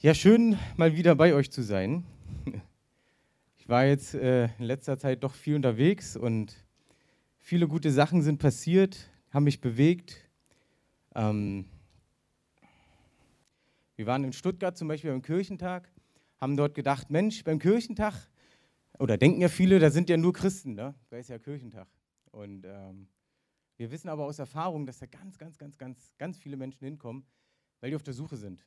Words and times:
Ja, 0.00 0.14
schön 0.14 0.56
mal 0.76 0.94
wieder 0.94 1.16
bei 1.16 1.34
euch 1.34 1.50
zu 1.50 1.60
sein. 1.60 2.04
Ich 3.58 3.68
war 3.68 3.84
jetzt 3.84 4.14
äh, 4.14 4.44
in 4.44 4.64
letzter 4.64 4.96
Zeit 4.96 5.24
doch 5.24 5.34
viel 5.34 5.56
unterwegs 5.56 6.16
und 6.16 6.54
viele 7.40 7.66
gute 7.66 7.90
Sachen 7.90 8.22
sind 8.22 8.38
passiert, 8.38 9.10
haben 9.32 9.42
mich 9.42 9.60
bewegt. 9.60 10.30
Ähm 11.16 11.64
wir 13.96 14.06
waren 14.06 14.22
in 14.22 14.32
Stuttgart 14.32 14.78
zum 14.78 14.86
Beispiel 14.86 15.10
beim 15.10 15.20
Kirchentag, 15.20 15.90
haben 16.40 16.56
dort 16.56 16.76
gedacht, 16.76 17.10
Mensch, 17.10 17.42
beim 17.42 17.58
Kirchentag, 17.58 18.14
oder 19.00 19.18
denken 19.18 19.40
ja 19.40 19.48
viele, 19.48 19.80
da 19.80 19.90
sind 19.90 20.08
ja 20.08 20.16
nur 20.16 20.32
Christen, 20.32 20.74
ne? 20.74 20.94
da 21.10 21.16
ist 21.16 21.28
ja 21.28 21.40
Kirchentag. 21.40 21.88
Und 22.30 22.64
ähm, 22.66 23.08
wir 23.76 23.90
wissen 23.90 24.08
aber 24.08 24.26
aus 24.26 24.38
Erfahrung, 24.38 24.86
dass 24.86 25.00
da 25.00 25.06
ganz, 25.06 25.36
ganz, 25.38 25.58
ganz, 25.58 25.76
ganz, 25.76 26.12
ganz 26.18 26.38
viele 26.38 26.56
Menschen 26.56 26.84
hinkommen, 26.84 27.24
weil 27.80 27.90
die 27.90 27.96
auf 27.96 28.04
der 28.04 28.14
Suche 28.14 28.36
sind 28.36 28.64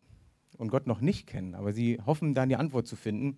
und 0.58 0.70
Gott 0.70 0.88
noch 0.88 1.02
nicht 1.02 1.28
kennen, 1.28 1.56
aber 1.56 1.74
sie 1.74 2.00
hoffen, 2.06 2.34
da 2.34 2.44
eine 2.44 2.60
Antwort 2.60 2.88
zu 2.88 2.96
finden. 2.96 3.38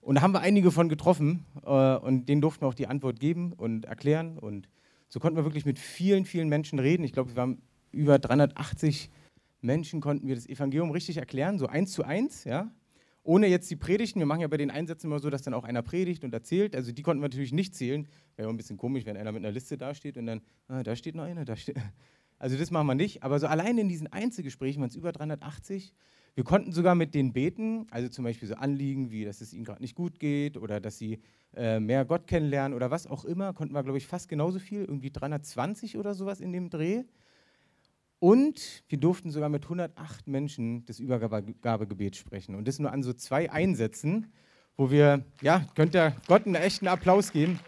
Und 0.00 0.16
da 0.16 0.22
haben 0.22 0.34
wir 0.34 0.40
einige 0.40 0.70
von 0.72 0.88
getroffen 0.88 1.46
äh, 1.64 1.96
und 1.96 2.28
denen 2.28 2.40
durften 2.40 2.62
wir 2.62 2.68
auch 2.68 2.74
die 2.74 2.88
Antwort 2.88 3.20
geben 3.20 3.52
und 3.52 3.84
erklären. 3.84 4.38
Und 4.38 4.68
so 5.08 5.20
konnten 5.20 5.36
wir 5.36 5.44
wirklich 5.44 5.64
mit 5.64 5.78
vielen, 5.78 6.24
vielen 6.24 6.48
Menschen 6.48 6.78
reden. 6.78 7.04
Ich 7.04 7.12
glaube, 7.12 7.30
wir 7.30 7.36
waren 7.36 7.62
über 7.92 8.18
380 8.18 9.10
Menschen, 9.60 10.00
konnten 10.00 10.26
wir 10.26 10.34
das 10.34 10.48
Evangelium 10.48 10.90
richtig 10.90 11.18
erklären, 11.18 11.58
so 11.58 11.66
eins 11.66 11.92
zu 11.92 12.02
eins, 12.02 12.44
ja. 12.44 12.70
Ohne 13.24 13.46
jetzt 13.46 13.70
die 13.70 13.76
Predigten, 13.76 14.18
wir 14.18 14.26
machen 14.26 14.40
ja 14.40 14.48
bei 14.48 14.56
den 14.56 14.72
Einsätzen 14.72 15.06
immer 15.06 15.20
so, 15.20 15.30
dass 15.30 15.42
dann 15.42 15.54
auch 15.54 15.62
einer 15.62 15.82
predigt 15.82 16.24
und 16.24 16.34
erzählt. 16.34 16.74
Also 16.74 16.90
die 16.90 17.02
konnten 17.02 17.22
wir 17.22 17.28
natürlich 17.28 17.52
nicht 17.52 17.72
zählen. 17.72 18.08
Wäre 18.34 18.48
ein 18.48 18.56
bisschen 18.56 18.76
komisch, 18.76 19.06
wenn 19.06 19.16
einer 19.16 19.30
mit 19.30 19.44
einer 19.44 19.52
Liste 19.52 19.78
dasteht 19.78 20.16
und 20.16 20.26
dann, 20.26 20.40
ah, 20.66 20.82
da 20.82 20.96
steht 20.96 21.14
noch 21.14 21.24
einer, 21.24 21.44
da 21.44 21.56
steht. 21.56 21.76
Also 22.38 22.58
das 22.58 22.72
machen 22.72 22.88
wir 22.88 22.96
nicht. 22.96 23.22
Aber 23.22 23.38
so 23.38 23.46
allein 23.46 23.78
in 23.78 23.88
diesen 23.88 24.12
Einzelgesprächen 24.12 24.82
waren 24.82 24.88
es 24.88 24.96
über 24.96 25.12
380 25.12 25.94
wir 26.34 26.44
konnten 26.44 26.72
sogar 26.72 26.94
mit 26.94 27.14
denen 27.14 27.32
beten, 27.32 27.86
also 27.90 28.08
zum 28.08 28.24
Beispiel 28.24 28.48
so 28.48 28.54
Anliegen 28.54 29.10
wie, 29.10 29.24
dass 29.24 29.40
es 29.40 29.52
ihnen 29.52 29.64
gerade 29.64 29.82
nicht 29.82 29.94
gut 29.94 30.18
geht 30.18 30.56
oder 30.56 30.80
dass 30.80 30.96
sie 30.96 31.20
äh, 31.54 31.78
mehr 31.78 32.04
Gott 32.06 32.26
kennenlernen 32.26 32.74
oder 32.74 32.90
was 32.90 33.06
auch 33.06 33.24
immer, 33.24 33.52
konnten 33.52 33.74
wir, 33.74 33.82
glaube 33.82 33.98
ich, 33.98 34.06
fast 34.06 34.28
genauso 34.28 34.58
viel, 34.58 34.80
irgendwie 34.80 35.10
320 35.10 35.98
oder 35.98 36.14
sowas 36.14 36.40
in 36.40 36.52
dem 36.52 36.70
Dreh. 36.70 37.04
Und 38.18 38.84
wir 38.88 38.98
durften 38.98 39.30
sogar 39.30 39.48
mit 39.48 39.64
108 39.64 40.28
Menschen 40.28 40.86
das 40.86 41.00
Übergabegebet 41.00 42.16
sprechen. 42.16 42.54
Und 42.54 42.68
das 42.68 42.78
nur 42.78 42.92
an 42.92 43.02
so 43.02 43.12
zwei 43.12 43.50
Einsätzen, 43.50 44.32
wo 44.76 44.90
wir, 44.90 45.24
ja, 45.42 45.66
könnt 45.74 45.94
ihr 45.94 46.16
Gott 46.28 46.46
einen 46.46 46.54
echten 46.54 46.88
Applaus 46.88 47.32
geben. 47.32 47.58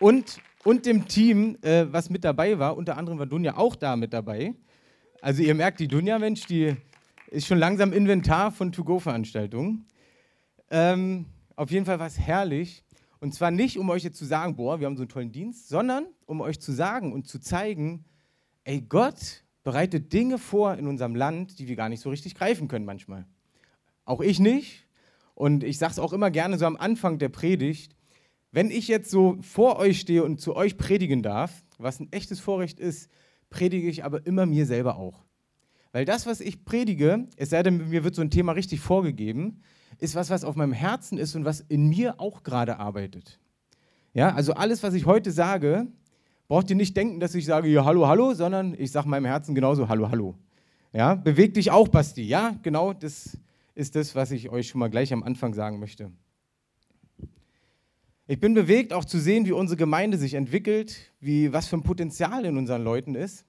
Und, 0.00 0.40
und 0.64 0.86
dem 0.86 1.06
Team, 1.06 1.58
äh, 1.62 1.86
was 1.92 2.10
mit 2.10 2.24
dabei 2.24 2.58
war, 2.58 2.76
unter 2.76 2.96
anderem 2.96 3.18
war 3.18 3.26
Dunja 3.26 3.56
auch 3.56 3.76
da 3.76 3.96
mit 3.96 4.12
dabei. 4.12 4.54
Also 5.20 5.42
ihr 5.42 5.54
merkt, 5.54 5.78
die 5.78 5.88
Dunja, 5.88 6.18
Mensch, 6.18 6.46
die 6.46 6.76
ist 7.34 7.46
schon 7.46 7.58
langsam 7.58 7.92
Inventar 7.92 8.52
von 8.52 8.70
To-Go-Veranstaltungen. 8.70 9.86
Ähm, 10.70 11.26
auf 11.56 11.70
jeden 11.72 11.84
Fall 11.84 11.98
war 11.98 12.06
es 12.06 12.18
herrlich. 12.18 12.84
Und 13.18 13.34
zwar 13.34 13.50
nicht, 13.50 13.76
um 13.76 13.90
euch 13.90 14.04
jetzt 14.04 14.18
zu 14.18 14.24
sagen, 14.24 14.54
boah, 14.54 14.78
wir 14.78 14.86
haben 14.86 14.96
so 14.96 15.02
einen 15.02 15.08
tollen 15.08 15.32
Dienst, 15.32 15.68
sondern 15.68 16.06
um 16.26 16.40
euch 16.40 16.60
zu 16.60 16.72
sagen 16.72 17.12
und 17.12 17.26
zu 17.26 17.40
zeigen, 17.40 18.04
ey, 18.62 18.80
Gott 18.82 19.42
bereitet 19.64 20.12
Dinge 20.12 20.38
vor 20.38 20.74
in 20.74 20.86
unserem 20.86 21.16
Land, 21.16 21.58
die 21.58 21.66
wir 21.66 21.74
gar 21.74 21.88
nicht 21.88 22.00
so 22.00 22.10
richtig 22.10 22.36
greifen 22.36 22.68
können 22.68 22.84
manchmal. 22.84 23.26
Auch 24.04 24.20
ich 24.20 24.38
nicht. 24.38 24.86
Und 25.34 25.64
ich 25.64 25.78
sage 25.78 25.92
es 25.92 25.98
auch 25.98 26.12
immer 26.12 26.30
gerne 26.30 26.56
so 26.56 26.66
am 26.66 26.76
Anfang 26.76 27.18
der 27.18 27.30
Predigt, 27.30 27.96
wenn 28.52 28.70
ich 28.70 28.86
jetzt 28.86 29.10
so 29.10 29.38
vor 29.40 29.80
euch 29.80 29.98
stehe 29.98 30.22
und 30.22 30.40
zu 30.40 30.54
euch 30.54 30.76
predigen 30.76 31.24
darf, 31.24 31.64
was 31.78 31.98
ein 31.98 32.12
echtes 32.12 32.38
Vorrecht 32.38 32.78
ist, 32.78 33.10
predige 33.50 33.88
ich 33.88 34.04
aber 34.04 34.24
immer 34.24 34.46
mir 34.46 34.66
selber 34.66 34.96
auch. 34.96 35.23
Weil 35.94 36.04
das, 36.04 36.26
was 36.26 36.40
ich 36.40 36.64
predige, 36.64 37.28
es 37.36 37.50
sei 37.50 37.62
denn, 37.62 37.88
mir 37.90 38.02
wird 38.02 38.16
so 38.16 38.20
ein 38.20 38.28
Thema 38.32 38.50
richtig 38.50 38.80
vorgegeben, 38.80 39.62
ist 40.00 40.16
was, 40.16 40.28
was 40.28 40.42
auf 40.42 40.56
meinem 40.56 40.72
Herzen 40.72 41.18
ist 41.18 41.36
und 41.36 41.44
was 41.44 41.60
in 41.60 41.88
mir 41.88 42.18
auch 42.18 42.42
gerade 42.42 42.80
arbeitet. 42.80 43.38
Ja, 44.12 44.34
also 44.34 44.54
alles, 44.54 44.82
was 44.82 44.94
ich 44.94 45.06
heute 45.06 45.30
sage, 45.30 45.86
braucht 46.48 46.68
ihr 46.68 46.74
nicht 46.74 46.96
denken, 46.96 47.20
dass 47.20 47.36
ich 47.36 47.44
sage, 47.44 47.68
ja, 47.68 47.84
hallo, 47.84 48.08
hallo, 48.08 48.34
sondern 48.34 48.74
ich 48.76 48.90
sage 48.90 49.08
meinem 49.08 49.26
Herzen 49.26 49.54
genauso, 49.54 49.88
hallo, 49.88 50.10
hallo. 50.10 50.34
Ja, 50.92 51.14
beweg 51.14 51.54
dich 51.54 51.70
auch, 51.70 51.86
Basti. 51.86 52.24
Ja, 52.24 52.56
genau, 52.64 52.92
das 52.92 53.38
ist 53.76 53.94
das, 53.94 54.16
was 54.16 54.32
ich 54.32 54.48
euch 54.48 54.66
schon 54.66 54.80
mal 54.80 54.90
gleich 54.90 55.12
am 55.12 55.22
Anfang 55.22 55.54
sagen 55.54 55.78
möchte. 55.78 56.10
Ich 58.26 58.40
bin 58.40 58.54
bewegt, 58.54 58.92
auch 58.92 59.04
zu 59.04 59.20
sehen, 59.20 59.46
wie 59.46 59.52
unsere 59.52 59.76
Gemeinde 59.76 60.18
sich 60.18 60.34
entwickelt, 60.34 61.12
wie 61.20 61.52
was 61.52 61.68
für 61.68 61.76
ein 61.76 61.84
Potenzial 61.84 62.44
in 62.46 62.58
unseren 62.58 62.82
Leuten 62.82 63.14
ist. 63.14 63.46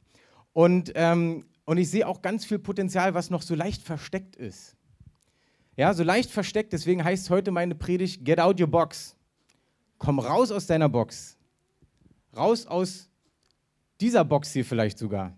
Und 0.54 0.92
ähm, 0.94 1.46
und 1.66 1.78
ich 1.78 1.90
sehe 1.90 2.08
auch 2.08 2.22
ganz 2.22 2.46
viel 2.46 2.60
Potenzial, 2.60 3.14
was 3.14 3.30
noch 3.30 3.42
so 3.42 3.56
leicht 3.56 3.82
versteckt 3.82 4.36
ist. 4.36 4.76
Ja, 5.76 5.94
so 5.94 6.04
leicht 6.04 6.32
versteckt, 6.32 6.72
deswegen 6.72 7.04
heißt 7.04 7.30
heute 7.30 7.52
meine 7.52 7.76
Predigt 7.76 8.24
Get 8.24 8.40
out 8.40 8.62
your 8.62 8.68
box. 8.68 9.16
Komm 9.98 10.20
raus 10.20 10.52
aus 10.52 10.68
deiner 10.68 10.88
Box. 10.88 11.38
Raus 12.36 12.66
aus 12.66 13.10
dieser 14.00 14.24
Box 14.24 14.54
hier 14.54 14.66
vielleicht 14.66 14.98
sogar. 14.98 15.38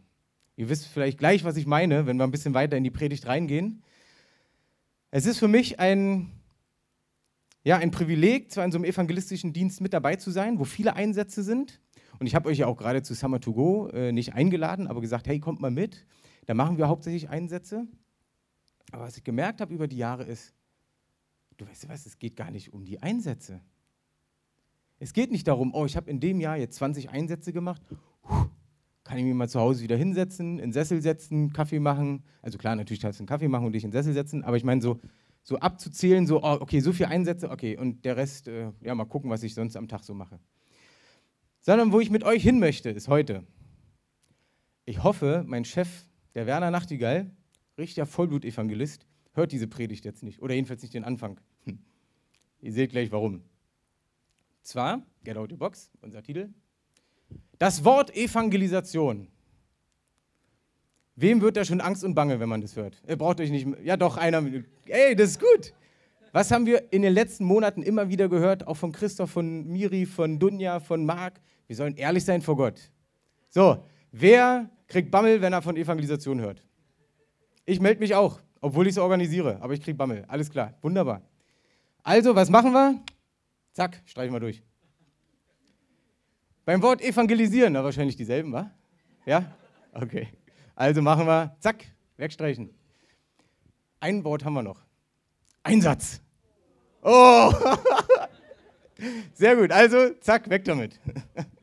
Ihr 0.55 0.69
wisst 0.69 0.87
vielleicht 0.87 1.17
gleich, 1.17 1.43
was 1.43 1.57
ich 1.57 1.65
meine, 1.65 2.05
wenn 2.05 2.17
wir 2.17 2.23
ein 2.23 2.31
bisschen 2.31 2.53
weiter 2.53 2.77
in 2.77 2.83
die 2.83 2.91
Predigt 2.91 3.27
reingehen. 3.27 3.83
Es 5.11 5.25
ist 5.25 5.37
für 5.37 5.47
mich 5.47 5.79
ein, 5.79 6.31
ja, 7.63 7.77
ein 7.77 7.91
Privileg, 7.91 8.51
zwar 8.51 8.65
in 8.65 8.71
so 8.71 8.77
einem 8.77 8.85
evangelistischen 8.85 9.53
Dienst 9.53 9.81
mit 9.81 9.93
dabei 9.93 10.15
zu 10.15 10.31
sein, 10.31 10.59
wo 10.59 10.65
viele 10.65 10.95
Einsätze 10.95 11.43
sind. 11.43 11.79
Und 12.19 12.25
ich 12.25 12.35
habe 12.35 12.49
euch 12.49 12.57
ja 12.57 12.67
auch 12.67 12.77
gerade 12.77 13.03
zu 13.03 13.13
Summer 13.13 13.39
to 13.39 13.53
Go 13.53 13.87
äh, 13.89 14.11
nicht 14.11 14.33
eingeladen, 14.33 14.87
aber 14.87 15.01
gesagt, 15.01 15.27
hey, 15.27 15.39
kommt 15.39 15.61
mal 15.61 15.71
mit. 15.71 16.05
Da 16.47 16.55
machen 16.55 16.77
wir 16.77 16.87
hauptsächlich 16.87 17.29
Einsätze. 17.29 17.87
Aber 18.91 19.03
was 19.03 19.17
ich 19.17 19.23
gemerkt 19.23 19.61
habe 19.61 19.71
über 19.71 19.87
die 19.87 19.97
Jahre 19.97 20.23
ist, 20.23 20.55
du 21.57 21.67
weißt 21.67 21.87
was, 21.87 22.07
es 22.07 22.17
geht 22.17 22.35
gar 22.35 22.49
nicht 22.49 22.73
um 22.73 22.83
die 22.83 23.01
Einsätze. 23.03 23.61
Es 24.99 25.13
geht 25.13 25.31
nicht 25.31 25.47
darum, 25.47 25.75
oh, 25.75 25.85
ich 25.85 25.95
habe 25.95 26.09
in 26.09 26.19
dem 26.19 26.39
Jahr 26.39 26.57
jetzt 26.57 26.77
20 26.77 27.11
Einsätze 27.11 27.53
gemacht, 27.53 27.83
kann 29.03 29.17
ich 29.19 29.23
mich 29.23 29.35
mal 29.35 29.47
zu 29.47 29.59
Hause 29.59 29.83
wieder 29.83 29.95
hinsetzen, 29.95 30.57
in 30.57 30.69
den 30.69 30.73
Sessel 30.73 31.01
setzen, 31.01 31.53
Kaffee 31.53 31.79
machen. 31.79 32.23
Also 32.41 32.57
klar, 32.57 32.75
natürlich 32.75 33.01
kannst 33.01 33.19
du 33.19 33.21
einen 33.21 33.27
Kaffee 33.27 33.47
machen 33.47 33.67
und 33.67 33.73
dich 33.73 33.83
in 33.83 33.91
den 33.91 33.93
Sessel 33.93 34.13
setzen, 34.13 34.43
aber 34.43 34.57
ich 34.57 34.63
meine 34.63 34.81
so, 34.81 34.99
so 35.43 35.59
abzuzählen, 35.59 36.25
so, 36.25 36.41
oh, 36.41 36.57
okay, 36.59 36.79
so 36.79 36.91
viele 36.91 37.09
Einsätze, 37.09 37.49
okay, 37.51 37.77
und 37.77 38.03
der 38.03 38.17
Rest, 38.17 38.47
äh, 38.47 38.71
ja, 38.81 38.95
mal 38.95 39.05
gucken, 39.05 39.29
was 39.29 39.43
ich 39.43 39.53
sonst 39.53 39.77
am 39.77 39.87
Tag 39.87 40.03
so 40.03 40.13
mache 40.13 40.39
sondern 41.67 41.91
wo 41.91 41.99
ich 41.99 42.09
mit 42.09 42.23
euch 42.23 42.43
hin 42.43 42.59
möchte, 42.59 42.89
ist 42.89 43.09
heute. 43.09 43.45
Ich 44.85 45.03
hoffe, 45.03 45.43
mein 45.45 45.65
Chef, 45.65 46.06
der 46.37 46.45
Werner 46.45 46.69
Nachtigall, 46.69 47.31
richtiger 47.79 48.05
Vollblut-Evangelist, 48.05 49.07
hört 49.33 49.51
diese 49.51 49.67
Predigt 49.67 50.05
jetzt 50.05 50.21
nicht 50.21 50.39
oder 50.39 50.53
jedenfalls 50.53 50.83
nicht 50.83 50.93
den 50.93 51.03
Anfang. 51.03 51.39
Hm. 51.65 51.79
Ihr 52.61 52.71
seht 52.71 52.91
gleich 52.91 53.11
warum. 53.11 53.41
Zwar, 54.61 55.01
Get 55.23 55.35
Out 55.35 55.49
the 55.49 55.55
Box, 55.55 55.89
unser 55.99 56.21
Titel, 56.21 56.49
das 57.57 57.83
Wort 57.83 58.15
Evangelisation. 58.15 59.29
Wem 61.15 61.41
wird 61.41 61.57
da 61.57 61.65
schon 61.65 61.81
Angst 61.81 62.03
und 62.03 62.13
Bange, 62.13 62.39
wenn 62.39 62.49
man 62.49 62.61
das 62.61 62.75
hört? 62.75 63.01
Ihr 63.07 63.17
braucht 63.17 63.41
euch 63.41 63.49
nicht. 63.49 63.65
Ja, 63.83 63.97
doch, 63.97 64.17
einer. 64.17 64.43
Ey, 64.85 65.15
das 65.15 65.31
ist 65.31 65.39
gut. 65.39 65.73
Was 66.33 66.51
haben 66.51 66.67
wir 66.67 66.93
in 66.93 67.01
den 67.01 67.13
letzten 67.13 67.45
Monaten 67.45 67.81
immer 67.81 68.09
wieder 68.09 68.29
gehört, 68.29 68.67
auch 68.67 68.75
von 68.75 68.91
Christoph, 68.91 69.31
von 69.31 69.65
Miri, 69.65 70.05
von 70.05 70.37
Dunja, 70.37 70.81
von 70.81 71.03
Marc? 71.03 71.41
Wir 71.65 71.75
sollen 71.75 71.95
ehrlich 71.95 72.23
sein 72.23 72.43
vor 72.43 72.55
Gott. 72.55 72.91
So, 73.49 73.83
wer 74.11 74.69
kriegt 74.87 75.11
Bammel, 75.11 75.41
wenn 75.41 75.53
er 75.53 75.61
von 75.61 75.75
Evangelisation 75.75 76.39
hört? 76.39 76.63
Ich 77.65 77.79
melde 77.79 77.99
mich 77.99 78.15
auch, 78.15 78.39
obwohl 78.61 78.87
ich 78.87 78.91
es 78.91 78.97
organisiere, 78.97 79.61
aber 79.61 79.73
ich 79.73 79.81
kriege 79.81 79.97
Bammel. 79.97 80.23
Alles 80.27 80.49
klar, 80.49 80.73
wunderbar. 80.81 81.21
Also, 82.03 82.35
was 82.35 82.49
machen 82.49 82.71
wir? 82.71 83.01
Zack, 83.73 84.01
streichen 84.05 84.33
wir 84.33 84.39
durch. 84.39 84.63
Beim 86.65 86.81
Wort 86.81 87.01
evangelisieren, 87.01 87.73
na 87.73 87.83
wahrscheinlich 87.83 88.15
dieselben, 88.15 88.51
wa? 88.51 88.71
Ja? 89.25 89.51
Okay. 89.93 90.27
Also 90.75 91.01
machen 91.01 91.25
wir, 91.25 91.55
zack, 91.59 91.85
wegstreichen. 92.17 92.73
Ein 93.99 94.23
Wort 94.23 94.45
haben 94.45 94.53
wir 94.53 94.63
noch. 94.63 94.85
Einsatz. 95.63 96.21
Oh! 97.01 97.51
Sehr 99.33 99.55
gut, 99.55 99.71
also 99.71 100.13
zack, 100.21 100.49
weg 100.49 100.65
damit. 100.65 100.99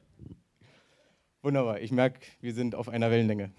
Wunderbar, 1.45 1.79
ich 1.79 1.93
merke, 1.93 2.21
wir 2.41 2.55
sind 2.55 2.75
auf 2.75 2.89
einer 2.89 3.11
Wellenlänge. 3.11 3.53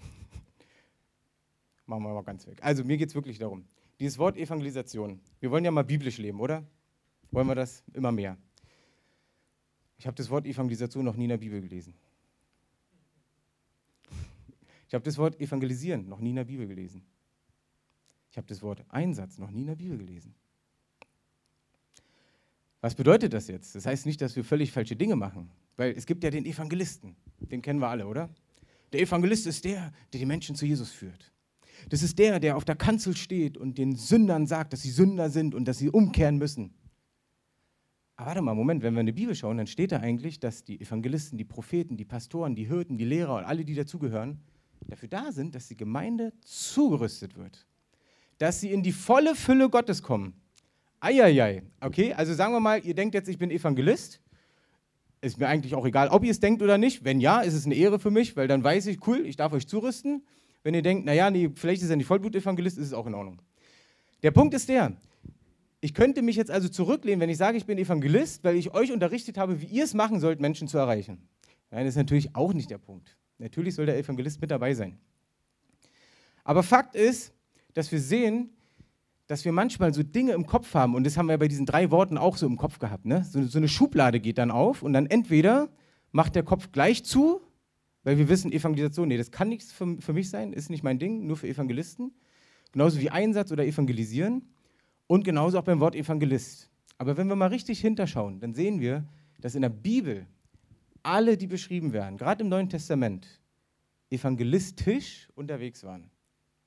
Machen 1.86 2.02
wir 2.02 2.12
mal 2.12 2.24
ganz 2.24 2.44
weg. 2.48 2.58
Also 2.60 2.82
mir 2.82 2.96
geht 2.96 3.10
es 3.10 3.14
wirklich 3.14 3.38
darum, 3.38 3.64
dieses 4.00 4.18
Wort 4.18 4.36
Evangelisation, 4.36 5.20
wir 5.38 5.52
wollen 5.52 5.64
ja 5.64 5.70
mal 5.70 5.84
biblisch 5.84 6.18
leben, 6.18 6.40
oder? 6.40 6.66
Wollen 7.30 7.46
wir 7.46 7.54
das 7.54 7.84
immer 7.92 8.10
mehr? 8.10 8.36
Ich 9.98 10.06
habe 10.08 10.16
das 10.16 10.28
Wort 10.30 10.46
Evangelisation 10.46 11.04
noch 11.04 11.14
nie 11.14 11.24
in 11.24 11.30
der 11.30 11.36
Bibel 11.36 11.60
gelesen. 11.60 11.94
Ich 14.88 14.94
habe 14.94 15.04
das 15.04 15.16
Wort 15.16 15.40
Evangelisieren 15.40 16.08
noch 16.08 16.18
nie 16.18 16.30
in 16.30 16.36
der 16.36 16.44
Bibel 16.44 16.66
gelesen. 16.66 17.06
Ich 18.32 18.36
habe 18.36 18.48
das 18.48 18.62
Wort 18.62 18.84
Einsatz 18.88 19.38
noch 19.38 19.52
nie 19.52 19.60
in 19.60 19.68
der 19.68 19.76
Bibel 19.76 19.96
gelesen. 19.96 20.34
Was 22.80 22.96
bedeutet 22.96 23.32
das 23.32 23.46
jetzt? 23.46 23.76
Das 23.76 23.86
heißt 23.86 24.06
nicht, 24.06 24.20
dass 24.20 24.34
wir 24.34 24.42
völlig 24.42 24.72
falsche 24.72 24.96
Dinge 24.96 25.14
machen, 25.14 25.52
weil 25.76 25.92
es 25.92 26.06
gibt 26.06 26.24
ja 26.24 26.30
den 26.30 26.46
Evangelisten, 26.46 27.16
den 27.40 27.62
kennen 27.62 27.80
wir 27.80 27.88
alle, 27.88 28.06
oder? 28.06 28.30
Der 28.92 29.00
Evangelist 29.00 29.46
ist 29.46 29.64
der, 29.64 29.92
der 30.12 30.20
die 30.20 30.26
Menschen 30.26 30.56
zu 30.56 30.64
Jesus 30.64 30.90
führt. 30.90 31.32
Das 31.88 32.02
ist 32.02 32.18
der, 32.18 32.40
der 32.40 32.56
auf 32.56 32.64
der 32.64 32.76
Kanzel 32.76 33.16
steht 33.16 33.56
und 33.56 33.78
den 33.78 33.94
Sündern 33.96 34.46
sagt, 34.46 34.72
dass 34.72 34.82
sie 34.82 34.90
Sünder 34.90 35.30
sind 35.30 35.54
und 35.54 35.66
dass 35.66 35.78
sie 35.78 35.90
umkehren 35.90 36.38
müssen. 36.38 36.74
Aber 38.16 38.28
warte 38.28 38.42
mal, 38.42 38.54
Moment, 38.54 38.82
wenn 38.82 38.94
wir 38.94 39.00
in 39.00 39.06
die 39.06 39.12
Bibel 39.12 39.34
schauen, 39.34 39.58
dann 39.58 39.66
steht 39.66 39.92
da 39.92 40.00
eigentlich, 40.00 40.40
dass 40.40 40.64
die 40.64 40.80
Evangelisten, 40.80 41.36
die 41.36 41.44
Propheten, 41.44 41.98
die 41.98 42.06
Pastoren, 42.06 42.54
die 42.54 42.66
Hirten, 42.66 42.96
die 42.96 43.04
Lehrer 43.04 43.36
und 43.36 43.44
alle, 43.44 43.64
die 43.64 43.74
dazugehören, 43.74 44.40
dafür 44.88 45.08
da 45.08 45.32
sind, 45.32 45.54
dass 45.54 45.68
die 45.68 45.76
Gemeinde 45.76 46.32
zugerüstet 46.40 47.36
wird. 47.36 47.66
Dass 48.38 48.60
sie 48.60 48.72
in 48.72 48.82
die 48.82 48.92
volle 48.92 49.34
Fülle 49.34 49.68
Gottes 49.68 50.02
kommen. 50.02 50.32
Eieiei. 51.00 51.62
Okay, 51.80 52.14
also 52.14 52.32
sagen 52.32 52.54
wir 52.54 52.60
mal, 52.60 52.82
ihr 52.84 52.94
denkt 52.94 53.14
jetzt, 53.14 53.28
ich 53.28 53.38
bin 53.38 53.50
Evangelist. 53.50 54.20
Ist 55.20 55.38
mir 55.38 55.48
eigentlich 55.48 55.74
auch 55.74 55.86
egal, 55.86 56.08
ob 56.08 56.24
ihr 56.24 56.30
es 56.30 56.40
denkt 56.40 56.62
oder 56.62 56.78
nicht. 56.78 57.04
Wenn 57.04 57.20
ja, 57.20 57.40
ist 57.40 57.54
es 57.54 57.64
eine 57.64 57.74
Ehre 57.74 57.98
für 57.98 58.10
mich, 58.10 58.36
weil 58.36 58.48
dann 58.48 58.62
weiß 58.62 58.86
ich, 58.86 59.06
cool, 59.06 59.24
ich 59.26 59.36
darf 59.36 59.52
euch 59.52 59.66
zurüsten. 59.66 60.24
Wenn 60.62 60.74
ihr 60.74 60.82
denkt, 60.82 61.06
naja, 61.06 61.30
nee, 61.30 61.50
vielleicht 61.54 61.82
ist 61.82 61.90
er 61.90 61.96
nicht 61.96 62.06
Vollblut-Evangelist, 62.06 62.78
ist 62.78 62.86
es 62.86 62.92
auch 62.92 63.06
in 63.06 63.14
Ordnung. 63.14 63.40
Der 64.22 64.30
Punkt 64.30 64.54
ist 64.54 64.68
der, 64.68 64.96
ich 65.80 65.94
könnte 65.94 66.22
mich 66.22 66.36
jetzt 66.36 66.50
also 66.50 66.68
zurücklehnen, 66.68 67.20
wenn 67.20 67.30
ich 67.30 67.36
sage, 67.36 67.56
ich 67.56 67.66
bin 67.66 67.78
Evangelist, 67.78 68.42
weil 68.44 68.56
ich 68.56 68.74
euch 68.74 68.92
unterrichtet 68.92 69.38
habe, 69.38 69.60
wie 69.60 69.66
ihr 69.66 69.84
es 69.84 69.94
machen 69.94 70.20
sollt, 70.20 70.40
Menschen 70.40 70.68
zu 70.68 70.78
erreichen. 70.78 71.28
Nein, 71.70 71.84
das 71.84 71.94
ist 71.94 71.98
natürlich 71.98 72.34
auch 72.34 72.52
nicht 72.52 72.70
der 72.70 72.78
Punkt. 72.78 73.16
Natürlich 73.38 73.74
soll 73.74 73.86
der 73.86 73.98
Evangelist 73.98 74.40
mit 74.40 74.50
dabei 74.50 74.74
sein. 74.74 74.98
Aber 76.42 76.62
Fakt 76.62 76.94
ist, 76.94 77.32
dass 77.74 77.92
wir 77.92 78.00
sehen, 78.00 78.50
dass 79.26 79.44
wir 79.44 79.52
manchmal 79.52 79.92
so 79.92 80.02
Dinge 80.02 80.32
im 80.32 80.46
Kopf 80.46 80.74
haben, 80.74 80.94
und 80.94 81.04
das 81.04 81.16
haben 81.16 81.28
wir 81.28 81.38
bei 81.38 81.48
diesen 81.48 81.66
drei 81.66 81.90
Worten 81.90 82.16
auch 82.16 82.36
so 82.36 82.46
im 82.46 82.56
Kopf 82.56 82.78
gehabt. 82.78 83.06
Ne? 83.06 83.24
So, 83.24 83.42
so 83.42 83.58
eine 83.58 83.68
Schublade 83.68 84.20
geht 84.20 84.38
dann 84.38 84.50
auf 84.50 84.82
und 84.82 84.92
dann 84.92 85.06
entweder 85.06 85.68
macht 86.12 86.34
der 86.34 86.42
Kopf 86.42 86.70
gleich 86.72 87.04
zu, 87.04 87.40
weil 88.04 88.18
wir 88.18 88.28
wissen, 88.28 88.52
Evangelisation, 88.52 89.08
nee, 89.08 89.16
das 89.16 89.32
kann 89.32 89.48
nichts 89.48 89.72
für, 89.72 89.96
für 90.00 90.12
mich 90.12 90.30
sein, 90.30 90.52
ist 90.52 90.70
nicht 90.70 90.84
mein 90.84 90.98
Ding, 90.98 91.26
nur 91.26 91.36
für 91.36 91.48
Evangelisten. 91.48 92.12
Genauso 92.70 93.00
wie 93.00 93.10
Einsatz 93.10 93.50
oder 93.50 93.64
Evangelisieren. 93.64 94.48
Und 95.08 95.24
genauso 95.24 95.58
auch 95.58 95.64
beim 95.64 95.80
Wort 95.80 95.94
Evangelist. 95.94 96.70
Aber 96.98 97.16
wenn 97.16 97.28
wir 97.28 97.36
mal 97.36 97.48
richtig 97.48 97.80
hinterschauen, 97.80 98.40
dann 98.40 98.54
sehen 98.54 98.80
wir, 98.80 99.04
dass 99.40 99.54
in 99.54 99.62
der 99.62 99.68
Bibel 99.70 100.26
alle, 101.02 101.36
die 101.36 101.46
beschrieben 101.46 101.92
werden, 101.92 102.16
gerade 102.16 102.42
im 102.42 102.48
Neuen 102.48 102.68
Testament, 102.68 103.26
evangelistisch 104.10 105.28
unterwegs 105.34 105.84
waren. 105.84 106.10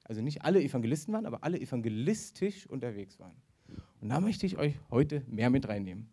Also 0.10 0.22
nicht 0.22 0.42
alle 0.42 0.60
Evangelisten 0.62 1.14
waren, 1.14 1.28
aber 1.28 1.44
alle 1.44 1.62
evangelistisch 1.62 2.66
unterwegs 2.66 3.20
waren. 3.20 3.36
Und 4.02 4.10
da 4.10 4.20
möchte 4.20 4.48
ich 4.48 4.58
euch 4.58 4.74
heute 4.90 5.24
mehr 5.28 5.52
mit 5.52 5.68
reinnehmen. 5.68 6.10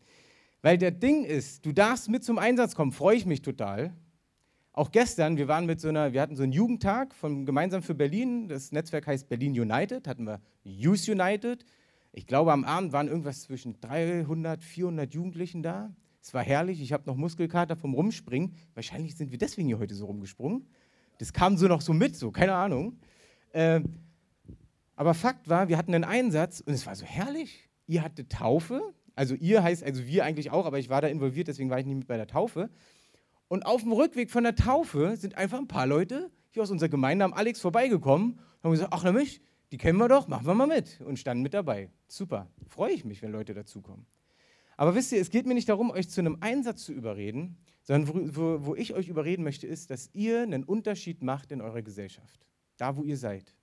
Weil 0.61 0.77
der 0.77 0.91
Ding 0.91 1.25
ist, 1.25 1.65
du 1.65 1.73
darfst 1.73 2.11
mit 2.11 2.23
zum 2.23 2.39
Einsatz 2.39 2.75
kommen, 2.75 2.93
freue 2.93 3.17
ich 3.17 3.25
mich 3.25 3.41
total. 3.41 3.95
Auch 4.75 4.93
gestern, 4.93 5.39
wir 5.39 5.49
waren 5.49 5.65
mit 5.65 5.81
so 5.81 5.89
einer, 5.89 6.13
wir 6.13 6.21
hatten 6.21 6.37
so 6.37 6.43
einen 6.43 6.53
Jugendtag 6.53 7.15
von 7.15 7.47
Gemeinsam 7.47 7.83
für 7.83 7.95
Berlin. 7.95 8.49
Das 8.49 8.71
Netzwerk 8.71 9.07
heißt 9.07 9.31
Berlin 9.31 9.59
United, 9.59 10.07
hatten 10.07 10.27
wir 10.27 10.43
Youth 10.63 11.09
United. 11.09 11.65
Ich 12.13 12.27
glaube, 12.27 12.53
am 12.53 12.65
Abend 12.65 12.93
waren 12.93 13.09
irgendwas 13.09 13.45
zwischen 13.45 13.81
300, 13.81 14.63
400 14.63 15.15
Jugendlichen 15.15 15.63
da. 15.63 15.95
Es 16.21 16.35
war 16.35 16.43
herrlich. 16.43 16.83
Ich 16.83 16.93
habe 16.93 17.05
noch 17.07 17.17
Muskelkater 17.17 17.77
vom 17.77 17.95
Rumspringen. 17.95 18.53
Wahrscheinlich 18.75 19.17
sind 19.17 19.31
wir 19.31 19.39
deswegen 19.39 19.69
hier 19.69 19.79
heute 19.79 19.95
so 19.95 20.05
rumgesprungen. 20.05 20.67
Das 21.17 21.33
kam 21.33 21.57
so 21.57 21.67
noch 21.67 21.81
so 21.81 21.95
mit, 21.95 22.15
so, 22.15 22.31
keine 22.31 22.55
Ahnung. 22.55 22.99
Äh, 23.57 23.81
aber 24.97 25.15
Fakt 25.15 25.49
war, 25.49 25.69
wir 25.69 25.79
hatten 25.79 25.95
einen 25.95 26.05
Einsatz 26.05 26.61
und 26.61 26.75
es 26.75 26.87
war 26.87 26.95
so 26.95 27.07
herrlich. 27.07 27.71
Ihr 27.87 28.03
hattet 28.03 28.31
Taufe. 28.31 28.83
Also 29.15 29.35
ihr 29.35 29.63
heißt, 29.63 29.83
also 29.83 30.07
wir 30.07 30.25
eigentlich 30.25 30.51
auch, 30.51 30.67
aber 30.67 30.79
ich 30.79 30.91
war 30.91 31.01
da 31.01 31.09
involviert, 31.09 31.49
deswegen 31.49 31.71
war 31.71 31.81
ich 31.81 31.87
nicht 31.87 31.97
mit 31.97 32.07
bei 32.07 32.19
der 32.19 32.27
Taufe. 32.27 32.69
Und 33.49 33.65
auf 33.65 33.81
dem 33.81 33.93
Rückweg 33.93 34.31
von 34.31 34.45
der 34.45 34.57
Taufe 34.57 35.17
sind 35.17 35.39
einfach 35.39 35.59
ein 35.59 35.69
paar 35.69 35.87
Leute 35.87 36.31
hier 36.51 36.63
aus 36.63 36.71
unserer 36.71 36.91
Gemeinde 36.91 37.25
am 37.25 37.33
Alex 37.33 37.61
vorbeigekommen 37.61 38.33
und 38.33 38.65
haben 38.65 38.73
gesagt, 38.73 38.93
ach 38.93 39.05
na 39.05 39.13
mich, 39.13 39.41
die 39.71 39.79
kennen 39.79 39.99
wir 39.99 40.09
doch, 40.09 40.29
machen 40.29 40.47
wir 40.47 40.55
mal 40.55 40.67
mit. 40.67 41.01
Und 41.01 41.19
standen 41.19 41.43
mit 41.43 41.55
dabei. 41.55 41.89
Super. 42.09 42.51
Freue 42.69 42.93
ich 42.93 43.07
mich, 43.07 43.23
wenn 43.23 43.33
Leute 43.33 43.55
dazukommen. 43.55 44.05
Aber 44.77 44.95
wisst 44.95 45.13
ihr, 45.13 45.21
es 45.21 45.31
geht 45.31 45.47
mir 45.47 45.55
nicht 45.55 45.71
darum, 45.71 45.91
euch 45.91 46.11
zu 46.11 46.21
einem 46.21 46.37
Einsatz 46.41 46.85
zu 46.85 46.93
überreden, 46.93 47.57
sondern 47.85 48.35
wo, 48.37 48.37
wo, 48.37 48.67
wo 48.67 48.75
ich 48.75 48.93
euch 48.93 49.09
überreden 49.09 49.45
möchte, 49.45 49.67
ist, 49.67 49.89
dass 49.89 50.11
ihr 50.13 50.43
einen 50.43 50.65
Unterschied 50.65 51.23
macht 51.23 51.53
in 51.53 51.63
eurer 51.63 51.81
Gesellschaft. 51.81 52.47
Da, 52.77 52.97
wo 52.97 53.05
ihr 53.05 53.17
seid. 53.17 53.55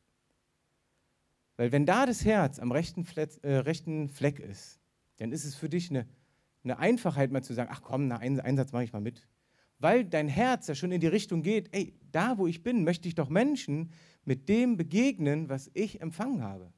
Weil 1.56 1.72
wenn 1.72 1.86
da 1.86 2.06
das 2.06 2.26
Herz 2.26 2.60
am 2.60 2.72
rechten, 2.72 3.06
Fleck, 3.06 3.44
äh, 3.44 3.58
rechten 3.58 4.10
Fleck 4.10 4.40
ist, 4.40 4.80
dann 5.18 5.32
ist 5.32 5.46
es 5.46 5.56
für 5.56 5.70
dich 5.70 5.90
eine, 5.90 6.08
eine 6.64 6.80
Einfachheit, 6.80 7.32
mal 7.32 7.44
zu 7.44 7.54
sagen, 7.54 7.70
ach 7.72 7.82
komm, 7.82 8.12
einen 8.12 8.40
Einsatz 8.40 8.72
mache 8.72 8.84
ich 8.84 8.94
mal 8.94 9.02
mit. 9.02 9.28
Weil 9.80 10.06
dein 10.06 10.28
Herz 10.28 10.68
ja 10.68 10.76
schon 10.76 10.92
in 10.92 11.02
die 11.02 11.08
Richtung 11.08 11.44
geht, 11.44 11.70
ey, 11.76 11.94
da 12.12 12.38
wo 12.38 12.48
ich 12.48 12.64
bin, 12.64 12.84
möchte 12.84 13.08
ich 13.08 13.16
doch 13.16 13.30
Menschen 13.30 13.92
mit 14.26 14.50
dem 14.50 14.78
begegnen, 14.78 15.50
was 15.50 15.70
ich 15.74 16.02
empfangen 16.02 16.42
habe. 16.42 16.72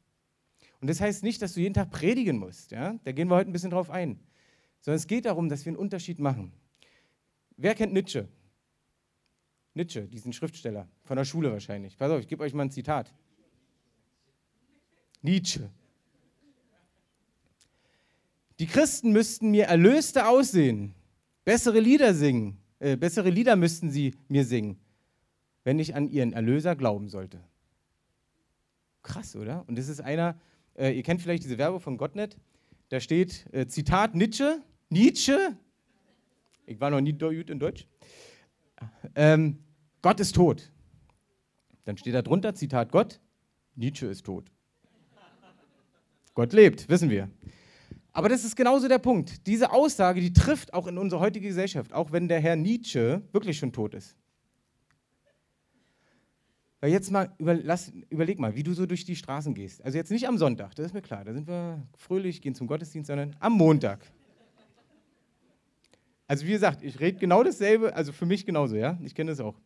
Und 0.81 0.89
das 0.89 0.99
heißt 0.99 1.23
nicht, 1.23 1.41
dass 1.41 1.53
du 1.53 1.61
jeden 1.61 1.73
Tag 1.73 1.91
predigen 1.91 2.37
musst. 2.37 2.71
Ja? 2.71 2.99
Da 3.03 3.11
gehen 3.11 3.29
wir 3.29 3.35
heute 3.35 3.49
ein 3.49 3.53
bisschen 3.53 3.71
drauf 3.71 3.89
ein. 3.89 4.19
Sondern 4.81 4.97
es 4.97 5.07
geht 5.07 5.25
darum, 5.25 5.49
dass 5.49 5.65
wir 5.65 5.71
einen 5.71 5.77
Unterschied 5.77 6.19
machen. 6.19 6.51
Wer 7.57 7.75
kennt 7.75 7.93
Nietzsche? 7.93 8.27
Nietzsche, 9.75 10.07
diesen 10.07 10.33
Schriftsteller, 10.33 10.87
von 11.03 11.17
der 11.17 11.25
Schule 11.25 11.51
wahrscheinlich. 11.51 11.97
Pass 11.97 12.11
auf, 12.11 12.19
ich 12.19 12.27
gebe 12.27 12.43
euch 12.43 12.53
mal 12.53 12.63
ein 12.63 12.71
Zitat. 12.71 13.13
Nietzsche. 15.21 15.69
Die 18.57 18.67
Christen 18.67 19.11
müssten 19.11 19.51
mir 19.51 19.65
erlöste 19.65 20.27
aussehen, 20.27 20.95
bessere 21.43 21.79
Lieder 21.79 22.13
singen, 22.13 22.57
äh, 22.79 22.95
bessere 22.95 23.29
Lieder 23.29 23.55
müssten 23.55 23.91
sie 23.91 24.15
mir 24.29 24.45
singen 24.45 24.79
wenn 25.65 25.79
ich 25.79 25.95
an 25.95 26.07
ihren 26.07 26.31
Erlöser 26.31 26.77
glauben 26.77 27.09
sollte. 27.09 27.43
Krass, 29.03 29.35
oder? 29.35 29.65
Und 29.67 29.77
das 29.77 29.89
ist 29.89 29.99
einer, 29.99 30.39
äh, 30.75 30.91
ihr 30.91 31.03
kennt 31.03 31.21
vielleicht 31.21 31.43
diese 31.43 31.57
Werbung 31.57 31.81
von 31.81 31.97
Gottnet, 31.97 32.37
da 32.89 32.99
steht 32.99 33.47
äh, 33.51 33.67
Zitat 33.67 34.15
Nietzsche, 34.15 34.61
Nietzsche, 34.89 35.57
ich 36.67 36.79
war 36.79 36.91
noch 36.91 37.01
nie 37.01 37.13
gut 37.13 37.49
in 37.49 37.59
Deutsch, 37.59 37.87
ähm, 39.15 39.57
Gott 40.05 40.19
ist 40.19 40.35
tot. 40.35 40.71
Dann 41.85 41.97
steht 41.97 42.13
da 42.13 42.21
drunter, 42.21 42.53
Zitat 42.53 42.91
Gott, 42.91 43.19
Nietzsche 43.73 44.05
ist 44.05 44.23
tot. 44.23 44.51
Gott 46.35 46.53
lebt, 46.53 46.87
wissen 46.89 47.09
wir. 47.09 47.27
Aber 48.11 48.29
das 48.29 48.45
ist 48.45 48.55
genauso 48.55 48.87
der 48.87 48.99
Punkt. 48.99 49.47
Diese 49.47 49.71
Aussage, 49.71 50.21
die 50.21 50.31
trifft 50.31 50.75
auch 50.75 50.85
in 50.85 50.99
unsere 50.99 51.19
heutige 51.19 51.47
Gesellschaft, 51.47 51.91
auch 51.91 52.11
wenn 52.11 52.27
der 52.27 52.39
Herr 52.39 52.55
Nietzsche 52.55 53.23
wirklich 53.31 53.57
schon 53.57 53.73
tot 53.73 53.95
ist. 53.95 54.15
Weil 56.81 56.91
jetzt 56.91 57.09
mal, 57.09 57.33
überlass, 57.39 57.91
überleg 58.11 58.37
mal, 58.37 58.55
wie 58.55 58.61
du 58.61 58.73
so 58.73 58.85
durch 58.85 59.05
die 59.05 59.15
Straßen 59.15 59.55
gehst. 59.55 59.83
Also 59.83 59.97
jetzt 59.97 60.11
nicht 60.11 60.27
am 60.27 60.37
Sonntag, 60.37 60.75
das 60.75 60.85
ist 60.85 60.93
mir 60.93 61.01
klar, 61.01 61.25
da 61.25 61.33
sind 61.33 61.47
wir 61.47 61.81
fröhlich, 61.97 62.43
gehen 62.43 62.53
zum 62.53 62.67
Gottesdienst, 62.67 63.07
sondern 63.07 63.35
am 63.39 63.53
Montag. 63.53 64.05
Also 66.27 66.45
wie 66.45 66.51
gesagt, 66.51 66.83
ich 66.83 66.99
rede 66.99 67.17
genau 67.17 67.41
dasselbe, 67.41 67.95
also 67.95 68.11
für 68.11 68.27
mich 68.27 68.45
genauso, 68.45 68.75
ja, 68.75 68.99
ich 69.03 69.15
kenne 69.15 69.31
das 69.31 69.39
auch. 69.39 69.59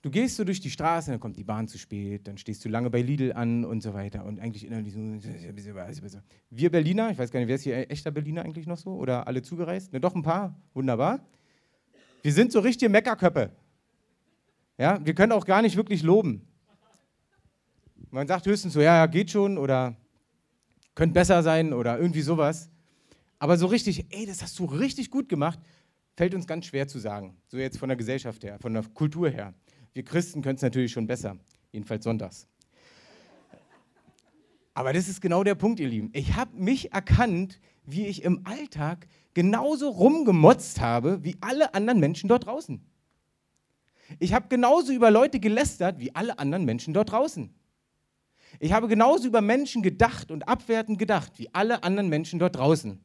Du 0.00 0.10
gehst 0.10 0.36
so 0.36 0.44
durch 0.44 0.60
die 0.60 0.70
Straße, 0.70 1.10
dann 1.10 1.18
kommt 1.18 1.36
die 1.36 1.44
Bahn 1.44 1.66
zu 1.66 1.76
spät, 1.76 2.28
dann 2.28 2.38
stehst 2.38 2.64
du 2.64 2.68
lange 2.68 2.88
bei 2.88 3.02
Lidl 3.02 3.32
an 3.32 3.64
und 3.64 3.82
so 3.82 3.94
weiter 3.94 4.24
und 4.24 4.38
eigentlich 4.38 4.64
innerlich 4.64 4.94
so, 4.94 6.18
wir 6.50 6.70
Berliner, 6.70 7.10
ich 7.10 7.18
weiß 7.18 7.32
gar 7.32 7.40
nicht, 7.40 7.48
wer 7.48 7.56
ist 7.56 7.64
hier 7.64 7.90
echter 7.90 8.12
Berliner 8.12 8.42
eigentlich 8.44 8.66
noch 8.66 8.78
so 8.78 8.94
oder 8.94 9.26
alle 9.26 9.42
zugereist? 9.42 9.92
Ne, 9.92 10.00
doch 10.00 10.14
ein 10.14 10.22
paar, 10.22 10.56
wunderbar. 10.72 11.26
Wir 12.22 12.32
sind 12.32 12.52
so 12.52 12.60
richtige 12.60 12.88
Meckerköppe. 12.88 13.50
Ja, 14.76 15.04
wir 15.04 15.14
können 15.14 15.32
auch 15.32 15.44
gar 15.44 15.62
nicht 15.62 15.76
wirklich 15.76 16.04
loben. 16.04 16.46
Man 18.10 18.28
sagt 18.28 18.46
höchstens 18.46 18.74
so, 18.74 18.80
ja, 18.80 18.96
ja, 18.96 19.06
geht 19.06 19.32
schon 19.32 19.58
oder 19.58 19.96
könnte 20.94 21.14
besser 21.14 21.42
sein 21.42 21.72
oder 21.72 21.98
irgendwie 21.98 22.22
sowas. 22.22 22.70
Aber 23.40 23.56
so 23.56 23.66
richtig, 23.66 24.06
ey, 24.10 24.26
das 24.26 24.42
hast 24.42 24.58
du 24.60 24.64
richtig 24.64 25.10
gut 25.10 25.28
gemacht, 25.28 25.58
fällt 26.16 26.34
uns 26.34 26.46
ganz 26.46 26.66
schwer 26.66 26.86
zu 26.86 27.00
sagen. 27.00 27.36
So 27.48 27.56
jetzt 27.56 27.78
von 27.78 27.88
der 27.88 27.96
Gesellschaft 27.96 28.44
her, 28.44 28.58
von 28.60 28.72
der 28.72 28.84
Kultur 28.94 29.28
her. 29.28 29.54
Wir 29.98 30.04
Christen 30.04 30.42
können 30.42 30.54
es 30.54 30.62
natürlich 30.62 30.92
schon 30.92 31.08
besser, 31.08 31.36
jedenfalls 31.72 32.04
sonntags. 32.04 32.46
Aber 34.72 34.92
das 34.92 35.08
ist 35.08 35.20
genau 35.20 35.42
der 35.42 35.56
Punkt, 35.56 35.80
ihr 35.80 35.88
Lieben. 35.88 36.10
Ich 36.12 36.36
habe 36.36 36.56
mich 36.56 36.92
erkannt, 36.92 37.58
wie 37.84 38.06
ich 38.06 38.22
im 38.22 38.46
Alltag 38.46 39.08
genauso 39.34 39.88
rumgemotzt 39.88 40.80
habe 40.80 41.24
wie 41.24 41.34
alle 41.40 41.74
anderen 41.74 41.98
Menschen 41.98 42.28
dort 42.28 42.46
draußen. 42.46 42.80
Ich 44.20 44.34
habe 44.34 44.46
genauso 44.46 44.92
über 44.92 45.10
Leute 45.10 45.40
gelästert 45.40 45.98
wie 45.98 46.14
alle 46.14 46.38
anderen 46.38 46.64
Menschen 46.64 46.94
dort 46.94 47.10
draußen. 47.10 47.52
Ich 48.60 48.72
habe 48.72 48.86
genauso 48.86 49.26
über 49.26 49.40
Menschen 49.40 49.82
gedacht 49.82 50.30
und 50.30 50.46
abwertend 50.46 51.00
gedacht 51.00 51.40
wie 51.40 51.52
alle 51.52 51.82
anderen 51.82 52.08
Menschen 52.08 52.38
dort 52.38 52.54
draußen. 52.54 53.00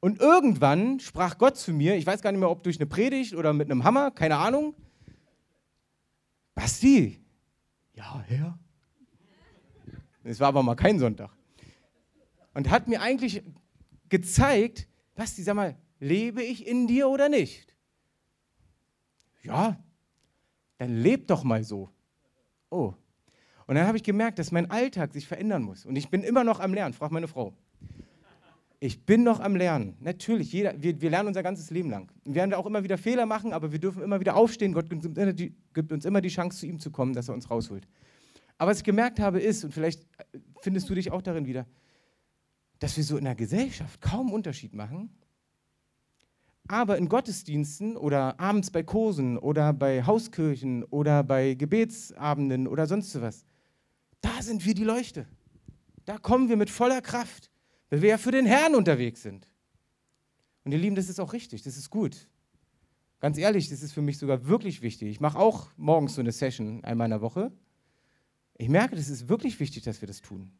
Und 0.00 0.20
irgendwann 0.20 1.00
sprach 1.00 1.38
Gott 1.38 1.56
zu 1.56 1.72
mir, 1.72 1.96
ich 1.96 2.04
weiß 2.04 2.20
gar 2.20 2.32
nicht 2.32 2.40
mehr, 2.40 2.50
ob 2.50 2.64
durch 2.64 2.78
eine 2.78 2.86
Predigt 2.86 3.34
oder 3.34 3.54
mit 3.54 3.70
einem 3.70 3.84
Hammer, 3.84 4.10
keine 4.10 4.36
Ahnung. 4.36 4.74
Basti, 6.60 7.18
ja, 7.94 8.22
Herr. 8.28 8.58
Es 10.24 10.38
war 10.40 10.48
aber 10.48 10.62
mal 10.62 10.74
kein 10.74 10.98
Sonntag. 10.98 11.30
Und 12.52 12.68
hat 12.68 12.86
mir 12.86 13.00
eigentlich 13.00 13.42
gezeigt, 14.10 14.86
Basti, 15.14 15.42
sag 15.42 15.54
mal, 15.54 15.78
lebe 16.00 16.42
ich 16.42 16.66
in 16.66 16.86
dir 16.86 17.08
oder 17.08 17.30
nicht? 17.30 17.74
ja, 19.42 19.82
dann 20.76 21.00
leb 21.00 21.28
doch 21.28 21.44
mal 21.44 21.64
so. 21.64 21.88
Oh. 22.68 22.92
Und 23.66 23.76
dann 23.76 23.86
habe 23.86 23.96
ich 23.96 24.02
gemerkt, 24.02 24.38
dass 24.38 24.52
mein 24.52 24.70
Alltag 24.70 25.14
sich 25.14 25.26
verändern 25.26 25.62
muss. 25.62 25.86
Und 25.86 25.96
ich 25.96 26.10
bin 26.10 26.22
immer 26.22 26.44
noch 26.44 26.60
am 26.60 26.74
Lernen, 26.74 26.92
frag 26.92 27.10
meine 27.10 27.28
Frau. 27.28 27.56
Ich 28.82 29.04
bin 29.04 29.22
noch 29.22 29.40
am 29.40 29.56
Lernen. 29.56 29.94
Natürlich, 30.00 30.52
jeder, 30.54 30.74
wir, 30.82 30.98
wir 31.02 31.10
lernen 31.10 31.28
unser 31.28 31.42
ganzes 31.42 31.70
Leben 31.70 31.90
lang. 31.90 32.10
Wir 32.24 32.36
werden 32.36 32.54
auch 32.54 32.64
immer 32.64 32.82
wieder 32.82 32.96
Fehler 32.96 33.26
machen, 33.26 33.52
aber 33.52 33.72
wir 33.72 33.78
dürfen 33.78 34.02
immer 34.02 34.20
wieder 34.20 34.36
aufstehen. 34.36 34.72
Gott 34.72 34.88
gibt 34.88 35.04
uns, 35.92 36.04
immer 36.06 36.22
die, 36.22 36.28
Chance, 36.30 36.60
zu 36.60 36.66
ihm 36.66 36.78
zu 36.78 36.90
kommen, 36.90 37.12
dass 37.12 37.28
er 37.28 37.34
uns 37.34 37.50
rausholt. 37.50 37.86
Aber 38.56 38.70
was 38.70 38.78
ich 38.78 38.84
gemerkt 38.84 39.20
habe, 39.20 39.38
ist, 39.38 39.64
und 39.64 39.74
vielleicht 39.74 40.06
findest 40.62 40.88
du 40.88 40.94
dich 40.94 41.12
auch 41.12 41.20
darin 41.20 41.44
wieder, 41.46 41.66
dass 42.78 42.96
wir 42.96 43.04
so 43.04 43.18
in 43.18 43.24
der 43.24 43.34
Gesellschaft 43.34 44.00
kaum 44.00 44.32
Unterschied 44.32 44.74
machen. 44.74 45.10
Aber 46.66 46.96
in 46.96 47.08
Gottesdiensten 47.08 47.98
oder 47.98 48.40
abends 48.40 48.70
bei 48.70 48.82
Kursen 48.82 49.36
oder 49.36 49.74
bei 49.74 50.04
Hauskirchen 50.04 50.84
oder 50.84 51.22
bei 51.22 51.52
Gebetsabenden 51.52 52.66
oder 52.66 52.86
sonst 52.86 53.20
was, 53.20 53.44
da 54.22 54.40
sind 54.40 54.64
wir 54.64 54.72
die 54.72 54.84
Leuchte. 54.84 55.26
Da 56.06 56.16
kommen 56.16 56.48
wir 56.48 56.56
mit 56.56 56.70
voller 56.70 57.02
Kraft, 57.02 57.49
weil 57.90 58.02
wir 58.02 58.10
ja 58.10 58.18
für 58.18 58.30
den 58.30 58.46
Herrn 58.46 58.74
unterwegs 58.74 59.22
sind. 59.22 59.46
Und 60.64 60.72
ihr 60.72 60.78
Lieben, 60.78 60.96
das 60.96 61.08
ist 61.08 61.20
auch 61.20 61.32
richtig, 61.32 61.62
das 61.62 61.76
ist 61.76 61.90
gut. 61.90 62.28
Ganz 63.18 63.36
ehrlich, 63.36 63.68
das 63.68 63.82
ist 63.82 63.92
für 63.92 64.02
mich 64.02 64.18
sogar 64.18 64.46
wirklich 64.46 64.80
wichtig. 64.80 65.10
Ich 65.10 65.20
mache 65.20 65.38
auch 65.38 65.68
morgens 65.76 66.14
so 66.14 66.20
eine 66.20 66.32
Session 66.32 66.82
einmal 66.84 67.06
in 67.06 67.10
der 67.10 67.20
Woche. 67.20 67.52
Ich 68.56 68.68
merke, 68.68 68.96
das 68.96 69.08
ist 69.08 69.28
wirklich 69.28 69.60
wichtig, 69.60 69.82
dass 69.82 70.00
wir 70.00 70.08
das 70.08 70.22
tun. 70.22 70.52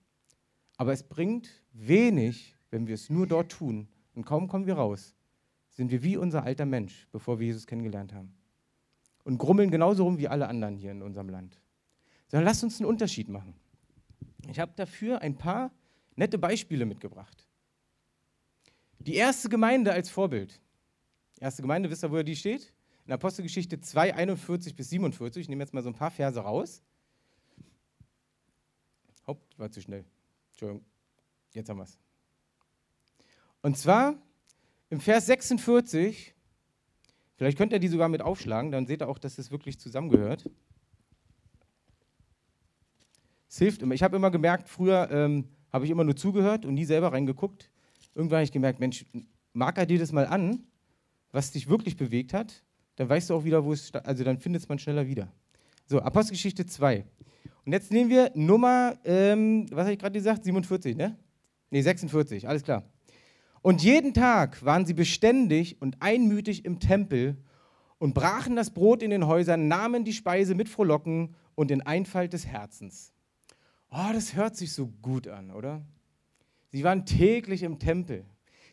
Aber 0.77 0.93
es 0.93 1.03
bringt 1.03 1.49
wenig, 1.73 2.57
wenn 2.71 2.87
wir 2.87 2.95
es 2.95 3.09
nur 3.09 3.27
dort 3.27 3.53
tun. 3.53 3.89
Und 4.15 4.25
kaum 4.25 4.49
kommen 4.49 4.67
wir 4.67 4.75
raus, 4.75 5.15
sind 5.71 5.91
wir 5.91 6.03
wie 6.03 6.17
unser 6.17 6.43
alter 6.43 6.67
Mensch, 6.67 7.07
bevor 7.13 7.39
wir 7.39 7.47
Jesus 7.47 7.67
kennengelernt 7.67 8.13
haben. 8.13 8.35
Und 9.25 9.39
grummeln 9.39 9.71
genauso 9.71 10.05
rum 10.05 10.19
wie 10.19 10.29
alle 10.29 10.49
anderen 10.49 10.77
hier 10.77 10.91
in 10.91 11.03
unserem 11.03 11.29
Land. 11.29 11.61
Sondern 12.29 12.47
lasst 12.47 12.65
uns 12.65 12.81
einen 12.81 12.89
Unterschied 12.89 13.29
machen. 13.29 13.55
Ich 14.49 14.59
habe 14.59 14.73
dafür 14.77 15.21
ein 15.21 15.37
paar 15.37 15.71
nette 16.21 16.39
Beispiele 16.39 16.85
mitgebracht. 16.85 17.49
Die 18.99 19.15
erste 19.15 19.49
Gemeinde 19.49 19.93
als 19.93 20.11
Vorbild. 20.11 20.61
Erste 21.41 21.63
Gemeinde, 21.63 21.91
wisst 21.91 22.05
ihr, 22.05 22.13
wo 22.13 22.23
die 22.23 22.37
steht? 22.37 22.75
In 23.07 23.13
Apostelgeschichte 23.13 23.81
2, 23.81 24.15
41 24.15 24.77
bis 24.77 24.91
47. 24.91 25.41
Ich 25.41 25.49
nehme 25.49 25.65
jetzt 25.65 25.73
mal 25.73 25.83
so 25.83 25.89
ein 25.89 25.95
paar 25.95 26.11
Verse 26.11 26.39
raus. 26.39 26.83
Hopp, 29.27 29.43
war 29.57 29.71
zu 29.71 29.81
schnell. 29.81 30.05
Entschuldigung, 30.51 30.85
jetzt 31.55 31.71
haben 31.71 31.79
wir 31.79 31.85
es. 31.85 31.99
Und 33.63 33.79
zwar 33.79 34.15
im 34.91 35.01
Vers 35.01 35.25
46, 35.25 36.35
vielleicht 37.37 37.57
könnt 37.57 37.73
ihr 37.73 37.79
die 37.79 37.89
sogar 37.89 38.11
mit 38.11 38.21
aufschlagen, 38.21 38.73
dann 38.73 38.87
seht 38.87 39.01
ihr 39.01 39.09
auch, 39.09 39.19
dass 39.19 39.37
das 39.37 39.51
wirklich 39.51 39.81
zusammengehört. 39.81 40.51
Es 43.49 43.57
hilft 43.57 43.81
immer. 43.81 43.95
Ich 43.95 44.03
habe 44.03 44.17
immer 44.17 44.31
gemerkt, 44.31 44.69
früher 44.69 45.11
ähm, 45.11 45.49
habe 45.73 45.85
ich 45.85 45.91
immer 45.91 46.05
nur 46.05 46.17
zugehört 46.17 46.65
und 46.65 46.75
nie 46.75 46.85
selber 46.85 47.13
reingeguckt. 47.13 47.71
Irgendwann 48.15 48.39
habe 48.39 48.45
ich 48.45 48.53
gemerkt, 48.53 48.81
Mensch, 48.81 49.05
marker 49.53 49.87
dir 49.87 49.99
das 49.99 50.13
mal 50.13 50.27
an, 50.27 50.65
was 51.33 51.53
dich 51.53 51.69
wirklich 51.69 51.97
bewegt 51.97 52.35
hat, 52.35 52.65
dann 52.97 53.09
weißt 53.09 53.31
du 53.31 53.35
auch 53.35 53.45
wieder, 53.45 53.65
wo 53.65 53.73
es, 53.73 53.93
also 53.95 54.25
dann 54.25 54.39
findet 54.39 54.69
man 54.69 54.79
schneller 54.79 55.07
wieder. 55.07 55.33
So, 55.87 56.01
Apostelgeschichte 56.01 56.67
2. 56.67 57.05
Und 57.65 57.73
jetzt 57.73 57.91
nehmen 57.91 58.11
wir 58.11 58.31
Nummer, 58.35 58.99
ähm, 59.05 59.67
was 59.71 59.85
habe 59.85 59.93
ich 59.93 59.99
gerade 59.99 60.19
gesagt? 60.19 60.45
47, 60.45 60.97
ne? 60.97 61.17
Ne, 61.71 61.83
46, 61.83 62.49
alles 62.49 62.65
klar. 62.65 62.85
Und 63.63 63.83
jeden 63.83 64.15
Tag 64.15 64.65
waren 64.65 64.87
sie 64.87 64.95
beständig 64.95 65.81
und 65.81 66.01
einmütig 66.01 66.65
im 66.65 66.81
Tempel 66.81 67.37
und 67.99 68.15
brachen 68.15 68.57
das 68.57 68.71
Brot 68.71 69.03
in 69.03 69.11
den 69.11 69.27
Häusern, 69.27 69.69
nahmen 69.69 70.05
die 70.05 70.15
Speise 70.15 70.55
mit 70.55 70.69
Frohlocken 70.69 71.35
und 71.55 71.71
in 71.71 71.83
Einfalt 71.83 72.33
des 72.33 72.47
Herzens. 72.47 73.13
Oh, 73.91 74.11
das 74.13 74.35
hört 74.35 74.57
sich 74.57 74.73
so 74.73 74.87
gut 74.87 75.27
an, 75.27 75.51
oder? 75.51 75.85
Sie 76.69 76.85
waren 76.85 77.05
täglich 77.05 77.63
im 77.63 77.79
Tempel. 77.79 78.25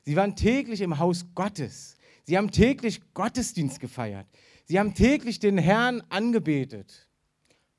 Sie 0.04 0.16
waren 0.16 0.36
täglich 0.36 0.82
im 0.82 1.00
Haus 1.00 1.26
Gottes. 1.34 1.98
Sie 2.24 2.38
haben 2.38 2.52
täglich 2.52 3.02
Gottesdienst 3.14 3.80
gefeiert. 3.80 4.28
Sie 4.66 4.80
haben 4.80 4.94
täglich 4.94 5.40
den 5.40 5.58
Herrn 5.58 6.02
angebetet. 6.10 7.08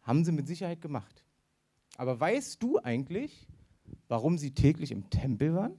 Haben 0.03 0.25
sie 0.25 0.33
mit 0.33 0.49
Sicherheit 0.49 0.81
gemacht. 0.81 1.25
Aber 1.97 2.19
weißt 2.19 2.63
du 2.63 2.79
eigentlich, 2.79 3.47
warum 4.09 4.39
sie 4.39 4.53
täglich 4.53 4.91
im 4.91 5.09
Tempel 5.11 5.55
waren? 5.55 5.77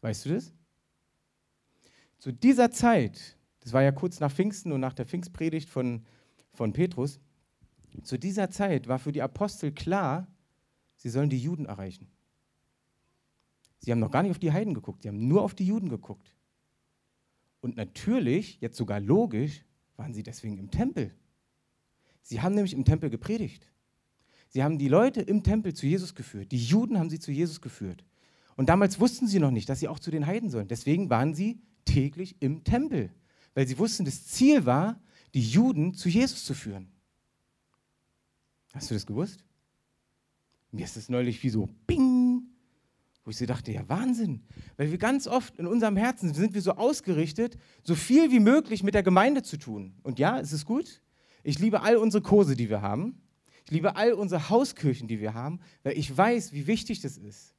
Weißt 0.00 0.26
du 0.26 0.30
das? 0.30 0.52
Zu 2.18 2.32
dieser 2.32 2.70
Zeit, 2.70 3.36
das 3.60 3.72
war 3.72 3.82
ja 3.82 3.92
kurz 3.92 4.20
nach 4.20 4.32
Pfingsten 4.32 4.72
und 4.72 4.80
nach 4.80 4.94
der 4.94 5.06
Pfingstpredigt 5.06 5.68
von, 5.68 6.04
von 6.54 6.72
Petrus, 6.72 7.20
zu 8.02 8.18
dieser 8.18 8.50
Zeit 8.50 8.88
war 8.88 8.98
für 8.98 9.12
die 9.12 9.22
Apostel 9.22 9.72
klar, 9.72 10.26
sie 10.96 11.10
sollen 11.10 11.30
die 11.30 11.38
Juden 11.38 11.66
erreichen. 11.66 12.08
Sie 13.78 13.90
haben 13.90 13.98
noch 13.98 14.10
gar 14.10 14.22
nicht 14.22 14.30
auf 14.30 14.38
die 14.38 14.52
Heiden 14.52 14.74
geguckt, 14.74 15.02
sie 15.02 15.08
haben 15.08 15.28
nur 15.28 15.42
auf 15.42 15.54
die 15.54 15.66
Juden 15.66 15.88
geguckt. 15.88 16.32
Und 17.60 17.76
natürlich, 17.76 18.60
jetzt 18.60 18.76
sogar 18.76 19.00
logisch, 19.00 19.64
waren 19.96 20.14
sie 20.14 20.22
deswegen 20.22 20.58
im 20.58 20.70
Tempel. 20.70 21.14
Sie 22.22 22.40
haben 22.40 22.54
nämlich 22.54 22.74
im 22.74 22.84
Tempel 22.84 23.10
gepredigt. 23.10 23.68
Sie 24.48 24.62
haben 24.62 24.78
die 24.78 24.88
Leute 24.88 25.20
im 25.22 25.42
Tempel 25.42 25.74
zu 25.74 25.86
Jesus 25.86 26.14
geführt. 26.14 26.52
Die 26.52 26.62
Juden 26.62 26.98
haben 26.98 27.10
sie 27.10 27.18
zu 27.18 27.32
Jesus 27.32 27.60
geführt. 27.60 28.04
Und 28.56 28.68
damals 28.68 29.00
wussten 29.00 29.26
sie 29.26 29.38
noch 29.38 29.50
nicht, 29.50 29.68
dass 29.68 29.80
sie 29.80 29.88
auch 29.88 29.98
zu 29.98 30.10
den 30.10 30.26
Heiden 30.26 30.50
sollen. 30.50 30.68
Deswegen 30.68 31.08
waren 31.10 31.34
sie 31.34 31.60
täglich 31.84 32.36
im 32.40 32.64
Tempel, 32.64 33.10
weil 33.54 33.66
sie 33.66 33.78
wussten, 33.78 34.04
das 34.04 34.26
Ziel 34.26 34.66
war, 34.66 35.00
die 35.34 35.40
Juden 35.40 35.94
zu 35.94 36.08
Jesus 36.08 36.44
zu 36.44 36.54
führen. 36.54 36.91
Hast 38.72 38.90
du 38.90 38.94
das 38.94 39.06
gewusst? 39.06 39.44
Mir 40.70 40.84
ist 40.84 40.96
das 40.96 41.08
neulich 41.08 41.42
wie 41.42 41.50
so 41.50 41.68
Bing, 41.86 42.42
wo 43.24 43.30
ich 43.30 43.36
so 43.36 43.46
dachte, 43.46 43.70
ja 43.72 43.86
Wahnsinn, 43.88 44.42
weil 44.76 44.90
wir 44.90 44.98
ganz 44.98 45.26
oft 45.26 45.58
in 45.58 45.66
unserem 45.66 45.96
Herzen 45.96 46.32
sind 46.32 46.54
wir 46.54 46.62
so 46.62 46.72
ausgerichtet, 46.72 47.58
so 47.82 47.94
viel 47.94 48.30
wie 48.30 48.40
möglich 48.40 48.82
mit 48.82 48.94
der 48.94 49.02
Gemeinde 49.02 49.42
zu 49.42 49.58
tun. 49.58 49.94
Und 50.02 50.18
ja, 50.18 50.40
es 50.40 50.52
ist 50.52 50.64
gut, 50.64 51.02
ich 51.42 51.58
liebe 51.58 51.82
all 51.82 51.96
unsere 51.96 52.22
Kurse, 52.22 52.56
die 52.56 52.70
wir 52.70 52.80
haben. 52.82 53.20
Ich 53.64 53.70
liebe 53.70 53.96
all 53.96 54.12
unsere 54.14 54.48
Hauskirchen, 54.48 55.06
die 55.06 55.20
wir 55.20 55.34
haben, 55.34 55.60
weil 55.82 55.96
ich 55.96 56.16
weiß, 56.16 56.52
wie 56.52 56.66
wichtig 56.66 57.00
das 57.00 57.16
ist. 57.16 57.54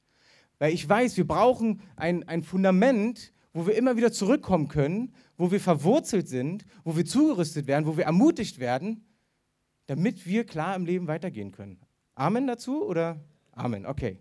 Weil 0.58 0.74
ich 0.74 0.86
weiß, 0.86 1.16
wir 1.16 1.26
brauchen 1.26 1.80
ein, 1.96 2.28
ein 2.28 2.42
Fundament, 2.42 3.32
wo 3.52 3.66
wir 3.66 3.76
immer 3.76 3.96
wieder 3.96 4.12
zurückkommen 4.12 4.68
können, 4.68 5.14
wo 5.36 5.50
wir 5.50 5.60
verwurzelt 5.60 6.28
sind, 6.28 6.66
wo 6.82 6.96
wir 6.96 7.06
zugerüstet 7.06 7.66
werden, 7.66 7.86
wo 7.86 7.96
wir 7.96 8.04
ermutigt 8.04 8.58
werden, 8.58 9.04
damit 9.86 10.26
wir 10.26 10.44
klar 10.44 10.76
im 10.76 10.86
Leben 10.86 11.06
weitergehen 11.06 11.52
können. 11.52 11.78
Amen 12.14 12.46
dazu 12.46 12.84
oder 12.84 13.20
Amen? 13.52 13.86
Okay. 13.86 14.18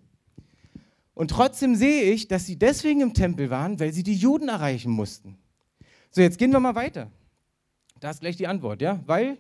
Und 1.14 1.32
trotzdem 1.32 1.76
sehe 1.76 2.12
ich, 2.12 2.28
dass 2.28 2.46
sie 2.46 2.58
deswegen 2.58 3.02
im 3.02 3.14
Tempel 3.14 3.50
waren, 3.50 3.80
weil 3.80 3.94
sie 3.94 4.04
die 4.04 4.16
Juden 4.16 4.50
erreichen 4.50 4.92
mussten. 4.92 5.38
So, 6.12 6.22
jetzt 6.22 6.38
gehen 6.38 6.52
wir 6.52 6.60
mal 6.60 6.76
weiter. 6.76 7.12
Da 8.00 8.10
ist 8.10 8.22
gleich 8.22 8.36
die 8.36 8.48
Antwort, 8.48 8.82
ja? 8.82 9.00
Weil 9.06 9.38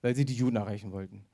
weil 0.00 0.14
sie 0.14 0.24
die 0.24 0.34
Juden 0.34 0.56
erreichen 0.56 0.92
wollten. 0.92 1.24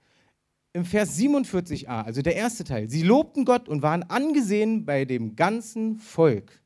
Im 0.72 0.84
Vers 0.84 1.18
47a, 1.18 2.04
also 2.04 2.22
der 2.22 2.34
erste 2.34 2.64
Teil, 2.64 2.88
sie 2.90 3.02
lobten 3.02 3.44
Gott 3.44 3.68
und 3.68 3.82
waren 3.82 4.02
angesehen 4.04 4.84
bei 4.84 5.04
dem 5.04 5.36
ganzen 5.36 5.98
Volk. 5.98 6.60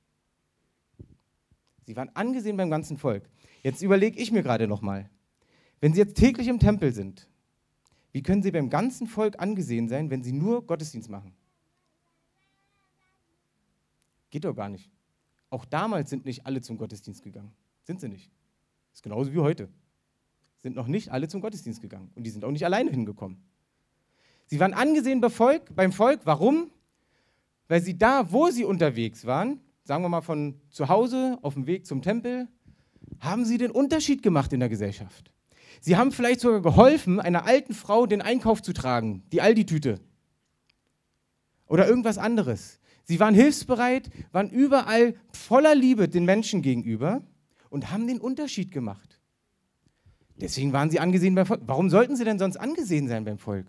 Sie 1.87 1.97
waren 1.97 2.11
angesehen 2.15 2.57
beim 2.57 2.71
ganzen 2.71 2.97
Volk. 2.97 3.29
Jetzt 3.63 3.83
überlege 3.83 4.19
ich 4.19 4.33
mir 4.33 4.43
gerade 4.43 4.67
nochmal, 4.67 5.11
wenn 5.81 5.93
sie 5.93 6.01
jetzt 6.01 6.17
täglich 6.17 6.49
im 6.49 6.59
Tempel 6.59 6.93
sind, 6.93 7.29
wie 8.13 8.23
können 8.23 8.43
sie 8.43 8.51
beim 8.51 8.71
ganzen 8.71 9.07
Volk 9.07 9.39
angesehen 9.39 9.89
sein, 9.89 10.11
wenn 10.11 10.23
sie 10.23 10.33
nur 10.33 10.67
Gottesdienst 10.67 11.09
machen? 11.09 11.35
Geht 14.31 14.45
doch 14.45 14.55
gar 14.55 14.69
nicht. 14.69 14.91
Auch 15.51 15.65
damals 15.65 16.11
sind 16.11 16.25
nicht 16.25 16.47
alle 16.47 16.61
zum 16.61 16.79
Gottesdienst 16.79 17.23
gegangen. 17.23 17.53
Sind 17.85 18.01
sie 18.01 18.09
nicht. 18.09 18.31
Ist 18.93 19.03
genauso 19.03 19.33
wie 19.33 19.39
heute 19.39 19.69
sind 20.59 20.77
noch 20.77 20.87
nicht 20.87 21.11
alle 21.11 21.29
zum 21.29 21.41
Gottesdienst 21.41 21.81
gegangen. 21.81 22.11
Und 22.15 22.25
die 22.25 22.31
sind 22.31 22.45
auch 22.45 22.51
nicht 22.51 22.65
alleine 22.65 22.91
hingekommen. 22.91 23.39
Sie 24.47 24.61
waren 24.61 24.75
angesehen 24.75 25.21
beim 25.21 25.31
Volk, 25.31 25.75
beim 25.75 25.93
Volk. 25.93 26.21
Warum? 26.25 26.71
Weil 27.69 27.83
sie 27.83 27.97
da, 27.97 28.33
wo 28.33 28.51
sie 28.51 28.65
unterwegs 28.65 29.25
waren, 29.25 29.61
sagen 29.85 30.03
wir 30.03 30.09
mal 30.09 30.23
von 30.23 30.61
zu 30.71 30.89
Hause 30.89 31.39
auf 31.43 31.55
dem 31.55 31.67
Weg 31.67 31.87
zum 31.87 32.03
Tempel, 32.03 32.49
haben 33.21 33.45
sie 33.45 33.59
den 33.59 33.71
Unterschied 33.71 34.23
gemacht 34.23 34.53
in 34.53 34.61
der 34.61 34.69
Gesellschaft. 34.69 35.31
Sie 35.81 35.97
haben 35.97 36.13
vielleicht 36.13 36.41
sogar 36.41 36.63
geholfen, 36.63 37.21
einer 37.21 37.45
alten 37.47 37.75
Frau 37.75 38.07
den 38.07 38.23
Einkauf 38.23 38.63
zu 38.63 38.73
tragen, 38.73 39.23
die 39.33 39.41
Aldi-Tüte. 39.41 40.01
Oder 41.67 41.87
irgendwas 41.87 42.19
anderes. 42.19 42.81
Sie 43.05 43.21
waren 43.21 43.35
hilfsbereit, 43.35 44.11
waren 44.33 44.51
überall 44.51 45.15
voller 45.33 45.75
Liebe 45.75 46.09
den 46.09 46.25
Menschen 46.25 46.63
gegenüber 46.63 47.23
und 47.71 47.91
haben 47.91 48.07
den 48.07 48.21
Unterschied 48.21 48.71
gemacht. 48.71 49.19
Deswegen 50.37 50.73
waren 50.73 50.91
sie 50.91 51.01
angesehen 51.01 51.35
beim 51.35 51.47
Volk. 51.47 51.63
Warum 51.67 51.91
sollten 51.91 52.17
sie 52.17 52.25
denn 52.25 52.39
sonst 52.39 52.57
angesehen 52.57 53.09
sein 53.09 53.25
beim 53.25 53.39
Volk? 53.39 53.67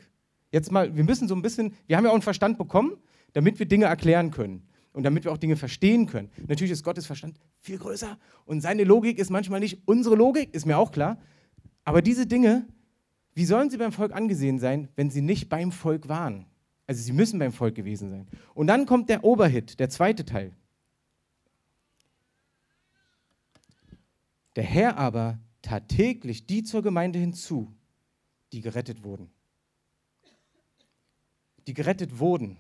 Jetzt 0.51 0.71
mal, 0.71 0.95
wir 0.95 1.03
müssen 1.03 1.27
so 1.27 1.35
ein 1.35 1.41
bisschen, 1.41 1.73
wir 1.87 1.97
haben 1.97 2.03
ja 2.03 2.09
auch 2.09 2.15
einen 2.15 2.21
Verstand 2.21 2.57
bekommen, 2.57 2.97
damit 3.33 3.59
wir 3.59 3.65
Dinge 3.65 3.85
erklären 3.85 4.31
können 4.31 4.67
und 4.93 5.03
damit 5.03 5.23
wir 5.23 5.31
auch 5.31 5.37
Dinge 5.37 5.55
verstehen 5.55 6.05
können. 6.05 6.29
Natürlich 6.47 6.71
ist 6.71 6.83
Gottes 6.83 7.05
Verstand 7.05 7.39
viel 7.59 7.77
größer 7.77 8.17
und 8.45 8.61
seine 8.61 8.83
Logik 8.83 9.19
ist 9.19 9.29
manchmal 9.29 9.59
nicht 9.59 9.81
unsere 9.85 10.15
Logik, 10.15 10.53
ist 10.53 10.65
mir 10.65 10.77
auch 10.77 10.91
klar. 10.91 11.17
Aber 11.89 12.03
diese 12.03 12.27
Dinge 12.27 12.67
wie 13.39 13.45
sollen 13.45 13.69
sie 13.69 13.77
beim 13.77 13.93
Volk 13.93 14.13
angesehen 14.13 14.59
sein, 14.59 14.89
wenn 14.97 15.09
sie 15.09 15.21
nicht 15.21 15.47
beim 15.47 15.71
Volk 15.71 16.09
waren? 16.09 16.45
Also 16.87 17.01
sie 17.01 17.13
müssen 17.13 17.39
beim 17.39 17.53
Volk 17.53 17.73
gewesen 17.73 18.09
sein. 18.09 18.27
Und 18.53 18.67
dann 18.67 18.85
kommt 18.85 19.09
der 19.09 19.23
Oberhit, 19.23 19.79
der 19.79 19.89
zweite 19.89 20.25
Teil. 20.25 20.51
Der 24.57 24.65
Herr 24.65 24.97
aber 24.97 25.39
tat 25.61 25.87
täglich 25.87 26.45
die 26.45 26.63
zur 26.63 26.81
Gemeinde 26.81 27.17
hinzu, 27.17 27.73
die 28.51 28.59
gerettet 28.59 29.05
wurden. 29.05 29.31
Die 31.65 31.73
gerettet 31.73 32.19
wurden. 32.19 32.57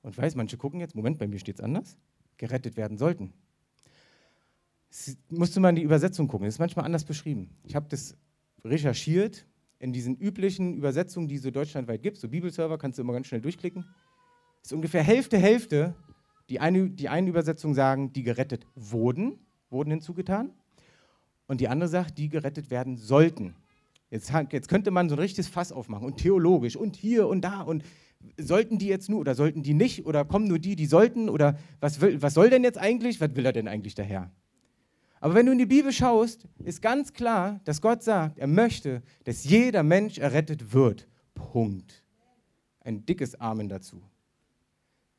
Und 0.00 0.16
weiß, 0.16 0.34
manche 0.34 0.56
gucken 0.56 0.80
jetzt, 0.80 0.94
Moment, 0.94 1.18
bei 1.18 1.28
mir 1.28 1.40
steht 1.40 1.56
es 1.56 1.60
anders, 1.60 1.98
gerettet 2.38 2.78
werden 2.78 2.96
sollten. 2.96 3.34
Das 4.94 5.16
musst 5.28 5.56
du 5.56 5.60
mal 5.60 5.70
in 5.70 5.76
die 5.76 5.82
Übersetzung 5.82 6.28
gucken, 6.28 6.46
das 6.46 6.54
ist 6.54 6.60
manchmal 6.60 6.84
anders 6.84 7.04
beschrieben. 7.04 7.50
Ich 7.64 7.74
habe 7.74 7.86
das 7.88 8.16
recherchiert 8.64 9.44
in 9.80 9.92
diesen 9.92 10.16
üblichen 10.16 10.76
Übersetzungen, 10.76 11.26
die 11.26 11.34
es 11.34 11.42
so 11.42 11.50
deutschlandweit 11.50 12.00
gibt, 12.02 12.16
so 12.16 12.28
Bibelserver, 12.28 12.78
kannst 12.78 12.98
du 12.98 13.02
immer 13.02 13.12
ganz 13.12 13.26
schnell 13.26 13.40
durchklicken. 13.40 13.84
ist 14.62 14.72
ungefähr 14.72 15.02
Hälfte, 15.02 15.36
Hälfte. 15.36 15.94
Die 16.48 16.60
eine, 16.60 16.90
die 16.90 17.08
eine 17.08 17.28
Übersetzung 17.28 17.74
sagen, 17.74 18.12
die 18.12 18.22
gerettet 18.22 18.66
wurden, 18.76 19.38
wurden 19.68 19.90
hinzugetan. 19.90 20.50
Und 21.48 21.60
die 21.60 21.68
andere 21.68 21.88
sagt, 21.88 22.16
die 22.18 22.28
gerettet 22.28 22.70
werden 22.70 22.96
sollten. 22.96 23.56
Jetzt, 24.10 24.32
jetzt 24.52 24.68
könnte 24.68 24.90
man 24.92 25.08
so 25.08 25.16
ein 25.16 25.18
richtiges 25.18 25.48
Fass 25.48 25.72
aufmachen 25.72 26.06
und 26.06 26.18
theologisch 26.18 26.76
und 26.76 26.94
hier 26.94 27.26
und 27.26 27.40
da 27.40 27.62
und 27.62 27.82
sollten 28.38 28.78
die 28.78 28.86
jetzt 28.86 29.10
nur 29.10 29.18
oder 29.18 29.34
sollten 29.34 29.62
die 29.62 29.74
nicht 29.74 30.06
oder 30.06 30.24
kommen 30.24 30.46
nur 30.46 30.60
die, 30.60 30.76
die 30.76 30.86
sollten 30.86 31.28
oder 31.28 31.58
was, 31.80 32.00
will, 32.00 32.22
was 32.22 32.34
soll 32.34 32.48
denn 32.48 32.62
jetzt 32.62 32.78
eigentlich? 32.78 33.20
Was 33.20 33.34
will 33.34 33.44
er 33.44 33.52
denn 33.52 33.66
eigentlich 33.66 33.94
daher? 33.94 34.30
Aber 35.24 35.36
wenn 35.36 35.46
du 35.46 35.52
in 35.52 35.58
die 35.58 35.64
Bibel 35.64 35.90
schaust, 35.90 36.46
ist 36.64 36.82
ganz 36.82 37.14
klar, 37.14 37.58
dass 37.64 37.80
Gott 37.80 38.02
sagt, 38.02 38.38
er 38.38 38.46
möchte, 38.46 39.02
dass 39.24 39.44
jeder 39.44 39.82
Mensch 39.82 40.18
errettet 40.18 40.74
wird. 40.74 41.08
Punkt. 41.32 42.04
Ein 42.80 43.06
dickes 43.06 43.34
Amen 43.40 43.70
dazu. 43.70 44.02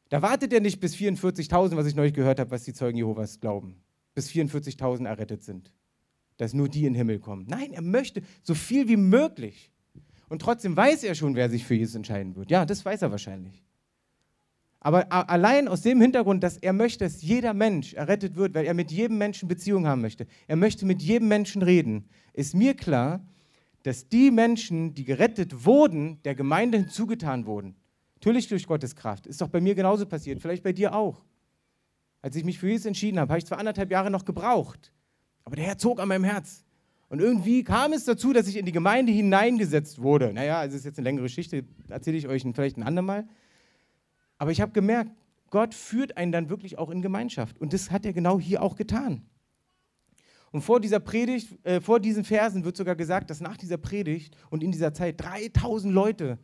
Da 0.09 0.21
wartet 0.21 0.53
er 0.53 0.59
nicht 0.59 0.79
bis 0.79 0.93
44.000, 0.93 1.75
was 1.75 1.87
ich 1.87 1.95
neulich 1.95 2.13
gehört 2.13 2.39
habe, 2.39 2.51
was 2.51 2.65
die 2.65 2.73
Zeugen 2.73 2.99
Jehovas 2.99 3.39
glauben, 3.39 3.81
bis 4.13 4.29
44.000 4.29 5.07
errettet 5.07 5.43
sind, 5.43 5.73
dass 6.37 6.53
nur 6.53 6.69
die 6.69 6.85
in 6.85 6.93
den 6.93 6.97
Himmel 6.97 7.17
kommen. 7.17 7.47
Nein, 7.49 7.73
er 7.73 7.81
möchte 7.81 8.21
so 8.43 8.53
viel 8.53 8.87
wie 8.87 8.97
möglich. 8.97 9.71
Und 10.29 10.39
trotzdem 10.39 10.77
weiß 10.77 11.03
er 11.03 11.15
schon, 11.15 11.33
wer 11.33 11.49
sich 11.49 11.65
für 11.65 11.73
Jesus 11.73 11.95
entscheiden 11.95 12.35
wird. 12.35 12.51
Ja, 12.51 12.63
das 12.67 12.85
weiß 12.85 13.01
er 13.01 13.09
wahrscheinlich. 13.09 13.64
Aber 14.85 15.11
allein 15.11 15.67
aus 15.67 15.81
dem 15.81 15.99
Hintergrund, 15.99 16.43
dass 16.43 16.57
er 16.57 16.71
möchte, 16.71 17.05
dass 17.05 17.23
jeder 17.23 17.55
Mensch 17.55 17.95
errettet 17.95 18.35
wird, 18.35 18.53
weil 18.53 18.67
er 18.67 18.75
mit 18.75 18.91
jedem 18.91 19.17
Menschen 19.17 19.47
Beziehung 19.47 19.87
haben 19.87 20.01
möchte, 20.01 20.27
er 20.45 20.57
möchte 20.57 20.85
mit 20.85 21.01
jedem 21.01 21.27
Menschen 21.27 21.63
reden, 21.63 22.07
ist 22.33 22.53
mir 22.53 22.75
klar, 22.75 23.25
dass 23.81 24.09
die 24.09 24.29
Menschen, 24.29 24.93
die 24.93 25.03
gerettet 25.03 25.65
wurden, 25.65 26.21
der 26.21 26.35
Gemeinde 26.35 26.77
hinzugetan 26.77 27.47
wurden. 27.47 27.75
Natürlich 28.13 28.47
durch 28.47 28.67
Gottes 28.67 28.95
Kraft. 28.95 29.25
Ist 29.25 29.41
doch 29.41 29.47
bei 29.47 29.59
mir 29.59 29.73
genauso 29.73 30.05
passiert, 30.05 30.39
vielleicht 30.39 30.61
bei 30.61 30.71
dir 30.71 30.93
auch. 30.93 31.25
Als 32.21 32.35
ich 32.35 32.43
mich 32.43 32.59
für 32.59 32.69
Jesus 32.69 32.85
entschieden 32.85 33.19
habe, 33.19 33.29
habe 33.29 33.39
ich 33.39 33.47
zwar 33.47 33.57
anderthalb 33.57 33.89
Jahre 33.89 34.11
noch 34.11 34.23
gebraucht, 34.23 34.93
aber 35.45 35.55
der 35.55 35.65
Herr 35.65 35.79
zog 35.79 35.99
an 35.99 36.09
meinem 36.09 36.25
Herz. 36.25 36.63
Und 37.09 37.21
irgendwie 37.21 37.63
kam 37.63 37.91
es 37.91 38.05
dazu, 38.05 38.33
dass 38.33 38.47
ich 38.47 38.57
in 38.57 38.67
die 38.67 38.71
Gemeinde 38.71 39.11
hineingesetzt 39.11 39.99
wurde. 39.99 40.31
Naja, 40.31 40.63
es 40.63 40.75
ist 40.75 40.85
jetzt 40.85 40.99
eine 40.99 41.05
längere 41.05 41.23
Geschichte, 41.23 41.63
erzähle 41.89 42.17
ich 42.17 42.27
euch 42.27 42.43
vielleicht 42.53 42.77
ein 42.77 42.83
andermal. 42.83 43.27
Aber 44.37 44.51
ich 44.51 44.61
habe 44.61 44.71
gemerkt, 44.71 45.11
Gott 45.49 45.73
führt 45.73 46.17
einen 46.17 46.31
dann 46.31 46.49
wirklich 46.49 46.77
auch 46.77 46.89
in 46.89 47.01
Gemeinschaft. 47.01 47.59
Und 47.59 47.73
das 47.73 47.91
hat 47.91 48.05
er 48.05 48.13
genau 48.13 48.39
hier 48.39 48.61
auch 48.61 48.75
getan. 48.75 49.25
Und 50.51 50.61
vor 50.61 50.79
dieser 50.79 50.99
Predigt, 50.99 51.65
äh, 51.65 51.81
vor 51.81 51.99
diesen 51.99 52.23
Versen 52.23 52.63
wird 52.63 52.77
sogar 52.77 52.95
gesagt, 52.95 53.29
dass 53.29 53.41
nach 53.41 53.57
dieser 53.57 53.77
Predigt 53.77 54.35
und 54.49 54.63
in 54.63 54.71
dieser 54.71 54.93
Zeit 54.93 55.21
3000 55.21 55.93
Leute 55.93 56.39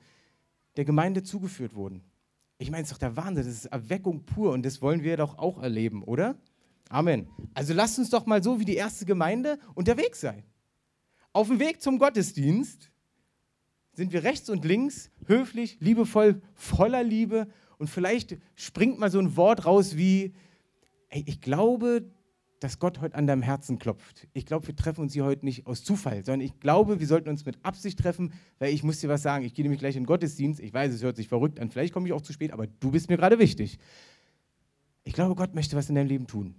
der 0.76 0.86
Gemeinde 0.86 1.24
zugeführt 1.24 1.76
wurden. 1.76 2.04
Ich 2.58 2.70
meine, 2.70 2.84
es 2.84 2.90
ist 2.90 2.94
doch 2.94 3.00
der 3.00 3.16
Wahnsinn, 3.16 3.46
das 3.46 3.54
ist 3.54 3.66
Erweckung 3.66 4.26
pur 4.26 4.52
und 4.52 4.64
das 4.66 4.82
wollen 4.82 5.04
wir 5.04 5.18
doch 5.18 5.38
auch 5.38 5.62
erleben, 5.62 6.04
oder? 6.04 6.36
Amen. 6.90 7.28
Also 7.54 7.74
lasst 7.74 8.00
uns 8.00 8.10
doch 8.10 8.26
mal 8.26 8.44
so 8.44 8.60
wie 8.60 8.66
die 8.66 8.76
erste 8.76 9.06
Gemeinde 9.06 9.58
unterwegs 9.76 10.20
sein. 10.20 10.44
Auf 11.34 11.48
dem 11.48 11.60
Weg 11.60 11.82
zum 11.82 11.98
Gottesdienst 11.98 12.92
sind 13.94 14.12
wir 14.12 14.24
rechts 14.24 14.50
und 14.50 14.66
links 14.66 15.10
höflich, 15.26 15.78
liebevoll, 15.80 16.42
voller 16.54 17.04
Liebe 17.04 17.48
und 17.82 17.88
vielleicht 17.88 18.38
springt 18.54 19.00
mal 19.00 19.10
so 19.10 19.18
ein 19.18 19.36
Wort 19.36 19.66
raus 19.66 19.98
wie, 19.98 20.34
ey, 21.10 21.24
ich 21.26 21.42
glaube, 21.42 22.04
dass 22.60 22.78
Gott 22.78 23.02
heute 23.02 23.16
an 23.16 23.26
deinem 23.26 23.42
Herzen 23.42 23.80
klopft. 23.80 24.28
Ich 24.34 24.46
glaube, 24.46 24.68
wir 24.68 24.76
treffen 24.76 25.02
uns 25.02 25.14
hier 25.14 25.26
heute 25.26 25.44
nicht 25.46 25.66
aus 25.66 25.84
Zufall, 25.84 26.24
sondern 26.24 26.42
ich 26.42 26.60
glaube, 26.60 27.00
wir 27.00 27.08
sollten 27.08 27.28
uns 27.28 27.44
mit 27.44 27.58
Absicht 27.66 27.98
treffen, 27.98 28.34
weil 28.60 28.72
ich 28.72 28.84
muss 28.84 29.00
dir 29.00 29.10
was 29.10 29.24
sagen. 29.24 29.46
Ich 29.46 29.56
gehe 29.56 29.66
nämlich 29.66 29.80
gleich 29.80 29.96
in 29.96 30.04
den 30.04 30.08
Gottesdienst. 30.08 30.60
Ich 30.60 30.72
weiß, 30.72 30.94
es 30.94 31.02
hört 31.02 31.16
sich 31.16 31.28
verrückt 31.28 31.60
an. 31.60 31.72
Vielleicht 31.72 31.92
komme 31.92 32.06
ich 32.06 32.14
auch 32.14 32.22
zu 32.22 32.34
spät, 32.34 32.54
aber 32.54 32.68
du 32.68 32.92
bist 32.92 33.10
mir 33.10 33.18
gerade 33.18 33.40
wichtig. 33.40 33.80
Ich 35.04 35.14
glaube, 35.14 35.34
Gott 35.34 35.56
möchte 35.56 35.76
was 35.76 35.90
in 35.90 35.96
deinem 35.96 36.08
Leben 36.08 36.28
tun. 36.28 36.54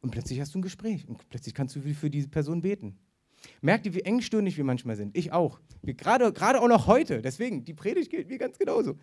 Und 0.00 0.12
plötzlich 0.12 0.40
hast 0.40 0.54
du 0.54 0.60
ein 0.60 0.62
Gespräch 0.62 1.06
und 1.06 1.28
plötzlich 1.28 1.54
kannst 1.54 1.76
du 1.76 1.82
für 1.82 2.08
diese 2.08 2.28
Person 2.28 2.62
beten. 2.62 2.96
Merkt 3.60 3.84
ihr, 3.84 3.92
wie 3.92 4.00
engstirnig 4.00 4.56
wir 4.56 4.64
manchmal 4.64 4.96
sind? 4.96 5.14
Ich 5.14 5.30
auch. 5.30 5.60
gerade, 5.82 6.32
gerade 6.32 6.62
auch 6.62 6.68
noch 6.68 6.86
heute. 6.86 7.20
Deswegen, 7.20 7.64
die 7.64 7.74
Predigt 7.74 8.10
gilt 8.10 8.30
mir 8.30 8.38
ganz 8.38 8.58
genauso. 8.58 8.96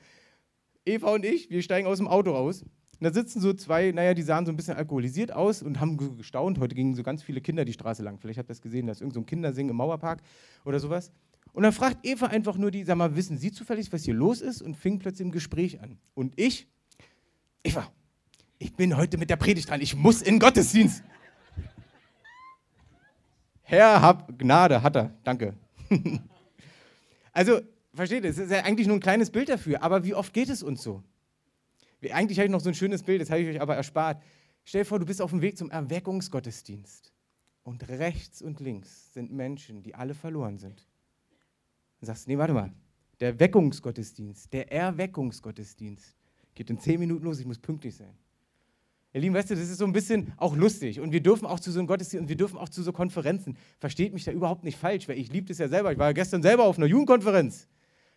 Eva 0.86 1.14
und 1.14 1.26
ich, 1.26 1.50
wir 1.50 1.62
steigen 1.62 1.88
aus 1.88 1.98
dem 1.98 2.08
Auto 2.08 2.32
raus. 2.32 2.64
Und 2.64 3.08
da 3.08 3.14
sitzen 3.14 3.42
so 3.42 3.54
zwei, 3.54 3.92
naja, 3.92 4.14
die 4.14 4.22
sahen 4.22 4.46
so 4.46 4.52
ein 4.52 4.56
bisschen 4.56 4.76
alkoholisiert 4.76 5.32
aus 5.32 5.62
und 5.62 5.80
haben 5.80 6.18
gestaunt. 6.18 6.60
Heute 6.60 6.76
gingen 6.76 6.96
so 6.96 7.04
ganz 7.04 7.24
viele 7.24 7.42
Kinder 7.42 7.66
die 7.66 7.74
Straße 7.74 8.04
lang. 8.04 8.18
Vielleicht 8.18 8.40
habt 8.40 8.50
ihr 8.50 8.54
das 8.54 8.62
gesehen, 8.62 8.86
da 8.86 8.92
ist 8.92 9.02
irgend 9.02 9.14
so 9.14 9.22
Kindersingen 9.24 9.72
im 9.72 9.78
Mauerpark 9.78 10.22
oder 10.64 10.80
sowas. 10.80 11.12
Und 11.52 11.64
dann 11.64 11.74
fragt 11.74 12.06
Eva 12.06 12.28
einfach 12.28 12.58
nur 12.58 12.72
die, 12.72 12.84
sag 12.84 12.98
mal, 12.98 13.16
wissen 13.16 13.38
Sie 13.38 13.52
zufällig, 13.52 13.92
was 13.92 14.04
hier 14.04 14.14
los 14.14 14.42
ist? 14.42 14.62
Und 14.62 14.76
fing 14.76 15.00
plötzlich 15.00 15.26
im 15.26 15.32
Gespräch 15.32 15.82
an. 15.82 15.98
Und 16.14 16.34
ich, 16.40 16.68
Eva, 17.64 17.92
ich 18.58 18.74
bin 18.74 18.96
heute 18.98 19.18
mit 19.18 19.30
der 19.30 19.36
Predigt 19.36 19.70
dran. 19.70 19.82
Ich 19.82 19.96
muss 19.96 20.22
in 20.22 20.40
Gottesdienst. 20.40 21.04
Herr, 23.64 24.02
hab 24.02 24.38
Gnade, 24.38 24.82
hat 24.82 24.96
er. 24.96 25.14
Danke. 25.24 25.56
also, 27.34 27.60
versteht 27.94 28.24
ihr, 28.24 28.30
es 28.30 28.38
ist 28.38 28.52
ja 28.52 28.64
eigentlich 28.64 28.88
nur 28.88 28.98
ein 28.98 29.02
kleines 29.02 29.30
Bild 29.30 29.50
dafür, 29.50 29.82
aber 29.84 30.04
wie 30.04 30.16
oft 30.16 30.34
geht 30.34 30.50
es 30.50 30.64
uns 30.64 30.84
so? 30.84 31.04
Eigentlich 32.12 32.38
habe 32.38 32.48
ich 32.48 32.52
noch 32.52 32.60
so 32.60 32.70
ein 32.70 32.76
schönes 32.76 33.04
Bild, 33.04 33.22
das 33.22 33.30
habe 33.30 33.42
ich 33.42 33.48
euch 33.48 33.62
aber 33.62 33.76
erspart. 33.76 34.22
Stell 34.66 34.82
dir 34.82 34.86
vor, 34.86 35.00
du 35.00 35.06
bist 35.06 35.22
auf 35.22 35.32
dem 35.32 35.42
Weg 35.42 35.58
zum 35.58 35.70
Erweckungsgottesdienst 35.72 37.14
und 37.64 37.88
rechts 37.88 38.42
und 38.42 38.60
links 38.60 39.14
sind 39.14 39.32
Menschen, 39.32 39.84
die 39.84 39.96
alle 39.96 40.14
verloren 40.14 40.58
sind. 40.58 40.86
Dann 42.00 42.08
sagst 42.08 42.26
du, 42.26 42.32
nee, 42.32 42.38
warte 42.38 42.54
mal, 42.54 42.74
der 43.20 43.30
Erweckungsgottesdienst, 43.30 44.52
der 44.52 44.72
Erweckungsgottesdienst 44.72 46.16
geht 46.56 46.70
in 46.70 46.80
zehn 46.80 47.00
Minuten 47.00 47.24
los, 47.24 47.40
ich 47.40 47.46
muss 47.46 47.60
pünktlich 47.60 47.96
sein. 47.96 48.14
Ihr 49.14 49.22
Lieben, 49.22 49.36
weißt 49.36 49.52
du, 49.52 49.56
das 49.56 49.70
ist 49.70 49.78
so 49.78 49.86
ein 49.86 49.94
bisschen 49.94 50.34
auch 50.38 50.56
lustig 50.56 51.00
und 51.00 51.12
wir 51.12 51.22
dürfen 51.22 51.46
auch 51.46 51.60
zu 51.60 51.72
so 51.72 51.80
einem 51.80 51.88
Gottesdienst 51.88 52.24
und 52.24 52.30
wir 52.30 52.36
dürfen 52.36 52.58
auch 52.58 52.70
zu 52.70 52.82
so 52.82 52.92
Konferenzen. 52.92 53.58
Versteht 53.80 54.12
mich 54.12 54.24
da 54.24 54.32
überhaupt 54.32 54.64
nicht 54.64 54.78
falsch, 54.78 55.08
weil 55.08 55.20
ich 55.20 55.32
liebe 55.32 55.48
das 55.48 55.60
ja 55.60 55.68
selber. 55.68 55.92
Ich 55.92 56.00
war 56.00 56.14
gestern 56.14 56.42
selber 56.42 56.66
auf 56.66 56.78
einer 56.78 56.88
Jugendkonferenz. 56.88 57.68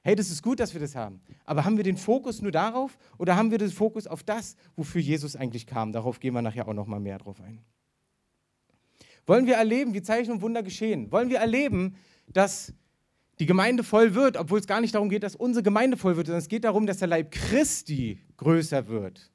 Hey, 0.06 0.14
das 0.14 0.30
ist 0.30 0.40
gut, 0.40 0.60
dass 0.60 0.72
wir 0.72 0.80
das 0.80 0.94
haben. 0.94 1.20
Aber 1.44 1.64
haben 1.64 1.78
wir 1.78 1.82
den 1.82 1.96
Fokus 1.96 2.40
nur 2.40 2.52
darauf 2.52 2.96
oder 3.18 3.34
haben 3.34 3.50
wir 3.50 3.58
den 3.58 3.72
Fokus 3.72 4.06
auf 4.06 4.22
das, 4.22 4.54
wofür 4.76 5.00
Jesus 5.00 5.34
eigentlich 5.34 5.66
kam? 5.66 5.92
Darauf 5.92 6.20
gehen 6.20 6.32
wir 6.32 6.42
nachher 6.42 6.68
auch 6.68 6.74
noch 6.74 6.86
mal 6.86 7.00
mehr 7.00 7.18
drauf 7.18 7.40
ein. 7.40 7.58
Wollen 9.26 9.48
wir 9.48 9.54
erleben, 9.54 9.94
wie 9.94 10.02
Zeichen 10.02 10.30
und 10.30 10.42
Wunder 10.42 10.62
geschehen? 10.62 11.10
Wollen 11.10 11.28
wir 11.28 11.38
erleben, 11.38 11.96
dass 12.28 12.72
die 13.40 13.46
Gemeinde 13.46 13.82
voll 13.82 14.14
wird, 14.14 14.36
obwohl 14.36 14.60
es 14.60 14.68
gar 14.68 14.80
nicht 14.80 14.94
darum 14.94 15.08
geht, 15.08 15.24
dass 15.24 15.34
unsere 15.34 15.64
Gemeinde 15.64 15.96
voll 15.96 16.16
wird, 16.16 16.28
sondern 16.28 16.38
es 16.38 16.46
geht 16.46 16.62
darum, 16.62 16.86
dass 16.86 16.98
der 16.98 17.08
Leib 17.08 17.32
Christi 17.32 18.20
größer 18.36 18.86
wird. 18.86 19.32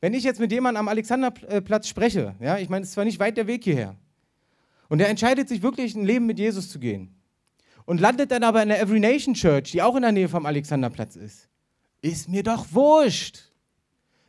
Wenn 0.00 0.14
ich 0.14 0.24
jetzt 0.24 0.40
mit 0.40 0.50
jemandem 0.50 0.80
am 0.80 0.88
Alexanderplatz 0.88 1.88
spreche, 1.88 2.34
ja, 2.40 2.56
ich 2.56 2.70
meine, 2.70 2.84
es 2.84 2.88
ist 2.88 2.94
zwar 2.94 3.04
nicht 3.04 3.18
weit 3.18 3.36
der 3.36 3.46
Weg 3.46 3.64
hierher, 3.64 3.96
und 4.88 5.00
er 5.00 5.10
entscheidet 5.10 5.46
sich 5.46 5.60
wirklich, 5.60 5.94
ein 5.94 6.06
Leben 6.06 6.24
mit 6.24 6.38
Jesus 6.38 6.70
zu 6.70 6.78
gehen, 6.78 7.14
und 7.86 8.00
landet 8.00 8.30
dann 8.30 8.42
aber 8.42 8.62
in 8.62 8.68
der 8.68 8.80
Every 8.80 9.00
Nation 9.00 9.34
Church, 9.34 9.72
die 9.72 9.82
auch 9.82 9.96
in 9.96 10.02
der 10.02 10.12
Nähe 10.12 10.28
vom 10.28 10.46
Alexanderplatz 10.46 11.16
ist. 11.16 11.48
Ist 12.02 12.28
mir 12.28 12.42
doch 12.42 12.66
wurscht. 12.72 13.52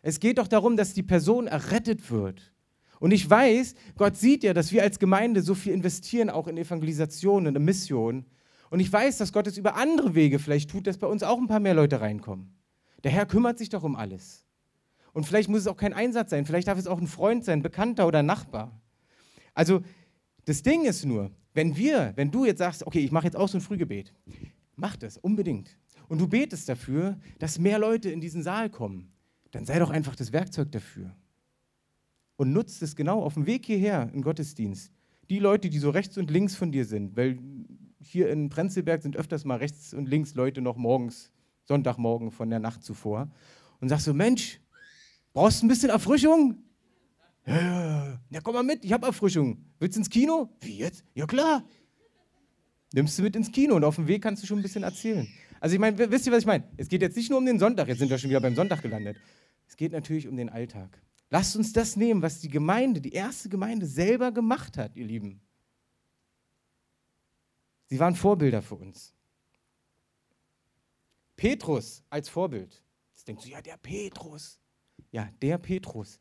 Es 0.01 0.19
geht 0.19 0.37
doch 0.37 0.47
darum, 0.47 0.77
dass 0.77 0.93
die 0.93 1.03
Person 1.03 1.47
errettet 1.47 2.09
wird. 2.11 2.53
Und 2.99 3.11
ich 3.11 3.29
weiß, 3.29 3.75
Gott 3.97 4.17
sieht 4.17 4.43
ja, 4.43 4.53
dass 4.53 4.71
wir 4.71 4.83
als 4.83 4.99
Gemeinde 4.99 5.41
so 5.41 5.55
viel 5.55 5.73
investieren, 5.73 6.29
auch 6.29 6.47
in 6.47 6.57
Evangelisation 6.57 7.47
und 7.47 7.55
in 7.55 7.63
Mission. 7.63 8.25
Und 8.69 8.79
ich 8.79 8.91
weiß, 8.91 9.17
dass 9.17 9.33
Gott 9.33 9.47
es 9.47 9.57
über 9.57 9.75
andere 9.75 10.15
Wege 10.15 10.39
vielleicht 10.39 10.69
tut, 10.69 10.87
dass 10.87 10.97
bei 10.97 11.07
uns 11.07 11.23
auch 11.23 11.37
ein 11.37 11.47
paar 11.47 11.59
mehr 11.59 11.73
Leute 11.73 12.01
reinkommen. 12.01 12.55
Der 13.03 13.11
Herr 13.11 13.25
kümmert 13.25 13.57
sich 13.57 13.69
doch 13.69 13.83
um 13.83 13.95
alles. 13.95 14.45
Und 15.13 15.25
vielleicht 15.25 15.49
muss 15.49 15.61
es 15.61 15.67
auch 15.67 15.77
kein 15.77 15.93
Einsatz 15.93 16.31
sein, 16.31 16.45
vielleicht 16.45 16.67
darf 16.67 16.77
es 16.77 16.87
auch 16.87 16.99
ein 16.99 17.07
Freund 17.07 17.45
sein, 17.45 17.61
Bekannter 17.61 18.05
oder 18.07 18.21
Nachbar. 18.21 18.81
Also 19.53 19.81
das 20.45 20.61
Ding 20.61 20.83
ist 20.83 21.05
nur, 21.05 21.31
wenn 21.55 21.75
wir, 21.75 22.13
wenn 22.15 22.29
du 22.29 22.45
jetzt 22.45 22.59
sagst, 22.59 22.85
okay, 22.85 22.99
ich 22.99 23.11
mache 23.11 23.25
jetzt 23.25 23.37
auch 23.37 23.47
so 23.47 23.57
ein 23.57 23.61
Frühgebet, 23.61 24.13
mach 24.75 24.95
das 24.97 25.17
unbedingt. 25.17 25.77
Und 26.07 26.19
du 26.19 26.27
betest 26.27 26.69
dafür, 26.69 27.17
dass 27.39 27.57
mehr 27.57 27.79
Leute 27.79 28.11
in 28.11 28.21
diesen 28.21 28.43
Saal 28.43 28.69
kommen, 28.69 29.11
dann 29.51 29.65
sei 29.65 29.79
doch 29.79 29.89
einfach 29.89 30.15
das 30.15 30.33
Werkzeug 30.33 30.71
dafür. 30.71 31.15
Und 32.35 32.51
nutzt 32.51 32.83
es 32.83 32.95
genau 32.95 33.23
auf 33.23 33.35
dem 33.35 33.47
Weg 33.47 33.65
hierher 33.65 34.11
im 34.13 34.21
Gottesdienst. 34.21 34.91
Die 35.29 35.39
Leute, 35.39 35.69
die 35.69 35.79
so 35.79 35.89
rechts 35.89 36.17
und 36.17 36.29
links 36.29 36.55
von 36.55 36.71
dir 36.71 36.85
sind, 36.85 37.15
weil 37.15 37.39
hier 38.01 38.29
in 38.29 38.49
Prenzlberg 38.49 39.01
sind 39.01 39.15
öfters 39.15 39.45
mal 39.45 39.57
rechts 39.57 39.93
und 39.93 40.07
links 40.07 40.35
Leute 40.35 40.61
noch 40.61 40.75
morgens, 40.75 41.31
Sonntagmorgen 41.63 42.31
von 42.31 42.49
der 42.49 42.59
Nacht 42.59 42.83
zuvor 42.83 43.31
und 43.79 43.89
sagst 43.89 44.05
so, 44.05 44.13
Mensch, 44.13 44.59
brauchst 45.33 45.61
du 45.61 45.65
ein 45.65 45.69
bisschen 45.69 45.89
Erfrischung? 45.89 46.57
Ja, 47.45 48.19
ja, 48.29 48.41
komm 48.41 48.55
mal 48.55 48.63
mit, 48.63 48.83
ich 48.83 48.91
habe 48.91 49.05
Erfrischung. 49.05 49.63
Willst 49.79 49.95
du 49.95 50.01
ins 50.01 50.09
Kino? 50.09 50.49
Wie 50.61 50.77
jetzt? 50.77 51.03
Ja 51.13 51.27
klar. 51.27 51.63
Nimmst 52.93 53.17
du 53.19 53.23
mit 53.23 53.35
ins 53.35 53.51
Kino 53.51 53.75
und 53.75 53.83
auf 53.83 53.95
dem 53.95 54.07
Weg 54.07 54.23
kannst 54.23 54.41
du 54.41 54.47
schon 54.47 54.59
ein 54.59 54.61
bisschen 54.61 54.83
erzählen. 54.83 55.27
Also 55.59 55.73
ich 55.73 55.79
meine, 55.79 55.97
wisst 55.97 56.25
ihr, 56.25 56.31
was 56.31 56.39
ich 56.39 56.45
meine? 56.45 56.63
Es 56.77 56.87
geht 56.87 57.01
jetzt 57.01 57.15
nicht 57.15 57.29
nur 57.29 57.39
um 57.39 57.45
den 57.45 57.59
Sonntag, 57.59 57.87
jetzt 57.87 57.99
sind 57.99 58.09
wir 58.09 58.17
schon 58.17 58.29
wieder 58.29 58.41
beim 58.41 58.55
Sonntag 58.55 58.81
gelandet. 58.81 59.17
Es 59.67 59.75
geht 59.75 59.91
natürlich 59.91 60.27
um 60.27 60.37
den 60.37 60.49
Alltag. 60.49 61.01
Lasst 61.29 61.55
uns 61.55 61.73
das 61.73 61.95
nehmen, 61.95 62.21
was 62.21 62.39
die 62.39 62.49
Gemeinde, 62.49 63.01
die 63.01 63.11
erste 63.11 63.49
Gemeinde 63.49 63.85
selber 63.85 64.31
gemacht 64.31 64.77
hat, 64.77 64.95
ihr 64.95 65.05
Lieben. 65.05 65.41
Sie 67.87 67.99
waren 67.99 68.15
Vorbilder 68.15 68.61
für 68.61 68.75
uns. 68.75 69.13
Petrus 71.35 72.03
als 72.09 72.29
Vorbild. 72.29 72.83
Jetzt 73.11 73.27
denkst 73.27 73.43
du, 73.43 73.49
ja, 73.49 73.61
der 73.61 73.77
Petrus. 73.77 74.59
Ja, 75.11 75.29
der 75.41 75.57
Petrus. 75.57 76.19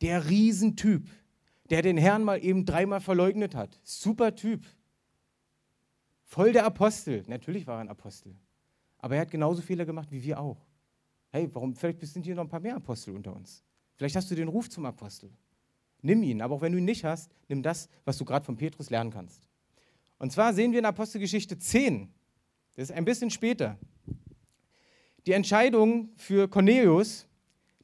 Der 0.00 0.28
Riesentyp, 0.28 1.08
der 1.70 1.82
den 1.82 1.96
Herrn 1.96 2.22
mal 2.22 2.42
eben 2.44 2.64
dreimal 2.64 3.00
verleugnet 3.00 3.54
hat. 3.54 3.80
Super 3.82 4.34
Typ. 4.34 4.64
Voll 6.24 6.52
der 6.52 6.64
Apostel. 6.64 7.24
Natürlich 7.26 7.66
war 7.66 7.76
er 7.76 7.80
ein 7.80 7.88
Apostel. 7.88 8.34
Aber 8.98 9.14
er 9.16 9.22
hat 9.22 9.30
genauso 9.30 9.62
Fehler 9.62 9.84
gemacht 9.84 10.10
wie 10.10 10.22
wir 10.22 10.40
auch. 10.40 10.66
Hey, 11.30 11.48
warum? 11.52 11.74
Vielleicht 11.74 12.00
sind 12.06 12.24
hier 12.24 12.34
noch 12.34 12.44
ein 12.44 12.48
paar 12.48 12.60
mehr 12.60 12.76
Apostel 12.76 13.14
unter 13.14 13.34
uns. 13.34 13.62
Vielleicht 13.94 14.16
hast 14.16 14.30
du 14.30 14.34
den 14.34 14.48
Ruf 14.48 14.68
zum 14.68 14.86
Apostel. 14.86 15.30
Nimm 16.02 16.22
ihn, 16.22 16.42
aber 16.42 16.54
auch 16.56 16.60
wenn 16.60 16.72
du 16.72 16.78
ihn 16.78 16.84
nicht 16.84 17.04
hast, 17.04 17.32
nimm 17.48 17.62
das, 17.62 17.88
was 18.04 18.18
du 18.18 18.24
gerade 18.24 18.44
von 18.44 18.56
Petrus 18.56 18.90
lernen 18.90 19.10
kannst. 19.10 19.48
Und 20.18 20.32
zwar 20.32 20.54
sehen 20.54 20.72
wir 20.72 20.78
in 20.78 20.84
Apostelgeschichte 20.84 21.58
10, 21.58 22.12
das 22.74 22.90
ist 22.90 22.96
ein 22.96 23.04
bisschen 23.04 23.30
später, 23.30 23.78
die 25.26 25.32
Entscheidung 25.32 26.10
für 26.16 26.48
Cornelius, 26.48 27.26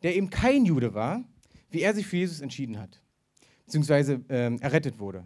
der 0.02 0.14
eben 0.16 0.30
kein 0.30 0.64
Jude 0.64 0.94
war, 0.94 1.24
wie 1.72 1.80
er 1.80 1.94
sich 1.94 2.06
für 2.06 2.16
Jesus 2.16 2.40
entschieden 2.40 2.78
hat, 2.78 3.00
beziehungsweise 3.64 4.20
äh, 4.28 4.54
errettet 4.56 4.98
wurde. 4.98 5.24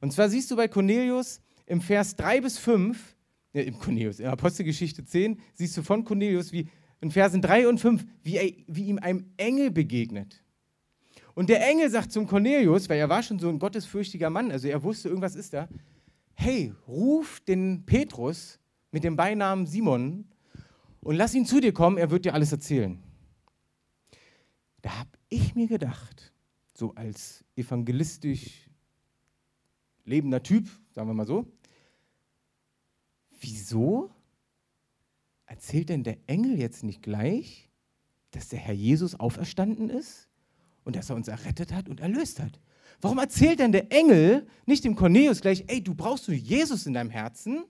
Und 0.00 0.12
zwar 0.12 0.28
siehst 0.28 0.50
du 0.50 0.56
bei 0.56 0.68
Cornelius 0.68 1.40
im 1.66 1.80
Vers 1.80 2.16
3 2.16 2.40
bis 2.40 2.58
5, 2.58 3.16
äh, 3.52 3.62
im 3.62 3.78
Cornelius, 3.78 4.20
in 4.20 4.26
Apostelgeschichte 4.26 5.04
10, 5.04 5.40
siehst 5.54 5.76
du 5.76 5.82
von 5.82 6.04
Cornelius, 6.04 6.52
wie 6.52 6.68
in 7.00 7.10
Versen 7.10 7.42
3 7.42 7.68
und 7.68 7.78
5, 7.80 8.04
wie, 8.22 8.36
er, 8.36 8.52
wie 8.66 8.84
ihm 8.84 8.98
ein 8.98 9.32
Engel 9.36 9.70
begegnet. 9.70 10.42
Und 11.34 11.48
der 11.48 11.66
Engel 11.68 11.88
sagt 11.88 12.10
zum 12.10 12.26
Cornelius, 12.26 12.88
weil 12.88 12.98
er 12.98 13.08
war 13.08 13.22
schon 13.22 13.38
so 13.38 13.48
ein 13.48 13.58
gottesfürchtiger 13.58 14.30
Mann, 14.30 14.50
also 14.50 14.66
er 14.68 14.82
wusste, 14.82 15.08
irgendwas 15.08 15.36
ist 15.36 15.54
da, 15.54 15.68
hey, 16.34 16.72
ruf 16.86 17.40
den 17.40 17.84
Petrus 17.86 18.58
mit 18.90 19.04
dem 19.04 19.16
Beinamen 19.16 19.66
Simon 19.66 20.24
und 21.00 21.16
lass 21.16 21.34
ihn 21.34 21.46
zu 21.46 21.60
dir 21.60 21.72
kommen, 21.72 21.98
er 21.98 22.10
wird 22.10 22.24
dir 22.24 22.34
alles 22.34 22.52
erzählen. 22.52 22.98
Da 24.88 25.00
habe 25.00 25.18
ich 25.28 25.54
mir 25.54 25.68
gedacht, 25.68 26.32
so 26.72 26.94
als 26.94 27.44
evangelistisch 27.56 28.70
lebender 30.06 30.42
Typ, 30.42 30.66
sagen 30.92 31.10
wir 31.10 31.12
mal 31.12 31.26
so, 31.26 31.44
wieso 33.38 34.10
erzählt 35.44 35.90
denn 35.90 36.04
der 36.04 36.16
Engel 36.26 36.58
jetzt 36.58 36.84
nicht 36.84 37.02
gleich, 37.02 37.68
dass 38.30 38.48
der 38.48 38.60
Herr 38.60 38.72
Jesus 38.72 39.14
auferstanden 39.14 39.90
ist 39.90 40.30
und 40.84 40.96
dass 40.96 41.10
er 41.10 41.16
uns 41.16 41.28
errettet 41.28 41.70
hat 41.74 41.90
und 41.90 42.00
erlöst 42.00 42.40
hat? 42.40 42.58
Warum 43.02 43.18
erzählt 43.18 43.58
denn 43.58 43.72
der 43.72 43.92
Engel 43.92 44.46
nicht 44.64 44.84
dem 44.84 44.96
Cornelius 44.96 45.42
gleich, 45.42 45.64
ey, 45.66 45.84
du 45.84 45.94
brauchst 45.94 46.28
nur 46.28 46.36
Jesus 46.38 46.86
in 46.86 46.94
deinem 46.94 47.10
Herzen, 47.10 47.66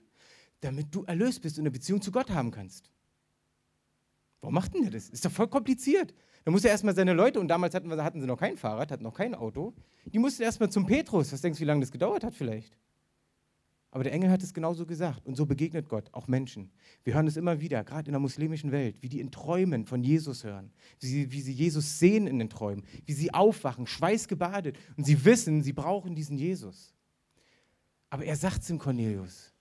damit 0.61 0.95
du 0.95 1.03
erlöst 1.03 1.41
bist 1.41 1.57
und 1.57 1.63
eine 1.63 1.71
Beziehung 1.71 2.01
zu 2.01 2.13
Gott 2.13 2.29
haben 2.29 2.51
kannst? 2.51 2.89
Warum 4.39 4.53
macht 4.53 4.73
denn 4.73 4.83
der 4.83 4.91
das? 4.91 5.09
Ist 5.09 5.25
doch 5.25 5.31
voll 5.33 5.49
kompliziert. 5.49 6.13
Da 6.45 6.51
muss 6.51 6.63
er 6.63 6.71
erstmal 6.71 6.95
seine 6.95 7.13
Leute, 7.13 7.39
und 7.39 7.47
damals 7.47 7.75
hatten, 7.75 7.89
wir, 7.89 8.03
hatten 8.03 8.21
sie 8.21 8.27
noch 8.27 8.39
kein 8.39 8.57
Fahrrad, 8.57 8.91
hatten 8.91 9.03
noch 9.03 9.13
kein 9.13 9.35
Auto, 9.35 9.73
die 10.05 10.19
mussten 10.19 10.43
erstmal 10.43 10.69
zum 10.69 10.85
Petrus. 10.85 11.31
Was 11.33 11.41
denkst 11.41 11.59
du, 11.59 11.61
wie 11.61 11.67
lange 11.67 11.81
das 11.81 11.91
gedauert 11.91 12.23
hat 12.23 12.33
vielleicht? 12.33 12.77
Aber 13.91 14.03
der 14.03 14.13
Engel 14.13 14.29
hat 14.29 14.43
es 14.43 14.53
genauso 14.53 14.85
gesagt. 14.85 15.25
Und 15.25 15.35
so 15.35 15.45
begegnet 15.45 15.89
Gott 15.89 16.13
auch 16.13 16.27
Menschen. 16.27 16.71
Wir 17.03 17.15
hören 17.15 17.27
es 17.27 17.37
immer 17.37 17.59
wieder, 17.59 17.83
gerade 17.83 18.07
in 18.07 18.13
der 18.13 18.19
muslimischen 18.19 18.71
Welt, 18.71 18.97
wie 19.01 19.09
die 19.09 19.19
in 19.19 19.31
Träumen 19.31 19.85
von 19.85 20.03
Jesus 20.03 20.43
hören, 20.43 20.71
wie 20.99 21.07
sie, 21.07 21.31
wie 21.31 21.41
sie 21.41 21.53
Jesus 21.53 21.97
sehen 21.97 22.27
in 22.27 22.37
den 22.37 22.49
Träumen, 22.49 22.85
wie 23.05 23.13
sie 23.13 23.33
aufwachen, 23.33 23.87
schweißgebadet 23.87 24.77
und 24.95 25.05
sie 25.05 25.25
wissen, 25.25 25.63
sie 25.63 25.73
brauchen 25.73 26.13
diesen 26.13 26.37
Jesus. 26.37 26.93
Aber 28.11 28.25
er 28.25 28.35
sagt 28.35 28.61
es 28.61 28.67
dem 28.67 28.77
Cornelius. 28.77 29.53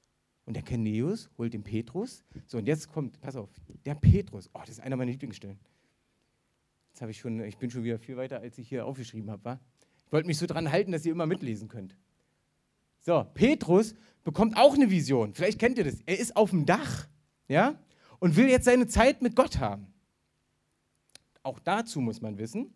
Und 0.45 0.55
der 0.55 0.65
Cornelius 0.65 1.31
holt 1.37 1.53
den 1.53 1.63
Petrus. 1.63 2.25
So, 2.47 2.59
und 2.59 2.67
jetzt 2.67 2.89
kommt, 2.89 3.21
pass 3.21 3.37
auf, 3.37 3.51
der 3.85 3.95
Petrus, 3.95 4.49
oh, 4.55 4.61
das 4.61 4.71
ist 4.71 4.81
einer 4.81 4.97
meiner 4.97 5.11
Lieblingsstellen. 5.11 5.59
Jetzt 6.99 7.03
habe 7.03 7.13
ich 7.13 7.21
schon, 7.21 7.41
ich 7.45 7.57
bin 7.59 7.71
schon 7.71 7.85
wieder 7.85 7.97
viel 8.01 8.17
weiter, 8.17 8.41
als 8.41 8.59
ich 8.59 8.69
hier 8.69 8.85
aufgeschrieben 8.85 9.31
habe? 9.31 9.61
Ich 10.05 10.13
wollte 10.13 10.27
mich 10.27 10.37
so 10.37 10.47
dran 10.47 10.73
halten, 10.73 10.91
dass 10.91 11.07
ihr 11.07 11.13
immer 11.13 11.27
mitlesen 11.27 11.69
könnt. 11.69 11.97
So, 12.99 13.25
Petrus 13.35 13.95
bekommt 14.25 14.57
auch 14.57 14.75
eine 14.75 14.91
Vision. 14.91 15.33
Vielleicht 15.33 15.61
kennt 15.61 15.79
ihr 15.79 15.85
das. 15.85 16.01
Er 16.07 16.19
ist 16.19 16.35
auf 16.35 16.51
dem 16.51 16.67
Dach, 16.67 17.07
ja, 17.47 17.79
und 18.19 18.35
will 18.35 18.49
jetzt 18.49 18.65
seine 18.65 18.89
Zeit 18.89 19.23
mit 19.23 19.37
Gott 19.37 19.61
haben. 19.61 19.95
Auch 21.45 21.61
dazu 21.61 22.01
muss 22.01 22.21
man 22.21 22.37
wissen, 22.37 22.75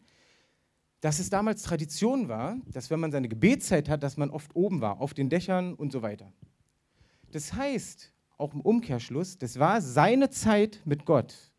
dass 1.00 1.18
es 1.18 1.28
damals 1.28 1.64
Tradition 1.64 2.28
war, 2.28 2.60
dass 2.68 2.90
wenn 2.90 3.00
man 3.00 3.10
seine 3.10 3.28
Gebetszeit 3.28 3.88
hat, 3.88 4.04
dass 4.04 4.16
man 4.16 4.30
oft 4.30 4.54
oben 4.54 4.80
war, 4.80 5.00
auf 5.00 5.14
den 5.14 5.30
Dächern 5.30 5.74
und 5.74 5.90
so 5.90 6.00
weiter. 6.02 6.32
Das 7.32 7.54
heißt, 7.54 8.12
auch 8.38 8.54
im 8.54 8.60
Umkehrschluss, 8.60 9.36
das 9.36 9.58
war 9.58 9.80
seine 9.80 10.30
Zeit 10.30 10.80
mit 10.84 11.06
Gott. 11.06 11.51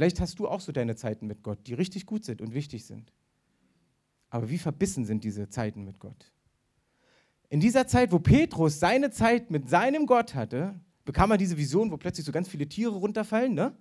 Vielleicht 0.00 0.18
hast 0.18 0.38
du 0.38 0.48
auch 0.48 0.60
so 0.60 0.72
deine 0.72 0.96
Zeiten 0.96 1.26
mit 1.26 1.42
Gott, 1.42 1.58
die 1.66 1.74
richtig 1.74 2.06
gut 2.06 2.24
sind 2.24 2.40
und 2.40 2.54
wichtig 2.54 2.86
sind. 2.86 3.12
Aber 4.30 4.48
wie 4.48 4.56
verbissen 4.56 5.04
sind 5.04 5.24
diese 5.24 5.50
Zeiten 5.50 5.84
mit 5.84 6.00
Gott? 6.00 6.32
In 7.50 7.60
dieser 7.60 7.86
Zeit, 7.86 8.10
wo 8.10 8.18
Petrus 8.18 8.80
seine 8.80 9.10
Zeit 9.10 9.50
mit 9.50 9.68
seinem 9.68 10.06
Gott 10.06 10.34
hatte, 10.34 10.80
bekam 11.04 11.32
er 11.32 11.36
diese 11.36 11.58
Vision, 11.58 11.90
wo 11.90 11.98
plötzlich 11.98 12.24
so 12.24 12.32
ganz 12.32 12.48
viele 12.48 12.66
Tiere 12.66 12.94
runterfallen, 12.94 13.52
ne? 13.52 13.76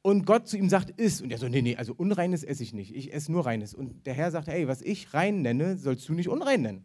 Und 0.00 0.24
Gott 0.24 0.48
zu 0.48 0.56
ihm 0.56 0.70
sagt, 0.70 0.98
iss. 0.98 1.20
Und 1.20 1.30
er 1.30 1.36
so, 1.36 1.46
nee, 1.46 1.60
nee, 1.60 1.76
also 1.76 1.92
Unreines 1.92 2.42
esse 2.42 2.62
ich 2.62 2.72
nicht. 2.72 2.96
Ich 2.96 3.12
esse 3.12 3.30
nur 3.30 3.44
Reines. 3.44 3.74
Und 3.74 4.06
der 4.06 4.14
Herr 4.14 4.30
sagt, 4.30 4.48
hey, 4.48 4.66
was 4.66 4.80
ich 4.80 5.12
rein 5.12 5.42
nenne, 5.42 5.76
sollst 5.76 6.08
du 6.08 6.14
nicht 6.14 6.30
unrein 6.30 6.62
nennen. 6.62 6.84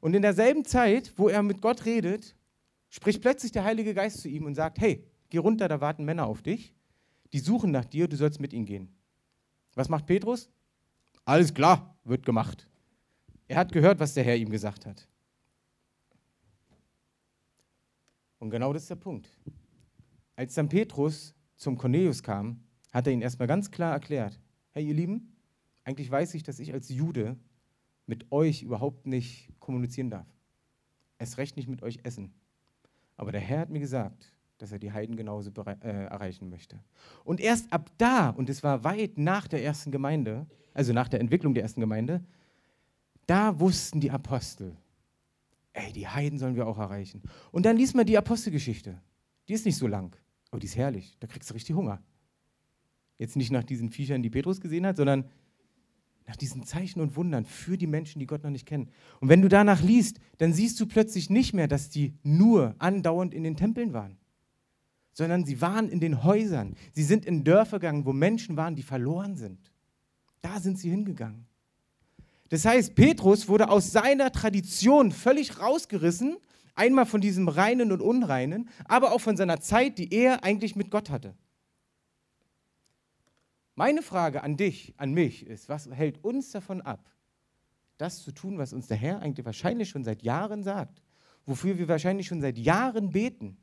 Und 0.00 0.14
in 0.14 0.22
derselben 0.22 0.64
Zeit, 0.64 1.12
wo 1.14 1.28
er 1.28 1.44
mit 1.44 1.62
Gott 1.62 1.84
redet, 1.84 2.34
spricht 2.88 3.22
plötzlich 3.22 3.52
der 3.52 3.62
Heilige 3.62 3.94
Geist 3.94 4.18
zu 4.18 4.28
ihm 4.28 4.46
und 4.46 4.56
sagt, 4.56 4.80
hey, 4.80 5.06
geh 5.28 5.38
runter, 5.38 5.68
da 5.68 5.80
warten 5.80 6.04
Männer 6.04 6.26
auf 6.26 6.42
dich. 6.42 6.74
Die 7.32 7.38
suchen 7.38 7.70
nach 7.70 7.84
dir, 7.84 8.08
du 8.08 8.16
sollst 8.16 8.40
mit 8.40 8.52
ihnen 8.52 8.66
gehen. 8.66 8.88
Was 9.74 9.88
macht 9.88 10.06
Petrus? 10.06 10.50
Alles 11.24 11.54
klar, 11.54 11.96
wird 12.04 12.24
gemacht. 12.24 12.66
Er 13.46 13.56
hat 13.56 13.72
gehört, 13.72 14.00
was 14.00 14.14
der 14.14 14.24
Herr 14.24 14.36
ihm 14.36 14.50
gesagt 14.50 14.86
hat. 14.86 15.06
Und 18.38 18.50
genau 18.50 18.72
das 18.72 18.82
ist 18.82 18.90
der 18.90 18.96
Punkt. 18.96 19.28
Als 20.34 20.54
dann 20.54 20.68
Petrus 20.68 21.34
zum 21.56 21.76
Cornelius 21.76 22.22
kam, 22.22 22.64
hat 22.90 23.06
er 23.06 23.12
ihn 23.12 23.22
erstmal 23.22 23.48
ganz 23.48 23.70
klar 23.70 23.92
erklärt: 23.92 24.40
Hey, 24.70 24.86
ihr 24.86 24.94
Lieben, 24.94 25.36
eigentlich 25.84 26.10
weiß 26.10 26.34
ich, 26.34 26.42
dass 26.42 26.58
ich 26.58 26.72
als 26.72 26.88
Jude 26.88 27.36
mit 28.06 28.32
euch 28.32 28.62
überhaupt 28.62 29.06
nicht 29.06 29.50
kommunizieren 29.60 30.10
darf. 30.10 30.26
Es 31.18 31.36
recht 31.36 31.56
nicht 31.56 31.68
mit 31.68 31.82
euch 31.82 32.00
essen. 32.02 32.32
Aber 33.16 33.30
der 33.30 33.40
Herr 33.40 33.60
hat 33.60 33.70
mir 33.70 33.80
gesagt, 33.80 34.32
dass 34.60 34.72
er 34.72 34.78
die 34.78 34.92
Heiden 34.92 35.16
genauso 35.16 35.50
äh, 35.50 35.88
erreichen 36.04 36.50
möchte. 36.50 36.78
Und 37.24 37.40
erst 37.40 37.72
ab 37.72 37.90
da, 37.98 38.30
und 38.30 38.50
es 38.50 38.62
war 38.62 38.84
weit 38.84 39.18
nach 39.18 39.48
der 39.48 39.64
ersten 39.64 39.90
Gemeinde, 39.90 40.46
also 40.74 40.92
nach 40.92 41.08
der 41.08 41.20
Entwicklung 41.20 41.54
der 41.54 41.62
ersten 41.62 41.80
Gemeinde, 41.80 42.22
da 43.26 43.58
wussten 43.58 44.00
die 44.00 44.10
Apostel, 44.10 44.76
ey, 45.72 45.92
die 45.92 46.08
Heiden 46.08 46.38
sollen 46.38 46.56
wir 46.56 46.66
auch 46.66 46.78
erreichen. 46.78 47.22
Und 47.52 47.64
dann 47.64 47.76
liest 47.76 47.94
man 47.94 48.06
die 48.06 48.18
Apostelgeschichte. 48.18 49.00
Die 49.48 49.52
ist 49.52 49.64
nicht 49.64 49.76
so 49.76 49.86
lang, 49.86 50.16
aber 50.50 50.60
die 50.60 50.66
ist 50.66 50.76
herrlich. 50.76 51.16
Da 51.20 51.26
kriegst 51.26 51.50
du 51.50 51.54
richtig 51.54 51.74
Hunger. 51.74 52.02
Jetzt 53.18 53.36
nicht 53.36 53.52
nach 53.52 53.64
diesen 53.64 53.90
Viechern, 53.90 54.22
die 54.22 54.30
Petrus 54.30 54.60
gesehen 54.60 54.86
hat, 54.86 54.96
sondern 54.96 55.24
nach 56.26 56.36
diesen 56.36 56.62
Zeichen 56.62 57.00
und 57.00 57.16
Wundern 57.16 57.44
für 57.44 57.76
die 57.76 57.88
Menschen, 57.88 58.20
die 58.20 58.26
Gott 58.26 58.44
noch 58.44 58.50
nicht 58.50 58.66
kennen. 58.66 58.88
Und 59.20 59.28
wenn 59.28 59.42
du 59.42 59.48
danach 59.48 59.82
liest, 59.82 60.20
dann 60.38 60.52
siehst 60.52 60.78
du 60.78 60.86
plötzlich 60.86 61.28
nicht 61.28 61.54
mehr, 61.54 61.66
dass 61.66 61.90
die 61.90 62.14
nur 62.22 62.76
andauernd 62.78 63.34
in 63.34 63.42
den 63.42 63.56
Tempeln 63.56 63.92
waren, 63.92 64.16
sondern 65.12 65.44
sie 65.44 65.60
waren 65.60 65.88
in 65.88 66.00
den 66.00 66.22
Häusern. 66.22 66.76
Sie 66.92 67.02
sind 67.02 67.24
in 67.24 67.44
Dörfer 67.44 67.78
gegangen, 67.78 68.04
wo 68.06 68.12
Menschen 68.12 68.56
waren, 68.56 68.76
die 68.76 68.82
verloren 68.82 69.36
sind. 69.36 69.58
Da 70.40 70.60
sind 70.60 70.78
sie 70.78 70.90
hingegangen. 70.90 71.46
Das 72.48 72.64
heißt, 72.64 72.94
Petrus 72.94 73.48
wurde 73.48 73.68
aus 73.68 73.92
seiner 73.92 74.32
Tradition 74.32 75.12
völlig 75.12 75.60
rausgerissen, 75.60 76.36
einmal 76.74 77.06
von 77.06 77.20
diesem 77.20 77.48
Reinen 77.48 77.92
und 77.92 78.00
Unreinen, 78.00 78.68
aber 78.86 79.12
auch 79.12 79.20
von 79.20 79.36
seiner 79.36 79.60
Zeit, 79.60 79.98
die 79.98 80.12
er 80.12 80.42
eigentlich 80.44 80.76
mit 80.76 80.90
Gott 80.90 81.10
hatte. 81.10 81.34
Meine 83.74 84.02
Frage 84.02 84.42
an 84.42 84.56
dich, 84.56 84.94
an 84.96 85.12
mich 85.12 85.46
ist, 85.46 85.68
was 85.68 85.88
hält 85.90 86.24
uns 86.24 86.50
davon 86.50 86.80
ab, 86.80 87.08
das 87.98 88.22
zu 88.22 88.32
tun, 88.32 88.58
was 88.58 88.72
uns 88.72 88.88
der 88.88 88.96
Herr 88.96 89.20
eigentlich 89.20 89.46
wahrscheinlich 89.46 89.88
schon 89.88 90.04
seit 90.04 90.22
Jahren 90.22 90.62
sagt? 90.62 91.02
wofür 91.46 91.78
wir 91.78 91.88
wahrscheinlich 91.88 92.26
schon 92.26 92.40
seit 92.40 92.58
Jahren 92.58 93.10
beten. 93.10 93.56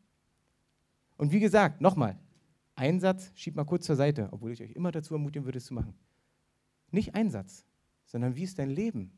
Und 1.18 1.32
wie 1.32 1.40
gesagt, 1.40 1.82
nochmal, 1.82 2.18
ein 2.76 3.00
Satz, 3.00 3.32
schieb 3.36 3.56
mal 3.56 3.66
kurz 3.66 3.86
zur 3.86 3.96
Seite, 3.96 4.30
obwohl 4.32 4.52
ich 4.52 4.62
euch 4.62 4.72
immer 4.72 4.92
dazu 4.92 5.16
ermutigen 5.16 5.46
würde, 5.46 5.58
es 5.58 5.66
zu 5.66 5.74
machen. 5.74 5.96
Nicht 6.92 7.16
ein 7.16 7.32
Satz, 7.32 7.66
sondern 8.06 8.36
wie 8.36 8.44
ist 8.44 8.60
dein 8.60 8.70
Leben? 8.70 9.12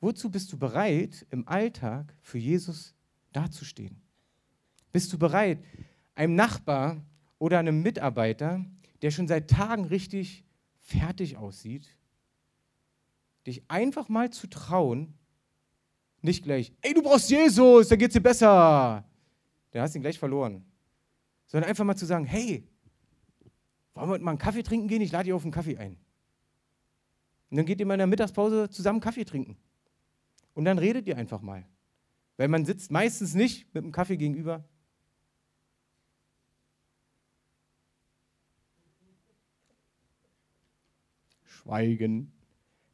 Wozu 0.00 0.30
bist 0.30 0.52
du 0.52 0.58
bereit, 0.58 1.26
im 1.30 1.46
Alltag 1.46 2.14
für 2.20 2.38
Jesus 2.38 2.94
dazustehen? 3.32 4.00
Bist 4.92 5.12
du 5.12 5.18
bereit, 5.18 5.62
einem 6.14 6.34
Nachbar 6.34 7.04
oder 7.38 7.58
einem 7.58 7.82
Mitarbeiter, 7.82 8.64
der 9.02 9.10
schon 9.10 9.28
seit 9.28 9.50
Tagen 9.50 9.84
richtig 9.84 10.44
fertig 10.80 11.36
aussieht, 11.36 11.96
dich 13.46 13.62
einfach 13.68 14.08
mal 14.08 14.30
zu 14.30 14.46
trauen, 14.46 15.14
nicht 16.22 16.44
gleich, 16.44 16.72
ey, 16.80 16.94
du 16.94 17.02
brauchst 17.02 17.30
Jesus, 17.30 17.88
dann 17.88 17.98
geht's 17.98 18.14
dir 18.14 18.20
besser. 18.20 19.04
Dann 19.70 19.82
hast 19.82 19.94
du 19.94 19.98
ihn 19.98 20.02
gleich 20.02 20.18
verloren. 20.18 20.64
Sondern 21.46 21.68
einfach 21.68 21.84
mal 21.84 21.96
zu 21.96 22.06
sagen, 22.06 22.24
hey, 22.24 22.66
wollen 23.94 24.10
wir 24.10 24.18
mal 24.18 24.32
einen 24.32 24.38
Kaffee 24.38 24.62
trinken 24.62 24.88
gehen? 24.88 25.02
Ich 25.02 25.12
lade 25.12 25.24
dich 25.24 25.32
auf 25.32 25.42
einen 25.42 25.52
Kaffee 25.52 25.76
ein. 25.76 25.96
Und 27.50 27.58
dann 27.58 27.66
geht 27.66 27.78
ihr 27.78 27.86
mal 27.86 27.94
in 27.94 27.98
der 27.98 28.06
Mittagspause 28.06 28.68
zusammen 28.70 29.00
Kaffee 29.00 29.24
trinken. 29.24 29.56
Und 30.54 30.64
dann 30.64 30.78
redet 30.78 31.06
ihr 31.06 31.16
einfach 31.16 31.40
mal. 31.40 31.66
Weil 32.36 32.48
man 32.48 32.64
sitzt 32.64 32.90
meistens 32.90 33.34
nicht 33.34 33.72
mit 33.74 33.84
dem 33.84 33.92
Kaffee 33.92 34.16
gegenüber. 34.16 34.64
Schweigen. 41.44 42.32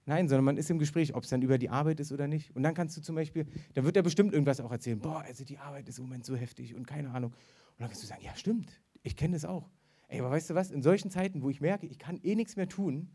Nein, 0.06 0.28
sondern 0.28 0.44
man 0.44 0.56
ist 0.56 0.70
im 0.70 0.78
Gespräch, 0.78 1.14
ob 1.14 1.24
es 1.24 1.30
dann 1.30 1.42
über 1.42 1.56
die 1.56 1.68
Arbeit 1.68 2.00
ist 2.00 2.12
oder 2.12 2.26
nicht. 2.26 2.54
Und 2.54 2.62
dann 2.62 2.74
kannst 2.74 2.96
du 2.96 3.00
zum 3.00 3.14
Beispiel, 3.14 3.46
da 3.74 3.84
wird 3.84 3.96
er 3.96 4.02
bestimmt 4.02 4.32
irgendwas 4.32 4.60
auch 4.60 4.72
erzählen. 4.72 4.98
Boah, 4.98 5.20
also 5.20 5.44
die 5.44 5.58
Arbeit 5.58 5.88
ist 5.88 5.98
im 5.98 6.04
Moment 6.04 6.24
so 6.24 6.36
heftig 6.36 6.74
und 6.74 6.86
keine 6.86 7.10
Ahnung. 7.10 7.32
Und 7.80 7.84
dann 7.84 7.92
kannst 7.92 8.02
du 8.02 8.08
sagen, 8.08 8.22
ja 8.22 8.36
stimmt, 8.36 8.78
ich 9.02 9.16
kenne 9.16 9.32
das 9.32 9.46
auch. 9.46 9.70
Ey, 10.08 10.20
aber 10.20 10.30
weißt 10.30 10.50
du 10.50 10.54
was, 10.54 10.70
in 10.70 10.82
solchen 10.82 11.10
Zeiten, 11.10 11.40
wo 11.40 11.48
ich 11.48 11.62
merke, 11.62 11.86
ich 11.86 11.98
kann 11.98 12.20
eh 12.22 12.34
nichts 12.34 12.56
mehr 12.56 12.68
tun, 12.68 13.08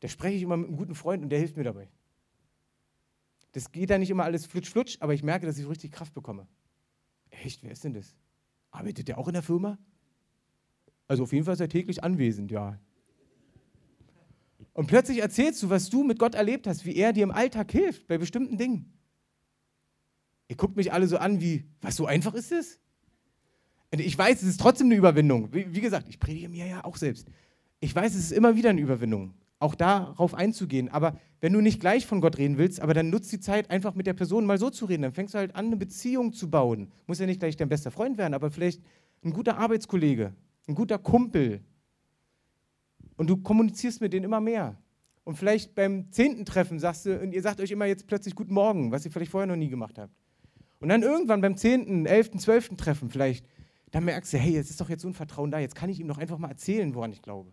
da 0.00 0.08
spreche 0.08 0.36
ich 0.36 0.42
immer 0.42 0.58
mit 0.58 0.68
einem 0.68 0.76
guten 0.76 0.94
Freund 0.94 1.22
und 1.22 1.30
der 1.30 1.38
hilft 1.38 1.56
mir 1.56 1.64
dabei. 1.64 1.88
Das 3.52 3.72
geht 3.72 3.88
da 3.88 3.96
nicht 3.96 4.10
immer 4.10 4.24
alles 4.24 4.44
flutsch, 4.44 4.68
flutsch, 4.68 4.98
aber 5.00 5.14
ich 5.14 5.22
merke, 5.22 5.46
dass 5.46 5.56
ich 5.56 5.66
richtig 5.66 5.92
Kraft 5.92 6.12
bekomme. 6.12 6.46
Echt, 7.30 7.62
wer 7.62 7.70
ist 7.70 7.84
denn 7.84 7.94
das? 7.94 8.14
Arbeitet 8.70 9.08
der 9.08 9.16
auch 9.16 9.28
in 9.28 9.32
der 9.32 9.42
Firma? 9.42 9.78
Also 11.08 11.22
auf 11.22 11.32
jeden 11.32 11.46
Fall 11.46 11.54
ist 11.54 11.60
er 11.60 11.70
täglich 11.70 12.04
anwesend, 12.04 12.50
ja. 12.50 12.78
Und 14.74 14.88
plötzlich 14.88 15.22
erzählst 15.22 15.62
du, 15.62 15.70
was 15.70 15.88
du 15.88 16.04
mit 16.04 16.18
Gott 16.18 16.34
erlebt 16.34 16.66
hast, 16.66 16.84
wie 16.84 16.96
er 16.96 17.14
dir 17.14 17.22
im 17.22 17.30
Alltag 17.30 17.72
hilft, 17.72 18.08
bei 18.08 18.18
bestimmten 18.18 18.58
Dingen. 18.58 18.92
Ihr 20.48 20.56
guckt 20.56 20.76
mich 20.76 20.92
alle 20.92 21.06
so 21.06 21.16
an 21.16 21.40
wie, 21.40 21.64
was 21.80 21.96
so 21.96 22.04
einfach 22.04 22.34
ist 22.34 22.52
es? 22.52 22.78
Ich 24.00 24.16
weiß, 24.18 24.42
es 24.42 24.48
ist 24.48 24.60
trotzdem 24.60 24.88
eine 24.88 24.96
Überwindung. 24.96 25.52
Wie, 25.52 25.74
wie 25.74 25.80
gesagt, 25.80 26.08
ich 26.08 26.18
predige 26.18 26.48
mir 26.48 26.66
ja 26.66 26.84
auch 26.84 26.96
selbst. 26.96 27.28
Ich 27.80 27.94
weiß, 27.94 28.14
es 28.14 28.24
ist 28.24 28.32
immer 28.32 28.56
wieder 28.56 28.70
eine 28.70 28.80
Überwindung, 28.80 29.34
auch 29.58 29.74
darauf 29.74 30.34
einzugehen. 30.34 30.88
Aber 30.88 31.18
wenn 31.40 31.52
du 31.52 31.60
nicht 31.60 31.80
gleich 31.80 32.06
von 32.06 32.20
Gott 32.20 32.38
reden 32.38 32.58
willst, 32.58 32.80
aber 32.80 32.94
dann 32.94 33.10
nutzt 33.10 33.30
die 33.32 33.40
Zeit, 33.40 33.70
einfach 33.70 33.94
mit 33.94 34.06
der 34.06 34.14
Person 34.14 34.46
mal 34.46 34.58
so 34.58 34.70
zu 34.70 34.86
reden. 34.86 35.02
Dann 35.02 35.12
fängst 35.12 35.34
du 35.34 35.38
halt 35.38 35.54
an, 35.54 35.66
eine 35.66 35.76
Beziehung 35.76 36.32
zu 36.32 36.50
bauen. 36.50 36.90
Muss 37.06 37.18
ja 37.18 37.26
nicht 37.26 37.40
gleich 37.40 37.56
dein 37.56 37.68
bester 37.68 37.90
Freund 37.90 38.16
werden, 38.18 38.34
aber 38.34 38.50
vielleicht 38.50 38.80
ein 39.22 39.32
guter 39.32 39.58
Arbeitskollege, 39.58 40.34
ein 40.66 40.74
guter 40.74 40.98
Kumpel, 40.98 41.60
und 43.16 43.30
du 43.30 43.36
kommunizierst 43.36 44.00
mit 44.00 44.12
denen 44.12 44.24
immer 44.24 44.40
mehr. 44.40 44.76
Und 45.24 45.36
vielleicht 45.36 45.74
beim 45.74 46.10
zehnten 46.10 46.44
Treffen 46.44 46.78
sagst 46.78 47.06
du, 47.06 47.18
und 47.18 47.32
ihr 47.32 47.42
sagt 47.42 47.60
euch 47.60 47.70
immer 47.70 47.86
jetzt 47.86 48.06
plötzlich 48.06 48.34
Guten 48.34 48.54
Morgen, 48.54 48.92
was 48.92 49.04
ihr 49.04 49.10
vielleicht 49.10 49.30
vorher 49.30 49.46
noch 49.46 49.56
nie 49.56 49.68
gemacht 49.68 49.98
habt. 49.98 50.12
Und 50.80 50.90
dann 50.90 51.02
irgendwann 51.02 51.40
beim 51.40 51.56
zehnten, 51.56 52.04
elften, 52.04 52.38
zwölften 52.38 52.76
Treffen 52.76 53.08
vielleicht, 53.08 53.46
dann 53.94 54.06
merkst 54.06 54.32
du, 54.32 54.38
hey, 54.38 54.54
jetzt 54.54 54.70
ist 54.70 54.80
doch 54.80 54.88
jetzt 54.88 55.02
so 55.02 55.08
ein 55.08 55.14
Vertrauen 55.14 55.52
da, 55.52 55.60
jetzt 55.60 55.76
kann 55.76 55.88
ich 55.88 56.00
ihm 56.00 56.08
doch 56.08 56.18
einfach 56.18 56.36
mal 56.36 56.48
erzählen, 56.48 56.92
woran 56.96 57.12
ich 57.12 57.22
glaube. 57.22 57.52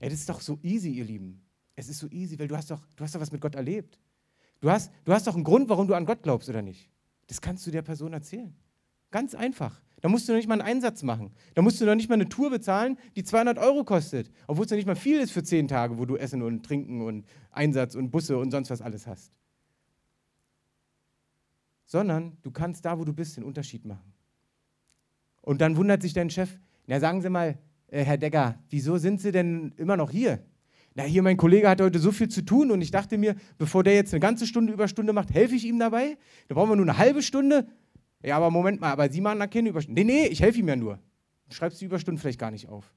Ja, 0.00 0.08
das 0.08 0.18
ist 0.18 0.28
doch 0.28 0.40
so 0.40 0.58
easy, 0.64 0.90
ihr 0.90 1.04
Lieben. 1.04 1.40
Es 1.76 1.88
ist 1.88 2.00
so 2.00 2.08
easy, 2.08 2.36
weil 2.36 2.48
du 2.48 2.56
hast 2.56 2.72
doch, 2.72 2.84
du 2.96 3.04
hast 3.04 3.14
doch 3.14 3.20
was 3.20 3.30
mit 3.30 3.40
Gott 3.40 3.54
erlebt. 3.54 4.00
Du 4.60 4.72
hast, 4.72 4.90
du 5.04 5.12
hast 5.12 5.28
doch 5.28 5.36
einen 5.36 5.44
Grund, 5.44 5.68
warum 5.68 5.86
du 5.86 5.94
an 5.94 6.04
Gott 6.04 6.24
glaubst, 6.24 6.48
oder 6.48 6.62
nicht? 6.62 6.90
Das 7.28 7.40
kannst 7.40 7.64
du 7.64 7.70
der 7.70 7.82
Person 7.82 8.12
erzählen. 8.12 8.56
Ganz 9.12 9.36
einfach. 9.36 9.80
Da 10.00 10.08
musst 10.08 10.26
du 10.26 10.32
noch 10.32 10.38
nicht 10.38 10.48
mal 10.48 10.54
einen 10.54 10.68
Einsatz 10.68 11.04
machen. 11.04 11.30
Da 11.54 11.62
musst 11.62 11.80
du 11.80 11.86
noch 11.86 11.94
nicht 11.94 12.08
mal 12.08 12.16
eine 12.16 12.28
Tour 12.28 12.50
bezahlen, 12.50 12.98
die 13.14 13.22
200 13.22 13.56
Euro 13.58 13.84
kostet. 13.84 14.32
Obwohl 14.48 14.64
es 14.64 14.72
ja 14.72 14.76
nicht 14.76 14.86
mal 14.86 14.96
viel 14.96 15.20
ist 15.20 15.30
für 15.30 15.44
zehn 15.44 15.68
Tage, 15.68 15.96
wo 15.96 16.06
du 16.06 16.16
Essen 16.16 16.42
und 16.42 16.66
Trinken 16.66 17.02
und 17.02 17.24
Einsatz 17.52 17.94
und 17.94 18.10
Busse 18.10 18.36
und 18.36 18.50
sonst 18.50 18.70
was 18.70 18.82
alles 18.82 19.06
hast. 19.06 19.32
Sondern 21.86 22.36
du 22.42 22.50
kannst 22.50 22.84
da, 22.84 22.98
wo 22.98 23.04
du 23.04 23.12
bist, 23.12 23.36
den 23.36 23.44
Unterschied 23.44 23.84
machen. 23.84 24.12
Und 25.48 25.62
dann 25.62 25.78
wundert 25.78 26.02
sich 26.02 26.12
dein 26.12 26.28
Chef, 26.28 26.58
na 26.86 27.00
sagen 27.00 27.22
Sie 27.22 27.30
mal, 27.30 27.56
äh, 27.86 28.04
Herr 28.04 28.18
Decker, 28.18 28.62
wieso 28.68 28.98
sind 28.98 29.18
Sie 29.18 29.32
denn 29.32 29.72
immer 29.78 29.96
noch 29.96 30.10
hier? 30.10 30.44
Na, 30.94 31.04
hier, 31.04 31.22
mein 31.22 31.38
Kollege 31.38 31.70
hat 31.70 31.80
heute 31.80 31.98
so 32.00 32.12
viel 32.12 32.28
zu 32.28 32.42
tun 32.42 32.70
und 32.70 32.82
ich 32.82 32.90
dachte 32.90 33.16
mir, 33.16 33.34
bevor 33.56 33.82
der 33.82 33.94
jetzt 33.94 34.12
eine 34.12 34.20
ganze 34.20 34.46
Stunde 34.46 34.74
Überstunde 34.74 35.14
macht, 35.14 35.32
helfe 35.32 35.54
ich 35.54 35.64
ihm 35.64 35.78
dabei? 35.78 36.18
Da 36.48 36.54
brauchen 36.54 36.68
wir 36.68 36.76
nur 36.76 36.84
eine 36.84 36.98
halbe 36.98 37.22
Stunde. 37.22 37.66
Ja, 38.22 38.36
aber 38.36 38.50
Moment 38.50 38.82
mal, 38.82 38.92
aber 38.92 39.10
Sie 39.10 39.22
machen 39.22 39.38
da 39.38 39.46
keine 39.46 39.70
Überstunden. 39.70 40.06
Nee, 40.06 40.12
nee, 40.12 40.26
ich 40.26 40.42
helfe 40.42 40.58
ihm 40.58 40.68
ja 40.68 40.76
nur. 40.76 40.98
Du 41.48 41.54
schreibst 41.54 41.80
die 41.80 41.86
Überstunden 41.86 42.20
vielleicht 42.20 42.38
gar 42.38 42.50
nicht 42.50 42.68
auf. 42.68 42.92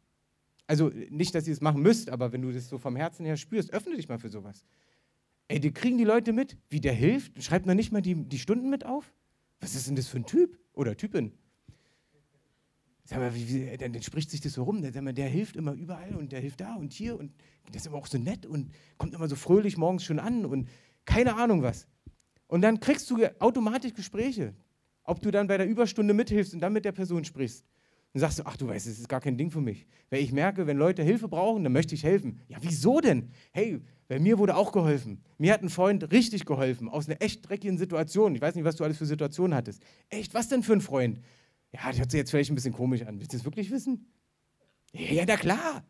Also 0.67 0.91
nicht, 1.09 1.33
dass 1.33 1.47
ihr 1.47 1.53
es 1.53 1.61
machen 1.61 1.81
müsst, 1.81 2.09
aber 2.09 2.33
wenn 2.33 2.41
du 2.41 2.51
das 2.51 2.67
so 2.67 2.77
vom 2.77 2.97
Herzen 2.97 3.25
her 3.25 3.37
spürst, 3.37 3.71
öffne 3.71 3.95
dich 3.95 4.09
mal 4.09 4.19
für 4.19 4.29
sowas. 4.29 4.65
Ey, 5.47 5.61
die 5.61 5.71
kriegen 5.71 5.97
die 5.97 6.03
Leute 6.03 6.33
mit, 6.33 6.57
wie 6.67 6.81
der 6.81 6.91
hilft. 6.91 7.41
Schreibt 7.41 7.65
noch 7.65 7.75
nicht 7.75 7.93
mal 7.93 8.01
die, 8.01 8.15
die 8.15 8.39
Stunden 8.39 8.69
mit 8.69 8.85
auf. 8.85 9.13
Was 9.61 9.73
ist 9.73 9.87
denn 9.87 9.95
das 9.95 10.07
für 10.07 10.17
ein 10.17 10.25
Typ 10.25 10.59
oder 10.73 10.97
Typin? 10.97 11.31
Sag 13.11 13.19
mal, 13.19 13.35
wie, 13.35 13.47
wie, 13.47 13.77
dann, 13.77 13.93
dann, 13.93 14.01
spricht 14.01 14.31
sich 14.31 14.41
das 14.41 14.53
so 14.53 14.63
rum. 14.63 14.81
Mal, 14.81 15.13
der 15.13 15.27
hilft 15.27 15.55
immer 15.55 15.73
überall 15.73 16.15
und 16.15 16.31
der 16.31 16.39
hilft 16.39 16.61
da 16.61 16.73
und 16.75 16.93
hier 16.93 17.19
und 17.19 17.31
der 17.67 17.75
ist 17.75 17.85
immer 17.85 17.97
auch 17.97 18.07
so 18.07 18.17
nett 18.17 18.47
und 18.47 18.71
kommt 18.97 19.13
immer 19.13 19.27
so 19.27 19.35
fröhlich 19.35 19.77
morgens 19.77 20.03
schon 20.03 20.17
an 20.17 20.45
und 20.45 20.67
keine 21.05 21.35
Ahnung 21.35 21.61
was. 21.61 21.87
Und 22.47 22.61
dann 22.61 22.79
kriegst 22.79 23.09
du 23.11 23.17
automatisch 23.39 23.93
Gespräche 23.93 24.55
ob 25.03 25.21
du 25.21 25.31
dann 25.31 25.47
bei 25.47 25.57
der 25.57 25.67
Überstunde 25.67 26.13
mithilfst 26.13 26.53
und 26.53 26.59
dann 26.59 26.73
mit 26.73 26.85
der 26.85 26.91
Person 26.91 27.23
sprichst. 27.25 27.65
Dann 28.13 28.21
sagst 28.21 28.39
du, 28.39 28.43
ach 28.45 28.57
du 28.57 28.67
weißt, 28.67 28.87
es 28.87 28.99
ist 28.99 29.07
gar 29.07 29.21
kein 29.21 29.37
Ding 29.37 29.51
für 29.51 29.61
mich. 29.61 29.85
Weil 30.09 30.21
ich 30.21 30.33
merke, 30.33 30.67
wenn 30.67 30.77
Leute 30.77 31.01
Hilfe 31.01 31.29
brauchen, 31.29 31.63
dann 31.63 31.71
möchte 31.71 31.95
ich 31.95 32.03
helfen. 32.03 32.41
Ja, 32.47 32.57
wieso 32.61 32.99
denn? 32.99 33.29
Hey, 33.51 33.79
bei 34.09 34.19
mir 34.19 34.37
wurde 34.37 34.55
auch 34.55 34.73
geholfen. 34.73 35.23
Mir 35.37 35.53
hat 35.53 35.63
ein 35.63 35.69
Freund 35.69 36.11
richtig 36.11 36.45
geholfen, 36.45 36.89
aus 36.89 37.07
einer 37.07 37.21
echt 37.21 37.47
dreckigen 37.47 37.77
Situation. 37.77 38.35
Ich 38.35 38.41
weiß 38.41 38.55
nicht, 38.55 38.65
was 38.65 38.75
du 38.75 38.83
alles 38.83 38.97
für 38.97 39.05
Situationen 39.05 39.55
hattest. 39.55 39.81
Echt, 40.09 40.33
was 40.33 40.49
denn 40.49 40.63
für 40.63 40.73
ein 40.73 40.81
Freund? 40.81 41.21
Ja, 41.73 41.87
das 41.87 41.99
hört 41.99 42.11
sich 42.11 42.17
jetzt 42.17 42.31
vielleicht 42.31 42.51
ein 42.51 42.55
bisschen 42.55 42.73
komisch 42.73 43.01
an. 43.03 43.19
Willst 43.19 43.33
du 43.33 43.37
das 43.37 43.45
wirklich 43.45 43.71
wissen? 43.71 44.11
Ja, 44.93 45.23
na 45.25 45.37
klar. 45.37 45.83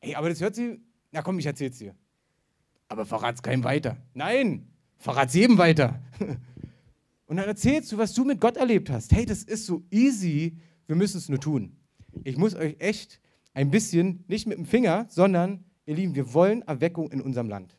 Hey, 0.00 0.14
aber 0.14 0.28
das 0.28 0.40
hört 0.40 0.54
sich. 0.54 0.78
Na 1.10 1.22
komm, 1.22 1.38
ich 1.38 1.46
erzähl's 1.46 1.78
dir. 1.78 1.94
Aber 2.88 3.06
verrat's 3.06 3.42
keinem 3.42 3.64
weiter. 3.64 3.96
Nein, 4.14 4.66
verrat's 4.98 5.34
jedem 5.34 5.56
weiter. 5.58 6.02
Und 7.26 7.36
dann 7.36 7.46
erzählst 7.46 7.90
du, 7.92 7.98
was 7.98 8.12
du 8.12 8.24
mit 8.24 8.40
Gott 8.40 8.58
erlebt 8.58 8.90
hast. 8.90 9.12
Hey, 9.12 9.24
das 9.24 9.42
ist 9.42 9.64
so 9.64 9.82
easy, 9.90 10.58
wir 10.86 10.96
müssen 10.96 11.16
es 11.16 11.30
nur 11.30 11.40
tun. 11.40 11.74
Ich 12.24 12.36
muss 12.36 12.54
euch 12.54 12.76
echt 12.78 13.20
ein 13.54 13.70
bisschen, 13.70 14.24
nicht 14.28 14.46
mit 14.46 14.58
dem 14.58 14.66
Finger, 14.66 15.06
sondern, 15.08 15.64
ihr 15.86 15.94
Lieben, 15.94 16.14
wir 16.14 16.34
wollen 16.34 16.60
Erweckung 16.62 17.10
in 17.10 17.22
unserem 17.22 17.48
Land. 17.48 17.78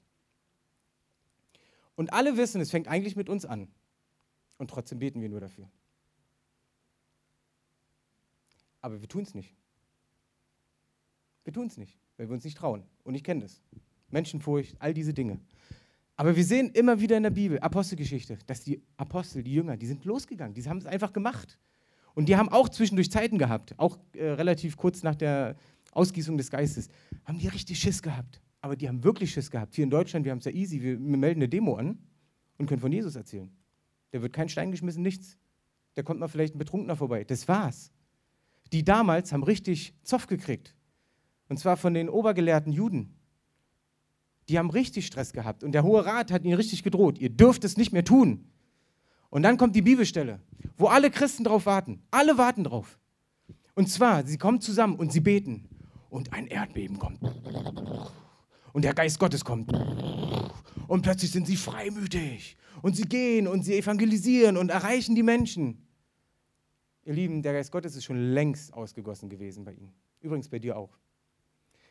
Und 1.96 2.14
alle 2.14 2.38
wissen, 2.38 2.62
es 2.62 2.72
fängt 2.72 2.88
eigentlich 2.88 3.16
mit 3.16 3.30
uns 3.30 3.46
an. 3.46 3.68
Und 4.58 4.70
trotzdem 4.70 5.00
beten 5.00 5.22
wir 5.22 5.30
nur 5.30 5.40
dafür. 5.40 5.70
Aber 8.84 9.00
wir 9.02 9.08
tun 9.08 9.24
es 9.24 9.34
nicht. 9.34 9.56
Wir 11.46 11.54
tun 11.54 11.68
es 11.68 11.78
nicht, 11.78 11.98
weil 12.18 12.28
wir 12.28 12.34
uns 12.34 12.44
nicht 12.44 12.58
trauen. 12.58 12.84
Und 13.04 13.16
ich 13.16 13.24
kenne 13.24 13.42
das. 13.42 13.64
Menschenfurcht, 14.10 14.76
all 14.80 14.94
diese 14.94 15.14
Dinge. 15.14 15.40
Aber 16.18 16.36
wir 16.36 16.44
sehen 16.44 16.70
immer 16.74 17.00
wieder 17.00 17.18
in 17.18 17.24
der 17.24 17.32
Bibel, 17.32 17.58
Apostelgeschichte, 17.60 18.38
dass 18.46 18.62
die 18.62 18.84
Apostel, 18.98 19.42
die 19.42 19.54
Jünger, 19.54 19.78
die 19.78 19.88
sind 19.88 20.06
losgegangen, 20.06 20.54
die 20.54 20.64
haben 20.70 20.78
es 20.78 20.86
einfach 20.86 21.14
gemacht. 21.14 21.58
Und 22.14 22.28
die 22.30 22.36
haben 22.36 22.50
auch 22.50 22.70
zwischendurch 22.70 23.10
Zeiten 23.10 23.38
gehabt, 23.38 23.74
auch 23.80 23.98
äh, 24.14 24.26
relativ 24.26 24.78
kurz 24.78 25.02
nach 25.02 25.16
der 25.16 25.56
Ausgießung 25.94 26.38
des 26.38 26.52
Geistes, 26.52 26.90
haben 27.24 27.40
die 27.40 27.48
richtig 27.48 27.80
Schiss 27.80 28.02
gehabt. 28.02 28.42
Aber 28.60 28.76
die 28.76 28.88
haben 28.88 29.04
wirklich 29.04 29.32
Schiss 29.32 29.50
gehabt. 29.50 29.76
Hier 29.76 29.86
in 29.86 29.90
Deutschland, 29.90 30.26
wir 30.26 30.32
haben 30.32 30.40
es 30.40 30.46
ja 30.46 30.52
easy, 30.52 30.82
wir, 30.82 31.00
wir 31.00 31.18
melden 31.18 31.40
eine 31.40 31.50
Demo 31.50 31.76
an 31.76 31.98
und 32.58 32.68
können 32.68 32.82
von 32.82 32.92
Jesus 32.92 33.16
erzählen. 33.16 33.50
Der 34.12 34.22
wird 34.22 34.34
kein 34.34 34.50
Stein 34.50 34.72
geschmissen, 34.72 35.02
nichts. 35.02 35.38
Da 35.96 36.04
kommt 36.04 36.20
mal 36.20 36.28
vielleicht 36.28 36.54
ein 36.54 36.60
Betrunkener 36.60 36.98
vorbei. 36.98 37.24
Das 37.24 37.48
war's. 37.48 37.93
Die 38.72 38.84
damals 38.84 39.32
haben 39.32 39.44
richtig 39.44 39.94
Zoff 40.04 40.28
gekriegt. 40.28 40.76
Und 41.50 41.58
zwar 41.58 41.78
von 41.78 41.94
den 41.94 42.10
obergelehrten 42.10 42.72
Juden 42.72 43.16
die 44.50 44.58
haben 44.58 44.70
richtig 44.70 45.06
Stress 45.08 45.34
gehabt 45.34 45.64
und 45.64 45.72
der 45.72 45.84
Hohe 45.84 46.06
Rat 46.06 46.32
hat 46.32 46.44
ihnen 46.44 46.56
richtig 46.56 46.84
gedroht, 46.84 47.18
ihr 47.18 47.30
dürft 47.30 47.64
es 47.64 47.78
nicht 47.78 47.94
mehr 47.94 48.04
tun. 48.04 48.50
Und 49.30 49.44
dann 49.44 49.58
kommt 49.58 49.76
die 49.76 49.82
Bibelstelle, 49.82 50.40
wo 50.78 50.88
alle 50.88 51.10
Christen 51.10 51.44
drauf 51.44 51.66
warten. 51.66 52.04
Alle 52.12 52.38
warten 52.38 52.64
drauf. 52.64 53.00
Und 53.74 53.90
zwar, 53.90 54.26
sie 54.28 54.38
kommen 54.38 54.62
zusammen 54.62 54.96
und 54.96 55.12
sie 55.12 55.22
beten 55.22 55.68
und 56.10 56.34
ein 56.34 56.46
Erdbeben 56.48 57.00
kommt. 57.00 57.20
Und 58.74 58.84
der 58.84 58.94
Geist 58.94 59.18
Gottes 59.18 59.44
kommt. 59.44 59.72
Und 60.88 61.02
plötzlich 61.02 61.32
sind 61.32 61.48
sie 61.48 61.56
freimütig. 61.56 62.58
Und 62.84 62.96
sie 62.96 63.04
gehen 63.04 63.48
und 63.48 63.64
sie 63.64 63.76
evangelisieren 63.76 64.58
und 64.58 64.70
erreichen 64.70 65.16
die 65.16 65.24
Menschen. 65.24 65.83
Ihr 67.06 67.14
Lieben, 67.14 67.42
der 67.42 67.54
Geist 67.54 67.72
Gottes 67.72 67.96
ist 67.96 68.06
schon 68.06 68.34
längst 68.34 68.74
ausgegossen 68.74 69.30
gewesen 69.30 69.66
bei 69.66 69.74
ihnen. 69.74 69.94
Übrigens 70.22 70.48
bei 70.48 70.60
dir 70.60 70.78
auch. 70.78 70.98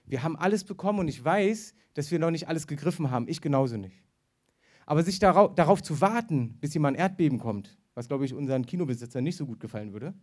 Wir 0.05 0.22
haben 0.22 0.37
alles 0.37 0.64
bekommen 0.64 1.01
und 1.01 1.09
ich 1.09 1.22
weiß, 1.22 1.75
dass 1.94 2.11
wir 2.11 2.18
noch 2.18 2.31
nicht 2.31 2.48
alles 2.48 2.66
gegriffen 2.66 3.11
haben. 3.11 3.29
Ich 3.29 3.40
genauso 3.40 3.77
nicht. 3.77 4.03
Aber 4.87 5.03
sich 5.03 5.18
darauf, 5.18 5.55
darauf 5.55 5.83
zu 5.83 6.01
warten, 6.01 6.59
bis 6.61 6.75
jemand 6.75 6.96
ein 6.96 7.01
Erdbeben 7.01 7.38
kommt, 7.38 7.79
was, 7.94 8.09
glaube 8.09 8.25
ich, 8.25 8.35
unseren 8.35 8.64
Kinobesitzern 8.64 9.22
nicht 9.22 9.37
so 9.37 9.46
gut 9.46 9.61
gefallen 9.61 9.92
würde, 9.92 10.14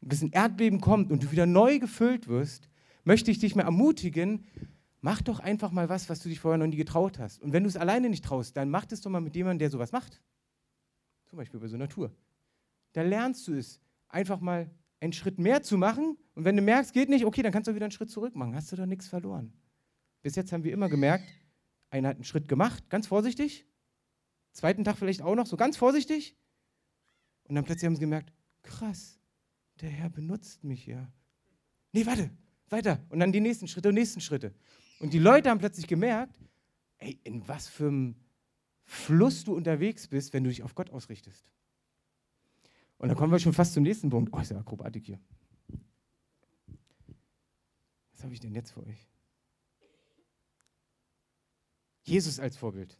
bis 0.00 0.22
ein 0.22 0.30
Erdbeben 0.32 0.80
kommt 0.80 1.10
und 1.10 1.22
du 1.22 1.30
wieder 1.30 1.46
neu 1.46 1.78
gefüllt 1.78 2.28
wirst, 2.28 2.68
möchte 3.04 3.30
ich 3.30 3.38
dich 3.38 3.54
mal 3.54 3.62
ermutigen, 3.62 4.46
mach 5.00 5.22
doch 5.22 5.38
einfach 5.40 5.70
mal 5.70 5.88
was, 5.88 6.08
was 6.08 6.20
du 6.20 6.28
dich 6.28 6.40
vorher 6.40 6.58
noch 6.58 6.66
nie 6.66 6.76
getraut 6.76 7.18
hast. 7.18 7.40
Und 7.40 7.52
wenn 7.52 7.62
du 7.62 7.68
es 7.68 7.76
alleine 7.76 8.10
nicht 8.10 8.24
traust, 8.24 8.56
dann 8.56 8.68
mach 8.68 8.86
es 8.90 9.00
doch 9.00 9.10
mal 9.10 9.20
mit 9.20 9.34
jemandem, 9.36 9.60
der 9.60 9.70
sowas 9.70 9.92
macht. 9.92 10.20
Zum 11.26 11.38
Beispiel 11.38 11.60
bei 11.60 11.68
so 11.68 11.76
einer 11.76 11.88
Tour. 11.88 12.12
Da 12.92 13.02
lernst 13.02 13.46
du 13.48 13.54
es, 13.54 13.80
einfach 14.08 14.40
mal 14.40 14.70
einen 15.00 15.12
Schritt 15.12 15.38
mehr 15.38 15.62
zu 15.62 15.78
machen. 15.78 16.16
Und 16.34 16.44
wenn 16.44 16.56
du 16.56 16.62
merkst, 16.62 16.92
geht 16.92 17.08
nicht, 17.08 17.24
okay, 17.24 17.42
dann 17.42 17.52
kannst 17.52 17.68
du 17.68 17.74
wieder 17.74 17.84
einen 17.84 17.92
Schritt 17.92 18.10
zurück 18.10 18.34
machen. 18.34 18.54
Hast 18.54 18.72
du 18.72 18.76
doch 18.76 18.86
nichts 18.86 19.08
verloren. 19.08 19.52
Bis 20.22 20.34
jetzt 20.36 20.52
haben 20.52 20.64
wir 20.64 20.72
immer 20.72 20.88
gemerkt, 20.88 21.28
einer 21.90 22.08
hat 22.08 22.16
einen 22.16 22.24
Schritt 22.24 22.48
gemacht, 22.48 22.90
ganz 22.90 23.06
vorsichtig. 23.06 23.66
Zweiten 24.52 24.84
Tag 24.84 24.96
vielleicht 24.98 25.22
auch 25.22 25.34
noch, 25.34 25.46
so 25.46 25.56
ganz 25.56 25.76
vorsichtig. 25.76 26.36
Und 27.44 27.54
dann 27.54 27.64
plötzlich 27.64 27.86
haben 27.86 27.94
sie 27.94 28.00
gemerkt, 28.00 28.32
krass, 28.62 29.18
der 29.80 29.90
Herr 29.90 30.10
benutzt 30.10 30.64
mich 30.64 30.86
ja. 30.86 31.10
Nee, 31.92 32.04
warte, 32.04 32.30
weiter. 32.68 33.04
Und 33.08 33.20
dann 33.20 33.32
die 33.32 33.40
nächsten 33.40 33.68
Schritte 33.68 33.88
und 33.88 33.94
nächsten 33.94 34.20
Schritte. 34.20 34.54
Und 35.00 35.12
die 35.12 35.18
Leute 35.18 35.48
haben 35.48 35.58
plötzlich 35.58 35.86
gemerkt, 35.86 36.38
ey, 36.98 37.18
in 37.24 37.46
was 37.46 37.68
für 37.68 37.88
einem 37.88 38.16
Fluss 38.84 39.44
du 39.44 39.54
unterwegs 39.54 40.08
bist, 40.08 40.32
wenn 40.32 40.44
du 40.44 40.50
dich 40.50 40.62
auf 40.62 40.74
Gott 40.74 40.90
ausrichtest. 40.90 41.46
Und 42.98 43.08
dann 43.08 43.16
kommen 43.16 43.32
wir 43.32 43.38
schon 43.38 43.52
fast 43.52 43.74
zum 43.74 43.84
nächsten 43.84 44.10
Punkt. 44.10 44.32
Oh, 44.32 44.40
ist 44.40 44.50
ja 44.50 44.58
Akrobatik 44.58 45.06
hier. 45.06 45.20
Was 48.12 48.24
habe 48.24 48.34
ich 48.34 48.40
denn 48.40 48.52
jetzt 48.52 48.72
für 48.72 48.84
euch? 48.84 49.08
Jesus 52.02 52.40
als 52.40 52.56
Vorbild. 52.56 52.98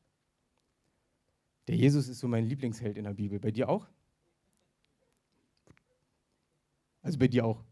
Der 1.66 1.76
Jesus 1.76 2.08
ist 2.08 2.20
so 2.20 2.28
mein 2.28 2.46
Lieblingsheld 2.46 2.96
in 2.96 3.04
der 3.04 3.14
Bibel. 3.14 3.40
Bei 3.40 3.50
dir 3.50 3.68
auch? 3.68 3.88
Also 7.02 7.18
bei 7.18 7.26
dir 7.26 7.44
auch. 7.44 7.64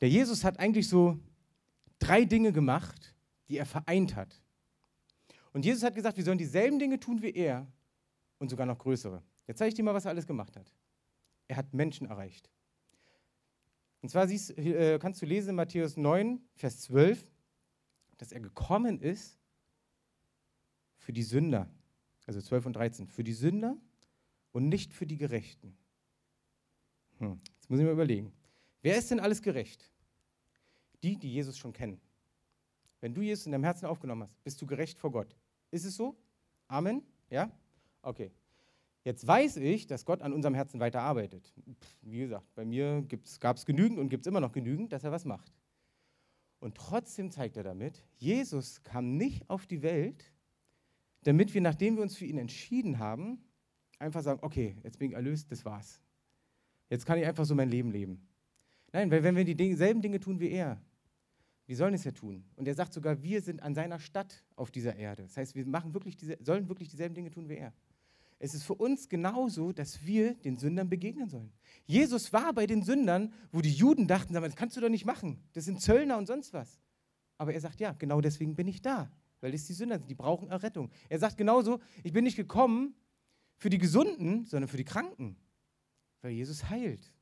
Der 0.00 0.08
Jesus 0.10 0.42
hat 0.42 0.58
eigentlich 0.58 0.88
so 0.88 1.18
drei 1.98 2.24
Dinge 2.24 2.52
gemacht, 2.52 3.14
die 3.48 3.58
er 3.58 3.66
vereint 3.66 4.16
hat. 4.16 4.42
Und 5.52 5.64
Jesus 5.64 5.82
hat 5.84 5.94
gesagt, 5.94 6.16
wir 6.16 6.24
sollen 6.24 6.38
dieselben 6.38 6.78
Dinge 6.78 6.98
tun 6.98 7.22
wie 7.22 7.30
er 7.32 7.66
und 8.38 8.50
sogar 8.50 8.66
noch 8.66 8.78
größere. 8.78 9.22
Jetzt 9.46 9.58
zeige 9.58 9.68
ich 9.68 9.74
dir 9.74 9.82
mal, 9.82 9.94
was 9.94 10.04
er 10.04 10.10
alles 10.10 10.26
gemacht 10.26 10.56
hat. 10.56 10.72
Er 11.48 11.56
hat 11.56 11.72
Menschen 11.72 12.06
erreicht. 12.06 12.50
Und 14.02 14.08
zwar 14.10 14.28
siehst, 14.28 14.56
äh, 14.58 14.98
kannst 15.00 15.22
du 15.22 15.26
lesen 15.26 15.50
in 15.50 15.56
Matthäus 15.56 15.96
9, 15.96 16.40
Vers 16.54 16.80
12, 16.82 17.30
dass 18.18 18.32
er 18.32 18.40
gekommen 18.40 19.00
ist 19.00 19.38
für 20.98 21.12
die 21.12 21.22
Sünder, 21.22 21.68
also 22.26 22.40
12 22.40 22.66
und 22.66 22.76
13, 22.76 23.06
für 23.06 23.24
die 23.24 23.32
Sünder 23.32 23.76
und 24.52 24.68
nicht 24.68 24.92
für 24.92 25.06
die 25.06 25.16
Gerechten. 25.16 25.76
Hm, 27.18 27.40
jetzt 27.54 27.70
muss 27.70 27.78
ich 27.78 27.84
mal 27.84 27.92
überlegen. 27.92 28.32
Wer 28.82 28.96
ist 28.96 29.10
denn 29.10 29.20
alles 29.20 29.42
gerecht? 29.42 29.90
Die, 31.02 31.16
die 31.16 31.32
Jesus 31.32 31.58
schon 31.58 31.72
kennen. 31.72 32.00
Wenn 33.00 33.14
du 33.14 33.22
Jesus 33.22 33.46
in 33.46 33.52
deinem 33.52 33.64
Herzen 33.64 33.86
aufgenommen 33.86 34.22
hast, 34.22 34.42
bist 34.42 34.60
du 34.60 34.66
gerecht 34.66 34.98
vor 34.98 35.10
Gott. 35.10 35.36
Ist 35.70 35.84
es 35.84 35.96
so? 35.96 36.16
Amen? 36.68 37.02
Ja? 37.30 37.50
Okay. 38.02 38.32
Jetzt 39.06 39.24
weiß 39.24 39.58
ich, 39.58 39.86
dass 39.86 40.04
Gott 40.04 40.20
an 40.20 40.32
unserem 40.32 40.56
Herzen 40.56 40.80
weiter 40.80 41.00
arbeitet. 41.00 41.54
Wie 42.02 42.18
gesagt, 42.18 42.52
bei 42.56 42.64
mir 42.64 43.06
gab 43.38 43.56
es 43.56 43.64
genügend 43.64 44.00
und 44.00 44.08
gibt 44.08 44.22
es 44.22 44.26
immer 44.26 44.40
noch 44.40 44.50
genügend, 44.50 44.92
dass 44.92 45.04
er 45.04 45.12
was 45.12 45.24
macht. 45.24 45.52
Und 46.58 46.74
trotzdem 46.74 47.30
zeigt 47.30 47.56
er 47.56 47.62
damit, 47.62 48.02
Jesus 48.16 48.82
kam 48.82 49.16
nicht 49.16 49.48
auf 49.48 49.64
die 49.64 49.82
Welt, 49.82 50.32
damit 51.22 51.54
wir, 51.54 51.60
nachdem 51.60 51.94
wir 51.94 52.02
uns 52.02 52.16
für 52.16 52.24
ihn 52.24 52.36
entschieden 52.36 52.98
haben, 52.98 53.38
einfach 54.00 54.24
sagen, 54.24 54.40
okay, 54.42 54.76
jetzt 54.82 54.98
bin 54.98 55.10
ich 55.10 55.14
erlöst, 55.14 55.52
das 55.52 55.64
war's. 55.64 56.02
Jetzt 56.90 57.06
kann 57.06 57.16
ich 57.16 57.26
einfach 57.26 57.44
so 57.44 57.54
mein 57.54 57.70
Leben 57.70 57.92
leben. 57.92 58.26
Nein, 58.90 59.08
weil 59.12 59.22
wenn 59.22 59.36
wir 59.36 59.44
dieselben 59.44 60.02
Dinge 60.02 60.18
tun 60.18 60.40
wie 60.40 60.50
er, 60.50 60.82
wir 61.66 61.76
sollen 61.76 61.94
es 61.94 62.02
ja 62.02 62.10
tun. 62.10 62.44
Und 62.56 62.66
er 62.66 62.74
sagt 62.74 62.92
sogar, 62.92 63.22
wir 63.22 63.40
sind 63.40 63.62
an 63.62 63.72
seiner 63.72 64.00
Stadt 64.00 64.42
auf 64.56 64.72
dieser 64.72 64.96
Erde. 64.96 65.22
Das 65.22 65.36
heißt, 65.36 65.54
wir 65.54 65.64
machen 65.64 65.94
wirklich 65.94 66.16
diese, 66.16 66.36
sollen 66.40 66.68
wirklich 66.68 66.88
dieselben 66.88 67.14
Dinge 67.14 67.30
tun 67.30 67.48
wie 67.48 67.54
er. 67.54 67.72
Es 68.38 68.52
ist 68.52 68.64
für 68.64 68.74
uns 68.74 69.08
genauso, 69.08 69.72
dass 69.72 70.04
wir 70.04 70.34
den 70.34 70.58
Sündern 70.58 70.90
begegnen 70.90 71.28
sollen. 71.28 71.52
Jesus 71.86 72.32
war 72.32 72.52
bei 72.52 72.66
den 72.66 72.82
Sündern, 72.82 73.32
wo 73.50 73.62
die 73.62 73.72
Juden 73.72 74.06
dachten, 74.06 74.34
das 74.34 74.56
kannst 74.56 74.76
du 74.76 74.80
doch 74.80 74.90
nicht 74.90 75.06
machen. 75.06 75.42
Das 75.54 75.64
sind 75.64 75.80
Zöllner 75.80 76.18
und 76.18 76.26
sonst 76.26 76.52
was. 76.52 76.80
Aber 77.38 77.54
er 77.54 77.60
sagt, 77.60 77.80
ja, 77.80 77.92
genau 77.92 78.20
deswegen 78.20 78.54
bin 78.54 78.68
ich 78.68 78.82
da, 78.82 79.10
weil 79.40 79.54
es 79.54 79.66
die 79.66 79.72
Sünder 79.72 79.98
sind, 79.98 80.10
die 80.10 80.14
brauchen 80.14 80.48
Errettung. 80.48 80.90
Er 81.08 81.18
sagt 81.18 81.36
genauso, 81.38 81.80
ich 82.02 82.12
bin 82.12 82.24
nicht 82.24 82.36
gekommen 82.36 82.94
für 83.56 83.70
die 83.70 83.78
Gesunden, 83.78 84.44
sondern 84.44 84.68
für 84.68 84.76
die 84.76 84.84
Kranken, 84.84 85.36
weil 86.20 86.32
Jesus 86.32 86.68
heilt. 86.68 87.12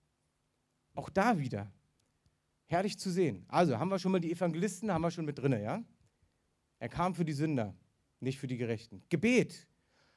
Auch 0.95 1.11
da 1.11 1.39
wieder. 1.39 1.73
Herrlich 2.67 2.99
zu 2.99 3.11
sehen. 3.11 3.45
Also 3.49 3.79
haben 3.79 3.89
wir 3.89 3.99
schon 3.99 4.13
mal 4.13 4.21
die 4.21 4.33
Evangelisten, 4.33 4.91
haben 4.91 5.03
wir 5.03 5.11
schon 5.11 5.27
mit 5.27 5.39
drin, 5.39 5.53
ja? 5.53 5.85
Er 6.79 6.89
kam 6.89 7.15
für 7.15 7.25
die 7.25 7.33
Sünder, 7.33 7.75
nicht 8.21 8.39
für 8.39 8.47
die 8.47 8.57
Gerechten. 8.57 9.03
Gebet. 9.11 9.69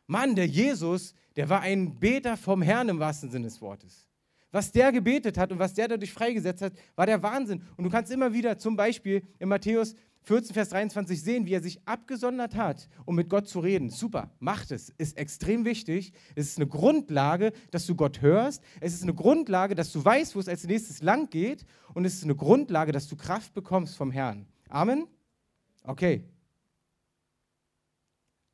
Mann, 0.08 0.36
der 0.36 0.48
Jesus, 0.48 1.14
der 1.36 1.50
war 1.50 1.62
ein 1.62 2.00
Beter 2.00 2.38
vom 2.38 2.62
Herrn 2.62 2.90
im 2.90 3.00
wahrsten 3.00 3.30
Sinne 3.30 3.46
des 3.46 3.62
Wortes. 3.62 4.08
Was 4.52 4.72
der 4.72 4.92
gebetet 4.92 5.38
hat 5.38 5.52
und 5.52 5.60
was 5.60 5.74
der 5.74 5.90
dadurch 5.90 6.14
freigesetzt 6.14 6.62
hat, 6.62 6.74
war 6.96 7.06
der 7.06 7.22
Wahnsinn. 7.22 7.62
Und 7.76 7.84
du 7.84 7.90
kannst 7.90 8.12
immer 8.12 8.34
wieder 8.34 8.58
zum 8.58 8.76
Beispiel 8.78 9.22
in 9.40 9.50
Matthäus 9.50 9.94
14, 10.24 10.54
Vers 10.54 10.70
23 10.70 11.22
sehen, 11.22 11.46
wie 11.46 11.54
er 11.54 11.62
sich 11.62 11.80
abgesondert 11.86 12.56
hat, 12.56 12.90
um 13.06 13.16
mit 13.16 13.30
Gott 13.30 13.48
zu 13.48 13.60
reden. 13.60 13.90
Super, 13.90 14.30
macht 14.40 14.72
es. 14.72 14.90
Ist 14.98 15.18
extrem 15.18 15.64
wichtig. 15.64 16.12
Es 16.36 16.48
ist 16.48 16.58
eine 16.58 16.68
Grundlage, 16.68 17.54
dass 17.72 17.86
du 17.86 17.96
Gott 17.96 18.22
hörst. 18.22 18.62
Es 18.82 18.94
ist 18.94 19.04
eine 19.04 19.14
Grundlage, 19.14 19.74
dass 19.74 19.92
du 19.92 20.04
weißt, 20.04 20.36
wo 20.36 20.40
es 20.40 20.50
als 20.50 20.66
nächstes 20.66 21.02
lang 21.02 21.30
geht. 21.30 21.66
Und 21.94 22.04
es 22.04 22.16
ist 22.16 22.24
eine 22.24 22.36
Grundlage, 22.36 22.92
dass 22.92 23.08
du 23.08 23.16
Kraft 23.16 23.54
bekommst 23.54 23.96
vom 23.96 24.12
Herrn. 24.12 24.46
Amen? 24.70 25.08
Okay. 25.84 26.24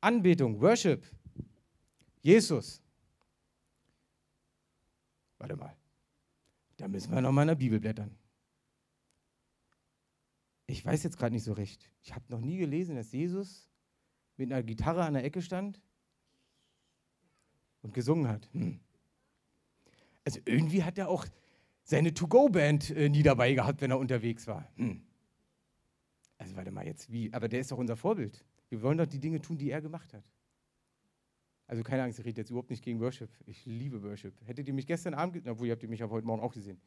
Anbetung, 0.00 0.60
Worship. 0.60 1.04
Jesus. 2.24 2.82
Warte 5.36 5.56
mal. 5.56 5.76
Da 6.78 6.88
müssen 6.88 7.12
wir 7.12 7.20
nochmal 7.20 7.42
in 7.42 7.48
der 7.48 7.54
Bibel 7.54 7.78
blättern. 7.78 8.16
Ich 10.66 10.82
weiß 10.84 11.02
jetzt 11.02 11.18
gerade 11.18 11.34
nicht 11.34 11.44
so 11.44 11.52
recht. 11.52 11.92
Ich 12.02 12.14
habe 12.14 12.24
noch 12.30 12.40
nie 12.40 12.56
gelesen, 12.56 12.96
dass 12.96 13.12
Jesus 13.12 13.68
mit 14.38 14.50
einer 14.50 14.62
Gitarre 14.62 15.04
an 15.04 15.12
der 15.12 15.22
Ecke 15.22 15.42
stand 15.42 15.82
und 17.82 17.92
gesungen 17.92 18.26
hat. 18.26 18.48
Hm. 18.52 18.80
Also 20.24 20.40
irgendwie 20.46 20.82
hat 20.82 20.96
er 20.96 21.10
auch 21.10 21.26
seine 21.82 22.14
To-Go-Band 22.14 22.88
äh, 22.90 23.10
nie 23.10 23.22
dabei 23.22 23.52
gehabt, 23.52 23.82
wenn 23.82 23.90
er 23.90 23.98
unterwegs 23.98 24.46
war. 24.46 24.66
Hm. 24.76 25.02
Also 26.38 26.56
warte 26.56 26.70
mal 26.70 26.86
jetzt, 26.86 27.12
wie? 27.12 27.30
Aber 27.34 27.48
der 27.48 27.60
ist 27.60 27.70
doch 27.70 27.78
unser 27.78 27.96
Vorbild. 27.96 28.42
Wir 28.70 28.80
wollen 28.80 28.96
doch 28.96 29.06
die 29.06 29.20
Dinge 29.20 29.42
tun, 29.42 29.58
die 29.58 29.70
er 29.70 29.82
gemacht 29.82 30.14
hat. 30.14 30.24
Also 31.66 31.82
keine 31.82 32.02
Angst, 32.02 32.18
ich 32.18 32.24
rede 32.24 32.40
jetzt 32.40 32.50
überhaupt 32.50 32.70
nicht 32.70 32.84
gegen 32.84 33.00
Worship. 33.00 33.30
Ich 33.46 33.64
liebe 33.64 34.02
Worship. 34.02 34.34
Hättet 34.44 34.68
ihr 34.68 34.74
mich 34.74 34.86
gestern 34.86 35.14
Abend, 35.14 35.46
obwohl 35.48 35.68
ihr 35.68 35.72
habt 35.72 35.82
mich 35.88 36.00
ja 36.00 36.08
heute 36.10 36.26
Morgen 36.26 36.42
auch 36.42 36.52
gesehen. 36.52 36.80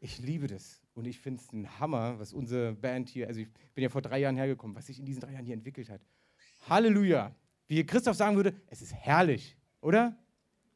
Ich 0.00 0.18
liebe 0.18 0.46
das 0.46 0.80
und 0.94 1.06
ich 1.06 1.20
finde 1.20 1.42
es 1.42 1.52
ein 1.52 1.78
Hammer, 1.78 2.18
was 2.18 2.32
unsere 2.32 2.72
Band 2.72 3.08
hier, 3.08 3.26
also 3.28 3.40
ich 3.40 3.48
bin 3.74 3.82
ja 3.82 3.90
vor 3.90 4.00
drei 4.00 4.18
Jahren 4.20 4.36
hergekommen, 4.36 4.74
was 4.74 4.86
sich 4.86 4.98
in 4.98 5.04
diesen 5.04 5.20
drei 5.20 5.32
Jahren 5.32 5.44
hier 5.44 5.54
entwickelt 5.54 5.90
hat. 5.90 6.00
Halleluja. 6.68 7.34
Wie 7.66 7.84
Christoph 7.84 8.16
sagen 8.16 8.36
würde, 8.36 8.54
es 8.68 8.80
ist 8.80 8.94
herrlich, 8.94 9.56
oder? 9.80 10.16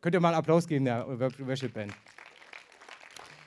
Könnt 0.01 0.15
ihr 0.15 0.21
mal 0.21 0.29
einen 0.29 0.39
Applaus 0.39 0.67
geben, 0.67 0.85
der 0.85 1.07
Worship 1.19 1.73
Band. 1.73 1.95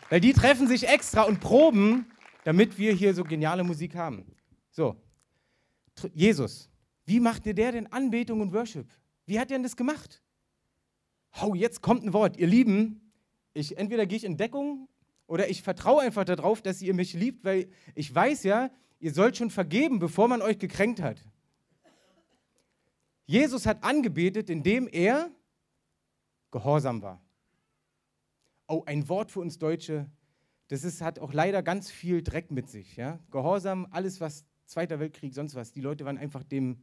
Weil 0.09 0.19
die 0.19 0.33
treffen 0.33 0.67
sich 0.67 0.87
extra 0.87 1.23
und 1.23 1.39
proben, 1.39 2.07
damit 2.43 2.77
wir 2.77 2.93
hier 2.93 3.13
so 3.13 3.23
geniale 3.23 3.63
Musik 3.63 3.95
haben. 3.95 4.25
So, 4.71 4.95
Jesus, 6.13 6.69
wie 7.05 7.19
macht 7.19 7.45
ihr 7.45 7.53
der 7.53 7.73
denn 7.73 7.91
Anbetung 7.91 8.41
und 8.41 8.51
Worship? 8.53 8.87
Wie 9.28 9.39
hat 9.39 9.51
er 9.51 9.57
denn 9.57 9.63
das 9.63 9.75
gemacht? 9.75 10.23
Oh, 11.43 11.53
jetzt 11.53 11.82
kommt 11.82 12.03
ein 12.03 12.13
Wort. 12.13 12.38
Ihr 12.38 12.47
Lieben, 12.47 13.11
ich, 13.53 13.78
entweder 13.78 14.07
gehe 14.07 14.17
ich 14.17 14.23
in 14.23 14.38
Deckung 14.38 14.88
oder 15.28 15.49
ich 15.49 15.61
vertraue 15.61 16.01
einfach 16.01 16.25
darauf, 16.25 16.61
dass 16.61 16.82
ihr 16.82 16.93
mich 16.93 17.13
liebt, 17.13 17.43
weil 17.43 17.69
ich 17.93 18.13
weiß 18.13 18.43
ja, 18.43 18.71
ihr 18.99 19.13
sollt 19.13 19.38
schon 19.38 19.51
vergeben, 19.51 19.99
bevor 19.99 20.28
man 20.28 20.41
euch 20.41 20.57
gekränkt 20.57 21.01
hat. 21.01 21.21
Jesus 23.25 23.65
hat 23.65 23.84
angebetet, 23.84 24.49
indem 24.49 24.88
er 24.88 25.30
gehorsam 26.49 27.01
war. 27.01 27.21
Oh, 28.67 28.84
ein 28.86 29.09
Wort 29.09 29.30
für 29.30 29.41
uns 29.41 29.59
Deutsche, 29.59 30.09
das 30.69 30.86
ist, 30.86 31.01
hat 31.01 31.19
auch 31.19 31.34
leider 31.34 31.61
ganz 31.61 31.91
viel 31.91 32.23
Dreck 32.23 32.49
mit 32.49 32.69
sich. 32.69 32.95
Ja? 32.95 33.19
Gehorsam, 33.30 33.88
alles, 33.91 34.21
was 34.21 34.45
Zweiter 34.65 34.99
Weltkrieg, 34.99 35.34
sonst 35.34 35.55
was. 35.55 35.71
Die 35.71 35.80
Leute 35.80 36.03
waren 36.03 36.17
einfach 36.17 36.43
dem 36.43 36.82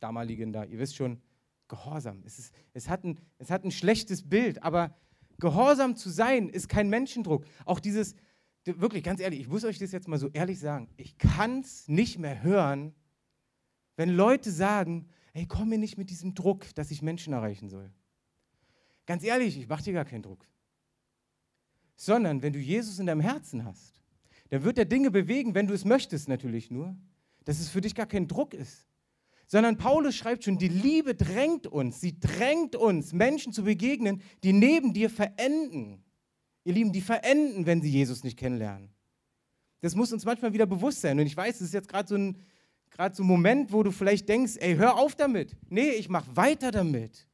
damaligen 0.00 0.52
da, 0.52 0.64
ihr 0.64 0.78
wisst 0.78 0.96
schon, 0.96 1.20
gehorsam. 1.68 2.22
Es, 2.24 2.38
ist, 2.38 2.54
es, 2.72 2.88
hat 2.88 3.04
ein, 3.04 3.20
es 3.38 3.50
hat 3.50 3.64
ein 3.64 3.70
schlechtes 3.70 4.28
Bild, 4.28 4.62
aber 4.62 4.96
gehorsam 5.38 5.96
zu 5.96 6.10
sein 6.10 6.48
ist 6.48 6.68
kein 6.68 6.88
Menschendruck. 6.88 7.46
Auch 7.64 7.80
dieses, 7.80 8.14
wirklich 8.64 9.02
ganz 9.02 9.20
ehrlich, 9.20 9.40
ich 9.40 9.48
muss 9.48 9.64
euch 9.64 9.78
das 9.78 9.92
jetzt 9.92 10.08
mal 10.08 10.18
so 10.18 10.28
ehrlich 10.28 10.58
sagen, 10.58 10.88
ich 10.96 11.18
kann 11.18 11.60
es 11.60 11.88
nicht 11.88 12.18
mehr 12.18 12.42
hören, 12.42 12.94
wenn 13.96 14.10
Leute 14.10 14.50
sagen, 14.50 15.08
hey, 15.32 15.46
komm 15.46 15.68
mir 15.68 15.78
nicht 15.78 15.98
mit 15.98 16.10
diesem 16.10 16.34
Druck, 16.34 16.74
dass 16.74 16.90
ich 16.90 17.02
Menschen 17.02 17.32
erreichen 17.32 17.68
soll. 17.68 17.90
Ganz 19.06 19.22
ehrlich, 19.22 19.58
ich 19.58 19.68
mache 19.68 19.82
dir 19.82 19.92
gar 19.92 20.04
keinen 20.04 20.22
Druck. 20.22 20.46
Sondern 21.96 22.42
wenn 22.42 22.52
du 22.52 22.58
Jesus 22.58 22.98
in 22.98 23.06
deinem 23.06 23.20
Herzen 23.20 23.64
hast, 23.64 24.02
dann 24.50 24.64
wird 24.64 24.78
er 24.78 24.84
Dinge 24.84 25.10
bewegen, 25.10 25.54
wenn 25.54 25.66
du 25.66 25.74
es 25.74 25.84
möchtest 25.84 26.28
natürlich 26.28 26.70
nur, 26.70 26.96
dass 27.44 27.60
es 27.60 27.68
für 27.68 27.80
dich 27.80 27.94
gar 27.94 28.06
kein 28.06 28.26
Druck 28.26 28.54
ist. 28.54 28.88
Sondern 29.46 29.76
Paulus 29.76 30.16
schreibt 30.16 30.44
schon, 30.44 30.58
die 30.58 30.68
Liebe 30.68 31.14
drängt 31.14 31.66
uns, 31.66 32.00
sie 32.00 32.18
drängt 32.18 32.76
uns, 32.76 33.12
Menschen 33.12 33.52
zu 33.52 33.64
begegnen, 33.64 34.22
die 34.42 34.52
neben 34.52 34.92
dir 34.92 35.10
verenden. 35.10 36.02
Ihr 36.64 36.72
Lieben, 36.72 36.92
die 36.92 37.02
verenden, 37.02 37.66
wenn 37.66 37.82
sie 37.82 37.90
Jesus 37.90 38.24
nicht 38.24 38.38
kennenlernen. 38.38 38.90
Das 39.82 39.94
muss 39.94 40.12
uns 40.12 40.24
manchmal 40.24 40.54
wieder 40.54 40.64
bewusst 40.64 41.02
sein. 41.02 41.20
Und 41.20 41.26
ich 41.26 41.36
weiß, 41.36 41.56
es 41.56 41.68
ist 41.68 41.74
jetzt 41.74 41.88
gerade 41.88 42.08
so 42.08 42.14
ein, 42.14 42.38
so 43.12 43.22
ein 43.22 43.26
Moment, 43.26 43.70
wo 43.70 43.82
du 43.82 43.90
vielleicht 43.90 44.28
denkst, 44.30 44.56
ey, 44.56 44.76
hör 44.76 44.96
auf 44.96 45.14
damit. 45.14 45.56
Nee, 45.68 45.90
ich 45.90 46.08
mache 46.08 46.34
weiter 46.34 46.70
damit. 46.70 47.28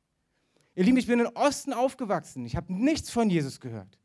Ihr 0.74 0.84
Lieben, 0.84 0.96
ich 0.96 1.06
bin 1.06 1.20
im 1.20 1.30
Osten 1.34 1.72
aufgewachsen. 1.72 2.44
Ich 2.46 2.56
habe 2.56 2.72
nichts 2.72 3.10
von 3.10 3.30
Jesus 3.30 3.60
gehört. 3.60 3.98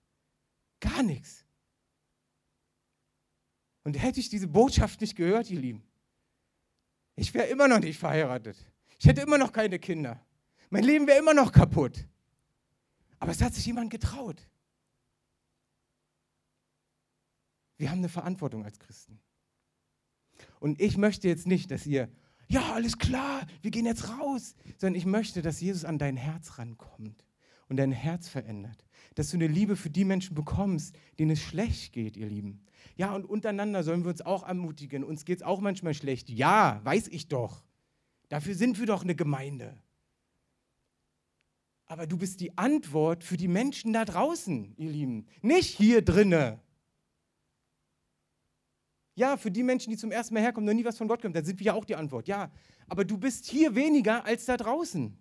Gar 0.80 1.02
nichts. 1.02 1.44
Und 3.84 3.94
hätte 3.96 4.20
ich 4.20 4.30
diese 4.30 4.48
Botschaft 4.48 5.02
nicht 5.02 5.16
gehört, 5.16 5.50
ihr 5.50 5.60
Lieben, 5.60 5.84
ich 7.16 7.34
wäre 7.34 7.48
immer 7.48 7.68
noch 7.68 7.80
nicht 7.80 7.98
verheiratet. 7.98 8.58
Ich 9.00 9.06
hätte 9.06 9.22
immer 9.22 9.38
noch 9.38 9.52
keine 9.52 9.80
Kinder. 9.80 10.20
Mein 10.70 10.84
Leben 10.84 11.08
wäre 11.08 11.20
immer 11.20 11.34
noch 11.34 11.52
kaputt. 11.52 12.06
Aber 13.20 13.32
es 13.32 13.42
hat 13.42 13.54
sich 13.54 13.66
jemand 13.66 13.90
getraut. 13.92 14.42
Wir 17.78 17.90
haben 17.92 18.00
eine 18.00 18.10
Verantwortung 18.10 18.64
als 18.64 18.80
Christen. 18.80 19.20
Und 20.60 20.82
ich 20.82 20.98
möchte 20.98 21.28
jetzt 21.28 21.48
nicht, 21.48 21.72
dass 21.72 21.86
ihr, 21.86 22.10
ja, 22.48 22.74
alles 22.74 22.98
klar, 22.98 23.46
wir 23.62 23.72
gehen 23.72 23.86
jetzt 23.86 24.10
raus, 24.10 24.56
sondern 24.78 24.96
ich 24.96 25.06
möchte, 25.06 25.42
dass 25.42 25.62
Jesus 25.62 25.86
an 25.86 25.98
dein 25.98 26.18
Herz 26.18 26.58
rankommt 26.58 27.26
und 27.68 27.78
dein 27.78 27.92
Herz 27.92 28.28
verändert. 28.28 28.86
Dass 29.16 29.32
du 29.32 29.38
eine 29.38 29.48
Liebe 29.48 29.76
für 29.76 29.90
die 29.90 30.06
Menschen 30.06 30.36
bekommst, 30.36 30.96
denen 31.20 31.32
es 31.32 31.42
schlecht 31.42 31.94
geht, 31.94 32.18
ihr 32.18 32.28
Lieben. 32.28 32.66
Ja, 32.96 33.14
und 33.14 33.26
untereinander 33.26 33.84
sollen 33.84 34.04
wir 34.04 34.12
uns 34.12 34.22
auch 34.22 34.48
ermutigen. 34.48 35.04
Uns 35.04 35.26
geht 35.26 35.40
es 35.40 35.44
auch 35.44 35.60
manchmal 35.60 35.94
schlecht. 35.94 36.30
Ja, 36.30 36.80
weiß 36.84 37.08
ich 37.10 37.28
doch. 37.28 37.64
Dafür 38.30 38.56
sind 38.56 38.80
wir 38.80 38.86
doch 38.86 39.04
eine 39.04 39.16
Gemeinde. 39.16 39.78
Aber 41.88 42.08
du 42.08 42.18
bist 42.18 42.40
die 42.40 42.58
Antwort 42.58 43.24
für 43.24 43.38
die 43.38 43.48
Menschen 43.48 43.94
da 43.94 44.06
draußen, 44.06 44.74
ihr 44.78 44.90
Lieben. 44.90 45.28
Nicht 45.42 45.78
hier 45.78 46.02
drinne. 46.02 46.60
Ja, 49.16 49.38
für 49.38 49.52
die 49.52 49.64
Menschen, 49.64 49.92
die 49.92 49.98
zum 49.98 50.12
ersten 50.12 50.34
Mal 50.34 50.42
herkommen, 50.42 50.66
noch 50.66 50.74
nie 50.74 50.84
was 50.84 50.98
von 50.98 51.08
Gott 51.08 51.22
kommen, 51.22 51.34
da 51.34 51.44
sind 51.44 51.60
wir 51.60 51.68
ja 51.68 51.74
auch 51.74 51.86
die 51.86 51.96
Antwort. 51.96 52.28
Ja, 52.28 52.52
aber 52.88 53.06
du 53.06 53.18
bist 53.18 53.46
hier 53.46 53.76
weniger 53.76 54.26
als 54.26 54.46
da 54.46 54.58
draußen. 54.58 55.18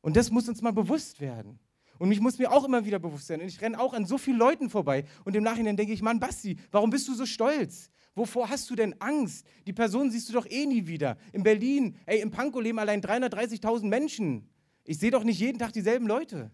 Und 0.00 0.16
das 0.16 0.30
muss 0.30 0.48
uns 0.48 0.60
mal 0.60 0.72
bewusst 0.72 1.20
werden. 1.20 1.58
Und 1.98 2.12
ich 2.12 2.20
muss 2.20 2.38
mir 2.38 2.52
auch 2.52 2.64
immer 2.64 2.84
wieder 2.84 2.98
bewusst 2.98 3.26
sein. 3.26 3.40
Und 3.40 3.48
ich 3.48 3.60
renne 3.60 3.78
auch 3.78 3.92
an 3.92 4.06
so 4.06 4.18
vielen 4.18 4.38
Leuten 4.38 4.70
vorbei. 4.70 5.04
Und 5.24 5.34
im 5.34 5.42
Nachhinein 5.42 5.76
denke 5.76 5.92
ich, 5.92 6.02
Mann, 6.02 6.20
Basti, 6.20 6.56
warum 6.70 6.90
bist 6.90 7.08
du 7.08 7.14
so 7.14 7.26
stolz? 7.26 7.90
Wovor 8.14 8.50
hast 8.50 8.68
du 8.70 8.74
denn 8.74 9.00
Angst? 9.00 9.46
Die 9.66 9.72
Person 9.72 10.10
siehst 10.10 10.28
du 10.28 10.32
doch 10.32 10.46
eh 10.46 10.66
nie 10.66 10.86
wieder. 10.86 11.16
In 11.32 11.42
Berlin, 11.42 11.96
ey, 12.06 12.20
im 12.20 12.30
Pankow 12.30 12.62
leben 12.62 12.78
allein 12.78 13.00
330.000 13.00 13.86
Menschen. 13.86 14.48
Ich 14.84 14.98
sehe 14.98 15.10
doch 15.10 15.24
nicht 15.24 15.38
jeden 15.38 15.58
Tag 15.58 15.72
dieselben 15.72 16.06
Leute. 16.06 16.50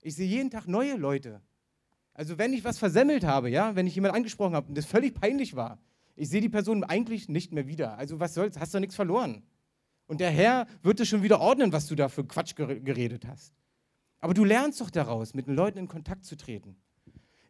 Ich 0.00 0.14
sehe 0.14 0.26
jeden 0.26 0.50
Tag 0.50 0.66
neue 0.66 0.96
Leute. 0.96 1.42
Also 2.14 2.38
wenn 2.38 2.52
ich 2.52 2.64
was 2.64 2.78
versemmelt 2.78 3.24
habe, 3.24 3.50
ja, 3.50 3.74
wenn 3.74 3.86
ich 3.86 3.94
jemanden 3.94 4.16
angesprochen 4.16 4.54
habe 4.54 4.68
und 4.68 4.78
das 4.78 4.86
völlig 4.86 5.14
peinlich 5.14 5.56
war, 5.56 5.78
ich 6.16 6.28
sehe 6.28 6.40
die 6.40 6.48
Person 6.48 6.84
eigentlich 6.84 7.28
nicht 7.28 7.52
mehr 7.52 7.66
wieder. 7.66 7.98
Also 7.98 8.20
was 8.20 8.34
soll's, 8.34 8.58
hast 8.58 8.72
du 8.72 8.80
nichts 8.80 8.94
verloren. 8.94 9.42
Und 10.06 10.20
der 10.20 10.30
Herr 10.30 10.66
wird 10.82 11.00
es 11.00 11.08
schon 11.08 11.22
wieder 11.22 11.40
ordnen, 11.40 11.72
was 11.72 11.86
du 11.86 11.94
da 11.94 12.08
für 12.08 12.24
Quatsch 12.24 12.54
geredet 12.54 13.26
hast. 13.26 13.52
Aber 14.24 14.32
du 14.32 14.42
lernst 14.42 14.80
doch 14.80 14.88
daraus, 14.88 15.34
mit 15.34 15.48
den 15.48 15.54
Leuten 15.54 15.76
in 15.76 15.86
Kontakt 15.86 16.24
zu 16.24 16.34
treten. 16.34 16.76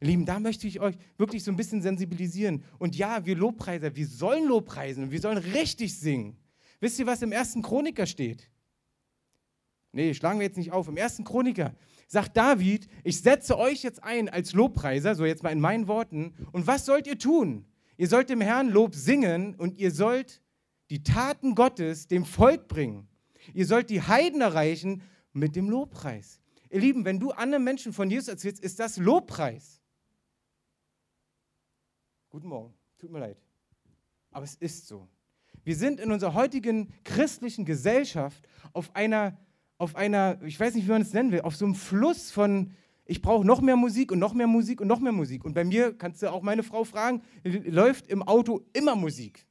Lieben, 0.00 0.26
da 0.26 0.40
möchte 0.40 0.66
ich 0.66 0.80
euch 0.80 0.96
wirklich 1.16 1.44
so 1.44 1.52
ein 1.52 1.56
bisschen 1.56 1.82
sensibilisieren. 1.82 2.64
Und 2.80 2.96
ja, 2.96 3.24
wir 3.24 3.36
Lobpreiser, 3.36 3.94
wir 3.94 4.08
sollen 4.08 4.48
Lobpreisen 4.48 5.04
und 5.04 5.12
wir 5.12 5.20
sollen 5.20 5.38
richtig 5.38 5.96
singen. 5.96 6.36
Wisst 6.80 6.98
ihr, 6.98 7.06
was 7.06 7.22
im 7.22 7.30
ersten 7.30 7.62
Chroniker 7.62 8.06
steht? 8.06 8.50
Nee, 9.92 10.14
schlagen 10.14 10.40
wir 10.40 10.46
jetzt 10.46 10.56
nicht 10.56 10.72
auf. 10.72 10.88
Im 10.88 10.96
ersten 10.96 11.22
Chroniker 11.22 11.76
sagt 12.08 12.36
David, 12.36 12.88
ich 13.04 13.20
setze 13.20 13.56
euch 13.56 13.84
jetzt 13.84 14.02
ein 14.02 14.28
als 14.28 14.52
Lobpreiser, 14.52 15.14
so 15.14 15.24
jetzt 15.24 15.44
mal 15.44 15.52
in 15.52 15.60
meinen 15.60 15.86
Worten. 15.86 16.34
Und 16.50 16.66
was 16.66 16.86
sollt 16.86 17.06
ihr 17.06 17.20
tun? 17.20 17.66
Ihr 17.96 18.08
sollt 18.08 18.30
dem 18.30 18.40
Herrn 18.40 18.68
Lob 18.68 18.96
singen 18.96 19.54
und 19.54 19.78
ihr 19.78 19.92
sollt 19.92 20.42
die 20.90 21.04
Taten 21.04 21.54
Gottes 21.54 22.08
dem 22.08 22.24
Volk 22.24 22.66
bringen. 22.66 23.06
Ihr 23.52 23.64
sollt 23.64 23.90
die 23.90 24.02
Heiden 24.02 24.40
erreichen 24.40 25.02
mit 25.32 25.54
dem 25.54 25.70
Lobpreis. 25.70 26.40
Ihr 26.74 26.80
Lieben, 26.80 27.04
wenn 27.04 27.20
du 27.20 27.30
anderen 27.30 27.62
Menschen 27.62 27.92
von 27.92 28.10
Jesus 28.10 28.26
erzählst, 28.26 28.60
ist 28.60 28.80
das 28.80 28.96
Lobpreis. 28.96 29.80
Guten 32.30 32.48
Morgen, 32.48 32.74
tut 32.98 33.12
mir 33.12 33.20
leid. 33.20 33.40
Aber 34.32 34.44
es 34.44 34.56
ist 34.56 34.88
so. 34.88 35.06
Wir 35.62 35.76
sind 35.76 36.00
in 36.00 36.10
unserer 36.10 36.34
heutigen 36.34 36.92
christlichen 37.04 37.64
Gesellschaft 37.64 38.48
auf 38.72 38.92
einer, 38.96 39.38
auf 39.78 39.94
einer, 39.94 40.42
ich 40.42 40.58
weiß 40.58 40.74
nicht, 40.74 40.86
wie 40.86 40.90
man 40.90 41.02
es 41.02 41.12
nennen 41.12 41.30
will, 41.30 41.42
auf 41.42 41.54
so 41.54 41.64
einem 41.64 41.76
Fluss 41.76 42.32
von, 42.32 42.72
ich 43.04 43.22
brauche 43.22 43.46
noch 43.46 43.60
mehr 43.60 43.76
Musik 43.76 44.10
und 44.10 44.18
noch 44.18 44.34
mehr 44.34 44.48
Musik 44.48 44.80
und 44.80 44.88
noch 44.88 44.98
mehr 44.98 45.12
Musik. 45.12 45.44
Und 45.44 45.54
bei 45.54 45.62
mir 45.62 45.96
kannst 45.96 46.22
du 46.22 46.32
auch 46.32 46.42
meine 46.42 46.64
Frau 46.64 46.82
fragen, 46.82 47.22
läuft 47.44 48.08
im 48.08 48.24
Auto 48.24 48.66
immer 48.72 48.96
Musik. 48.96 49.46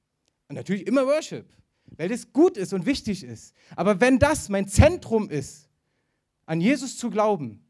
Und 0.49 0.57
natürlich 0.57 0.85
immer 0.85 1.05
Worship, 1.05 1.45
weil 1.95 2.09
das 2.09 2.33
gut 2.33 2.57
ist 2.57 2.73
und 2.73 2.85
wichtig 2.85 3.23
ist. 3.23 3.55
Aber 3.77 4.01
wenn 4.01 4.19
das 4.19 4.49
mein 4.49 4.67
Zentrum 4.67 5.29
ist, 5.29 5.69
an 6.45 6.61
Jesus 6.61 6.97
zu 6.97 7.09
glauben, 7.09 7.63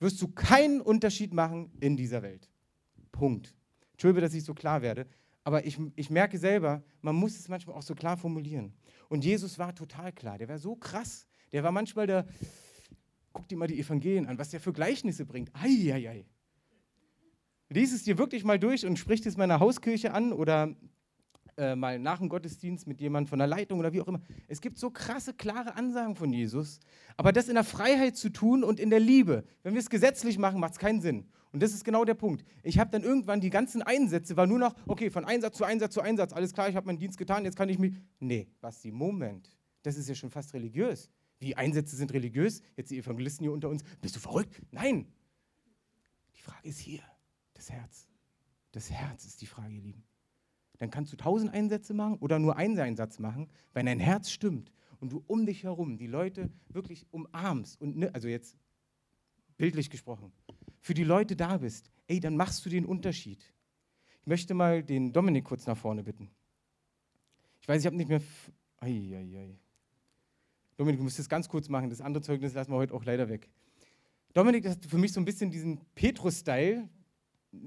wirst 0.00 0.20
du 0.22 0.28
keinen 0.28 0.80
Unterschied 0.80 1.32
machen 1.32 1.70
in 1.80 1.96
dieser 1.96 2.22
Welt. 2.22 2.48
Punkt. 3.12 3.54
Entschuldige, 3.92 4.20
dass 4.20 4.34
ich 4.34 4.44
so 4.44 4.54
klar 4.54 4.82
werde, 4.82 5.06
aber 5.42 5.64
ich, 5.66 5.78
ich 5.96 6.10
merke 6.10 6.38
selber, 6.38 6.84
man 7.00 7.16
muss 7.16 7.38
es 7.38 7.48
manchmal 7.48 7.76
auch 7.76 7.82
so 7.82 7.94
klar 7.94 8.16
formulieren. 8.16 8.74
Und 9.08 9.24
Jesus 9.24 9.58
war 9.58 9.74
total 9.74 10.12
klar, 10.12 10.38
der 10.38 10.48
war 10.48 10.58
so 10.58 10.76
krass. 10.76 11.26
Der 11.52 11.64
war 11.64 11.72
manchmal 11.72 12.06
der, 12.06 12.26
guck 13.32 13.48
dir 13.48 13.56
mal 13.56 13.66
die 13.66 13.80
Evangelien 13.80 14.26
an, 14.26 14.38
was 14.38 14.50
der 14.50 14.60
für 14.60 14.72
Gleichnisse 14.72 15.24
bringt. 15.24 15.50
Eieiei. 15.54 16.26
Lies 17.70 17.92
es 17.92 18.04
dir 18.04 18.18
wirklich 18.18 18.44
mal 18.44 18.58
durch 18.58 18.86
und 18.86 18.98
sprich 18.98 19.24
es 19.26 19.36
meiner 19.36 19.60
Hauskirche 19.60 20.12
an 20.12 20.32
oder 20.32 20.76
äh, 21.58 21.74
mal 21.74 21.98
nach 21.98 22.18
dem 22.18 22.28
Gottesdienst 22.28 22.86
mit 22.86 23.00
jemandem 23.00 23.28
von 23.28 23.38
der 23.38 23.48
Leitung 23.48 23.80
oder 23.80 23.92
wie 23.92 24.00
auch 24.00 24.08
immer. 24.08 24.20
Es 24.46 24.60
gibt 24.60 24.78
so 24.78 24.90
krasse, 24.90 25.34
klare 25.34 25.74
Ansagen 25.74 26.14
von 26.14 26.32
Jesus. 26.32 26.78
Aber 27.16 27.32
das 27.32 27.48
in 27.48 27.54
der 27.54 27.64
Freiheit 27.64 28.16
zu 28.16 28.30
tun 28.30 28.62
und 28.62 28.78
in 28.78 28.90
der 28.90 29.00
Liebe, 29.00 29.44
wenn 29.64 29.74
wir 29.74 29.80
es 29.80 29.90
gesetzlich 29.90 30.38
machen, 30.38 30.60
macht 30.60 30.72
es 30.72 30.78
keinen 30.78 31.00
Sinn. 31.00 31.28
Und 31.52 31.62
das 31.62 31.72
ist 31.72 31.84
genau 31.84 32.04
der 32.04 32.14
Punkt. 32.14 32.44
Ich 32.62 32.78
habe 32.78 32.90
dann 32.90 33.02
irgendwann 33.02 33.40
die 33.40 33.50
ganzen 33.50 33.82
Einsätze, 33.82 34.36
war 34.36 34.46
nur 34.46 34.58
noch, 34.58 34.74
okay, 34.86 35.10
von 35.10 35.24
Einsatz 35.24 35.56
zu 35.56 35.64
Einsatz 35.64 35.94
zu 35.94 36.00
Einsatz, 36.00 36.32
alles 36.32 36.52
klar, 36.52 36.68
ich 36.68 36.76
habe 36.76 36.86
meinen 36.86 36.98
Dienst 36.98 37.18
getan, 37.18 37.44
jetzt 37.44 37.56
kann 37.56 37.68
ich 37.68 37.78
mich. 37.78 37.94
Nee, 38.20 38.48
was 38.60 38.80
die 38.80 38.92
Moment. 38.92 39.50
Das 39.82 39.96
ist 39.96 40.08
ja 40.08 40.14
schon 40.14 40.30
fast 40.30 40.54
religiös. 40.54 41.10
Wie 41.40 41.56
Einsätze 41.56 41.96
sind 41.96 42.12
religiös? 42.12 42.62
Jetzt 42.76 42.90
die 42.90 42.98
Evangelisten 42.98 43.44
hier 43.44 43.52
unter 43.52 43.68
uns. 43.68 43.82
Bist 44.00 44.14
du 44.16 44.20
verrückt? 44.20 44.60
Nein. 44.70 45.06
Die 46.36 46.42
Frage 46.42 46.68
ist 46.68 46.78
hier, 46.78 47.02
das 47.54 47.70
Herz. 47.70 48.08
Das 48.72 48.90
Herz 48.90 49.24
ist 49.24 49.40
die 49.40 49.46
Frage, 49.46 49.74
ihr 49.74 49.82
Lieben 49.82 50.04
dann 50.78 50.90
kannst 50.90 51.12
du 51.12 51.16
tausend 51.16 51.52
Einsätze 51.52 51.94
machen 51.94 52.16
oder 52.20 52.38
nur 52.38 52.56
einen 52.56 52.78
Einsatz 52.78 53.18
machen, 53.18 53.48
wenn 53.74 53.86
dein 53.86 54.00
Herz 54.00 54.30
stimmt 54.30 54.72
und 55.00 55.12
du 55.12 55.22
um 55.26 55.46
dich 55.46 55.64
herum 55.64 55.98
die 55.98 56.06
Leute 56.06 56.50
wirklich 56.68 57.06
umarmst 57.10 57.80
und, 57.80 57.96
ne, 57.96 58.14
also 58.14 58.28
jetzt 58.28 58.56
bildlich 59.56 59.90
gesprochen, 59.90 60.32
für 60.80 60.94
die 60.94 61.04
Leute 61.04 61.36
da 61.36 61.58
bist, 61.58 61.90
ey, 62.06 62.20
dann 62.20 62.36
machst 62.36 62.64
du 62.64 62.70
den 62.70 62.86
Unterschied. 62.86 63.42
Ich 64.20 64.26
möchte 64.26 64.54
mal 64.54 64.82
den 64.82 65.12
Dominik 65.12 65.44
kurz 65.44 65.66
nach 65.66 65.76
vorne 65.76 66.02
bitten. 66.02 66.30
Ich 67.60 67.68
weiß, 67.68 67.80
ich 67.80 67.86
habe 67.86 67.96
nicht 67.96 68.08
mehr. 68.08 68.22
Eieiei. 68.80 69.58
Dominik, 70.76 70.98
du 71.00 71.04
musst 71.04 71.18
das 71.18 71.28
ganz 71.28 71.48
kurz 71.48 71.68
machen. 71.68 71.90
Das 71.90 72.00
andere 72.00 72.22
Zeugnis 72.22 72.54
lassen 72.54 72.70
wir 72.70 72.76
heute 72.76 72.94
auch 72.94 73.04
leider 73.04 73.28
weg. 73.28 73.48
Dominik 74.32 74.68
hat 74.68 74.84
für 74.86 74.98
mich 74.98 75.12
so 75.12 75.20
ein 75.20 75.24
bisschen 75.24 75.50
diesen 75.50 75.80
Petrus-Style, 75.94 76.88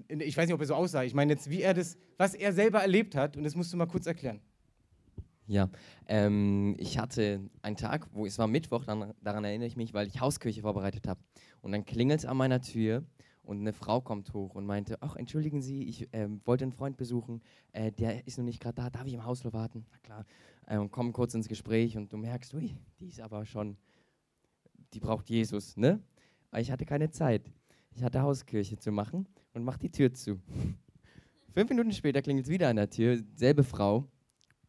ich 0.08 0.38
weiß 0.38 0.48
nicht, 0.48 0.54
ob 0.54 0.62
er 0.62 0.68
so 0.68 0.76
aussah, 0.76 1.04
ich 1.04 1.14
meine 1.14 1.34
jetzt, 1.34 1.50
wie 1.50 1.62
er 1.62 1.74
das, 1.74 1.98
was 2.18 2.34
er 2.34 2.54
selber 2.54 2.80
erlebt 2.82 3.16
hat, 3.16 3.38
und 3.38 3.44
das 3.44 3.56
musst 3.56 3.72
du 3.74 3.78
mal 3.78 3.88
kurz 3.88 4.06
erklären. 4.06 4.42
Ja, 5.48 5.70
ähm, 6.08 6.76
ich 6.78 6.98
hatte 6.98 7.42
einen 7.62 7.76
Tag, 7.76 8.08
wo 8.14 8.26
es 8.26 8.39
war 8.39 8.48
Mittwoch, 8.48 8.86
dann, 8.86 9.14
daran 9.22 9.44
erinnere 9.44 9.68
ich 9.68 9.76
mich, 9.76 9.94
weil 9.94 10.08
ich 10.08 10.22
Hauskirche 10.22 10.62
vorbereitet 10.62 11.08
habe. 11.08 11.20
Und 11.62 11.74
dann 11.74 11.84
klingelt 11.86 12.20
es 12.20 12.26
an 12.26 12.38
meiner 12.38 12.62
Tür 12.62 13.04
Und 13.44 13.60
eine 13.60 13.74
Frau 13.74 14.02
kommt 14.02 14.34
hoch 14.34 14.56
und 14.56 14.66
meinte, 14.66 14.98
ach, 15.02 15.16
entschuldigen 15.16 15.62
Sie, 15.62 15.84
ich 15.84 16.08
ähm, 16.14 16.42
wollte 16.46 16.64
einen 16.64 16.74
Freund 16.74 16.96
besuchen, 16.98 17.42
äh, 17.72 17.92
der 17.92 18.28
ist 18.28 18.38
noch 18.38 18.46
nicht 18.46 18.62
gerade 18.62 18.76
da, 18.76 18.89
darf 18.89 19.08
ich 19.08 19.14
im 19.14 19.26
Haus 19.26 19.44
warten? 19.52 19.86
Na 19.92 19.98
klar. 19.98 20.26
Äh, 20.68 20.78
und 20.78 20.92
kommen 20.92 21.12
kurz 21.12 21.34
ins 21.34 21.48
Gespräch 21.48 21.98
und 21.98 22.14
du 22.14 22.18
merkst, 22.18 22.54
ui, 22.54 22.78
die 23.00 23.08
ist 23.08 23.20
aber 23.20 23.46
schon, 23.46 23.78
die 24.94 25.00
braucht 25.00 25.30
Jesus, 25.30 25.76
ne? 25.76 26.02
Aber 26.52 26.62
ich 26.62 26.72
hatte 26.72 26.86
keine 26.86 27.10
Zeit. 27.10 27.52
Ich 27.96 28.04
hatte 28.04 28.22
Hauskirche 28.22 28.78
zu 28.78 28.92
machen 28.92 29.28
und 29.54 29.64
mach 29.64 29.78
die 29.78 29.89
Tür 29.89 30.14
zu. 30.14 30.39
Fünf 31.54 31.70
Minuten 31.70 31.92
später 31.92 32.22
klingelt 32.22 32.46
es 32.46 32.52
wieder 32.52 32.70
an 32.70 32.78
der 32.78 32.89
Tür, 32.89 33.22
selbe 33.36 33.64
Frau, 33.64 34.08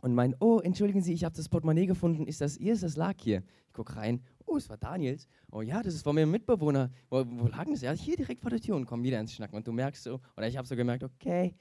und 0.02 0.14
meint, 0.14 0.34
oh, 0.40 0.58
entschuldigen 0.58 1.00
Sie, 1.00 1.12
ich 1.12 1.22
habe 1.22 1.34
das 1.36 1.48
Portemonnaie 1.48 1.86
gefunden, 1.86 2.26
ist 2.26 2.40
das 2.40 2.56
ihr? 2.56 2.72
Ist 2.72 2.82
das 2.82 2.96
lag 2.96 3.14
hier? 3.20 3.44
Ich 3.68 3.72
gucke 3.72 3.94
rein, 3.94 4.20
oh, 4.46 4.56
es 4.56 4.68
war 4.68 4.76
Daniels. 4.76 5.28
Oh 5.50 5.62
ja, 5.62 5.80
das 5.80 5.94
ist 5.94 6.02
von 6.02 6.16
meinem 6.16 6.32
Mitbewohner. 6.32 6.90
Wo, 7.08 7.24
wo 7.24 7.46
lag 7.46 7.66
das? 7.70 7.82
Ja, 7.82 7.92
hier 7.92 8.16
direkt 8.16 8.42
vor 8.42 8.50
der 8.50 8.60
Tür 8.60 8.74
und 8.74 8.86
komm 8.86 9.04
wieder 9.04 9.20
ins 9.20 9.32
Schnacken. 9.32 9.56
Und 9.56 9.66
du 9.66 9.72
merkst 9.72 10.02
so, 10.02 10.20
oder 10.36 10.48
ich 10.48 10.56
habe 10.56 10.66
so 10.66 10.74
gemerkt, 10.74 11.04
okay, 11.04 11.54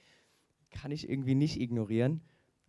kann 0.72 0.91
ich 0.91 1.07
irgendwie 1.07 1.36
nicht 1.36 1.62
ignorieren. 1.62 2.22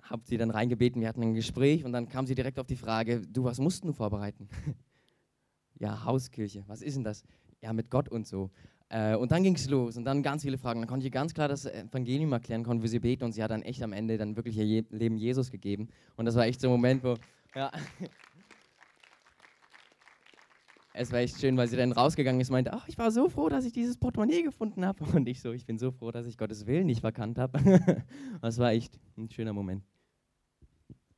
Hab 0.03 0.26
sie 0.26 0.36
dann 0.36 0.51
reingebeten, 0.51 1.01
wir 1.01 1.09
hatten 1.09 1.22
ein 1.22 1.34
Gespräch 1.34 1.84
und 1.84 1.93
dann 1.93 2.09
kam 2.09 2.26
sie 2.26 2.34
direkt 2.34 2.59
auf 2.59 2.66
die 2.66 2.76
Frage, 2.76 3.22
du, 3.26 3.45
was 3.45 3.59
musst 3.59 3.84
du 3.84 3.93
vorbereiten? 3.93 4.49
ja, 5.78 6.05
Hauskirche, 6.05 6.64
was 6.66 6.82
ist 6.82 6.97
denn 6.97 7.05
das? 7.05 7.24
Ja, 7.62 7.72
mit 7.72 7.88
Gott 7.88 8.09
und 8.09 8.26
so. 8.26 8.51
Äh, 8.93 9.16
und 9.16 9.32
dann 9.32 9.43
ging 9.43 9.55
es 9.55 9.70
los 9.70 9.97
und 9.97 10.05
dann 10.05 10.22
ganz 10.22 10.43
viele 10.43 10.59
Fragen. 10.59 10.82
Dann 10.82 10.88
konnte 10.88 11.07
ich 11.07 11.12
ganz 11.12 11.32
klar 11.32 11.49
das 11.49 11.64
Evangelium 11.64 12.30
erklären, 12.32 12.62
konnte 12.62 12.84
wie 12.84 12.88
sie 12.88 12.99
beten 12.99 13.24
und 13.24 13.32
sie 13.32 13.43
hat 13.43 13.51
dann 13.51 13.62
echt 13.62 13.82
am 13.82 13.95
Ende 13.95 14.18
dann 14.18 14.36
wirklich 14.36 14.59
ihr 14.59 14.66
Je 14.66 14.84
Leben 14.90 15.16
Jesus 15.16 15.51
gegeben. 15.51 15.88
Und 16.16 16.26
das 16.26 16.36
war 16.36 16.45
echt 16.45 16.61
so 16.61 16.68
ein 16.68 16.72
Moment, 16.72 17.03
wo, 17.03 17.16
ja. 17.55 17.72
es 20.93 21.11
war 21.11 21.20
echt 21.20 21.40
schön, 21.40 21.57
weil 21.57 21.68
sie 21.68 21.78
dann 21.78 21.93
rausgegangen 21.93 22.38
ist 22.43 22.51
und 22.51 22.53
meinte, 22.53 22.74
ach, 22.74 22.86
ich 22.86 22.99
war 22.99 23.11
so 23.11 23.30
froh, 23.30 23.49
dass 23.49 23.64
ich 23.64 23.72
dieses 23.72 23.97
Portemonnaie 23.97 24.43
gefunden 24.43 24.84
habe. 24.84 25.03
Und 25.16 25.26
ich 25.26 25.40
so, 25.40 25.53
ich 25.53 25.64
bin 25.64 25.78
so 25.78 25.90
froh, 25.90 26.11
dass 26.11 26.26
ich 26.26 26.36
Gottes 26.36 26.66
Willen 26.66 26.84
nicht 26.84 27.01
verkannt 27.01 27.38
habe. 27.38 28.05
das 28.43 28.59
war 28.59 28.72
echt 28.72 29.01
ein 29.16 29.30
schöner 29.30 29.55
Moment. 29.55 29.84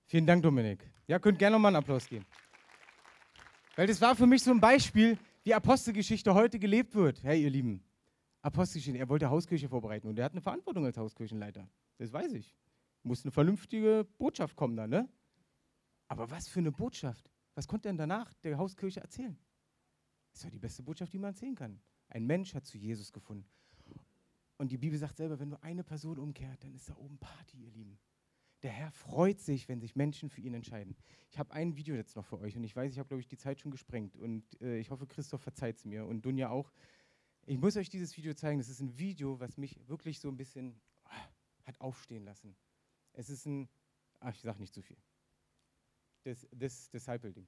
Vielen 0.07 0.27
Dank, 0.27 0.45
Dominik. 0.45 0.89
Ja, 1.09 1.18
könnt 1.18 1.41
gerne 1.41 1.57
nochmal 1.57 1.70
einen 1.70 1.83
Applaus 1.83 2.07
geben. 2.07 2.25
Weil 3.75 3.89
das 3.89 4.01
war 4.01 4.14
für 4.14 4.29
mich 4.29 4.45
so 4.45 4.53
ein 4.53 4.61
Beispiel, 4.61 5.18
wie 5.45 5.53
Apostelgeschichte 5.53 6.34
heute 6.34 6.59
gelebt 6.59 6.95
wird. 6.95 7.22
Hey, 7.22 7.42
ihr 7.42 7.51
Lieben, 7.51 7.84
Apostelgeschichte, 8.40 8.99
er 8.99 9.09
wollte 9.09 9.28
Hauskirche 9.28 9.68
vorbereiten 9.68 10.09
und 10.09 10.18
er 10.18 10.24
hat 10.24 10.32
eine 10.32 10.40
Verantwortung 10.40 10.84
als 10.86 10.97
Hauskirchenleiter. 10.97 11.68
Das 11.99 12.12
weiß 12.12 12.32
ich. 12.32 12.57
Muss 13.03 13.22
eine 13.22 13.30
vernünftige 13.30 14.07
Botschaft 14.16 14.57
kommen 14.57 14.74
da, 14.76 14.86
ne? 14.86 15.07
Aber 16.09 16.30
was 16.30 16.49
für 16.49 16.61
eine 16.61 16.72
Botschaft? 16.72 17.30
Was 17.55 17.68
konnte 17.68 17.88
er 17.88 17.92
denn 17.92 17.99
danach 17.99 18.32
der 18.42 18.57
Hauskirche 18.57 19.01
erzählen? 19.01 19.38
Das 20.32 20.45
war 20.45 20.51
die 20.51 20.59
beste 20.59 20.82
Botschaft, 20.82 21.12
die 21.12 21.18
man 21.18 21.30
erzählen 21.30 21.55
kann. 21.55 21.78
Ein 22.09 22.26
Mensch 22.26 22.55
hat 22.55 22.64
zu 22.64 22.78
Jesus 22.78 23.12
gefunden. 23.12 23.47
Und 24.57 24.72
die 24.72 24.78
Bibel 24.78 24.99
sagt 24.99 25.18
selber, 25.18 25.38
wenn 25.38 25.51
nur 25.51 25.62
eine 25.62 25.84
Person 25.84 26.18
umkehrt, 26.18 26.64
dann 26.64 26.74
ist 26.74 26.88
da 26.88 26.97
oben 26.97 27.18
Party, 27.18 27.59
ihr 27.59 27.70
Lieben. 27.70 27.99
Der 28.65 28.73
Herr 28.73 28.91
freut 28.93 29.41
sich, 29.41 29.69
wenn 29.69 29.79
sich 29.79 29.95
Menschen 29.95 30.31
für 30.31 30.41
ihn 30.41 30.55
entscheiden. 30.55 30.97
Ich 31.29 31.39
habe 31.39 31.53
ein 31.53 31.77
Video 31.77 31.95
jetzt 31.95 32.17
noch 32.17 32.25
für 32.25 32.41
euch 32.41 32.57
und 32.57 32.65
ich 32.65 32.75
weiß, 32.75 32.91
ich 32.91 32.99
habe, 32.99 33.09
glaube 33.09 33.21
ich, 33.21 33.29
die 33.29 33.37
Zeit 33.37 33.61
schon 33.61 33.71
gesprengt 33.71 34.17
und 34.17 34.43
äh, 34.62 34.79
ich 34.79 34.91
hoffe, 34.91 35.07
Christoph 35.07 35.43
verzeiht 35.43 35.77
es 35.77 35.85
mir 35.85 36.07
und 36.07 36.25
Dunja 36.25 36.49
auch. 36.49 36.73
Ich 37.45 37.59
muss 37.59 37.77
euch 37.77 37.91
dieses 37.91 38.17
Video 38.17 38.33
zeigen. 38.33 38.57
Das 38.57 38.71
ist 38.71 38.81
ein 38.81 38.99
Video, 38.99 39.39
was 39.39 39.59
mich 39.59 39.87
wirklich 39.87 40.19
so 40.19 40.29
ein 40.29 40.39
bisschen 40.39 40.81
oh, 41.05 41.67
hat 41.67 41.79
aufstehen 41.79 42.25
lassen. 42.25 42.57
Es 43.12 43.29
ist 43.29 43.45
ein, 43.45 43.69
ach, 44.21 44.35
ich 44.35 44.41
sage 44.41 44.59
nicht 44.61 44.73
zu 44.73 44.81
viel. 44.81 44.97
Das, 46.23 46.49
das 46.51 46.89
Disciple-Ding. 46.89 47.47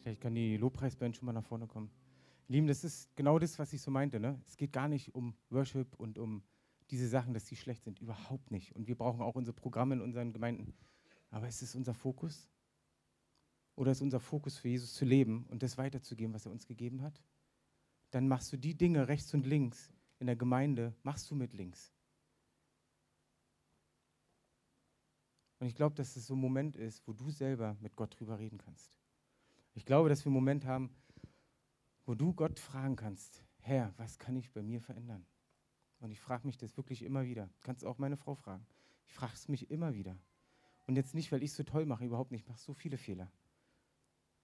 Vielleicht 0.00 0.20
kann 0.20 0.34
die 0.34 0.56
Lobpreisband 0.56 1.14
schon 1.14 1.26
mal 1.26 1.32
nach 1.32 1.44
vorne 1.44 1.68
kommen. 1.68 1.92
Lieben, 2.48 2.66
das 2.66 2.84
ist 2.84 3.14
genau 3.16 3.38
das, 3.38 3.58
was 3.58 3.72
ich 3.72 3.82
so 3.82 3.90
meinte. 3.90 4.20
Ne? 4.20 4.40
Es 4.46 4.56
geht 4.56 4.72
gar 4.72 4.88
nicht 4.88 5.14
um 5.14 5.34
Worship 5.50 5.94
und 5.96 6.18
um 6.18 6.42
diese 6.90 7.08
Sachen, 7.08 7.34
dass 7.34 7.44
die 7.44 7.56
schlecht 7.56 7.84
sind. 7.84 8.00
Überhaupt 8.00 8.50
nicht. 8.50 8.74
Und 8.76 8.86
wir 8.86 8.96
brauchen 8.96 9.20
auch 9.20 9.34
unsere 9.34 9.54
Programme 9.54 9.94
in 9.94 10.00
unseren 10.00 10.32
Gemeinden. 10.32 10.74
Aber 11.30 11.48
ist 11.48 11.62
es 11.62 11.74
unser 11.74 11.94
Fokus? 11.94 12.48
Oder 13.74 13.92
ist 13.92 14.00
unser 14.00 14.20
Fokus 14.20 14.56
für 14.56 14.68
Jesus 14.68 14.94
zu 14.94 15.04
leben 15.04 15.44
und 15.48 15.62
das 15.62 15.76
weiterzugeben, 15.76 16.32
was 16.34 16.46
er 16.46 16.52
uns 16.52 16.66
gegeben 16.66 17.02
hat? 17.02 17.20
Dann 18.10 18.28
machst 18.28 18.52
du 18.52 18.56
die 18.56 18.76
Dinge 18.76 19.08
rechts 19.08 19.34
und 19.34 19.44
links 19.44 19.92
in 20.18 20.26
der 20.26 20.36
Gemeinde, 20.36 20.94
machst 21.02 21.30
du 21.30 21.34
mit 21.34 21.52
links. 21.52 21.92
Und 25.58 25.66
ich 25.66 25.74
glaube, 25.74 25.94
dass 25.94 26.16
es 26.16 26.26
so 26.26 26.34
ein 26.34 26.40
Moment 26.40 26.76
ist, 26.76 27.06
wo 27.06 27.12
du 27.12 27.30
selber 27.30 27.76
mit 27.80 27.96
Gott 27.96 28.18
drüber 28.18 28.38
reden 28.38 28.58
kannst. 28.58 28.98
Ich 29.74 29.84
glaube, 29.84 30.08
dass 30.08 30.24
wir 30.24 30.26
einen 30.26 30.34
Moment 30.34 30.64
haben, 30.64 30.90
wo 32.06 32.14
du 32.14 32.32
Gott 32.32 32.58
fragen 32.58 32.96
kannst, 32.96 33.44
Herr, 33.58 33.92
was 33.96 34.18
kann 34.18 34.36
ich 34.36 34.52
bei 34.52 34.62
mir 34.62 34.80
verändern? 34.80 35.26
Und 35.98 36.10
ich 36.10 36.20
frage 36.20 36.46
mich 36.46 36.56
das 36.56 36.76
wirklich 36.76 37.02
immer 37.02 37.24
wieder. 37.24 37.46
Du 37.46 37.60
kannst 37.62 37.84
auch 37.84 37.98
meine 37.98 38.16
Frau 38.16 38.34
fragen. 38.34 38.66
Ich 39.06 39.14
frage 39.14 39.32
es 39.34 39.48
mich 39.48 39.70
immer 39.70 39.94
wieder. 39.94 40.16
Und 40.86 40.96
jetzt 40.96 41.14
nicht, 41.14 41.32
weil 41.32 41.42
ich 41.42 41.50
es 41.50 41.56
so 41.56 41.64
toll 41.64 41.84
mache, 41.84 42.04
überhaupt 42.04 42.30
nicht. 42.30 42.42
Ich 42.42 42.48
mache 42.48 42.60
so 42.60 42.74
viele 42.74 42.96
Fehler. 42.96 43.30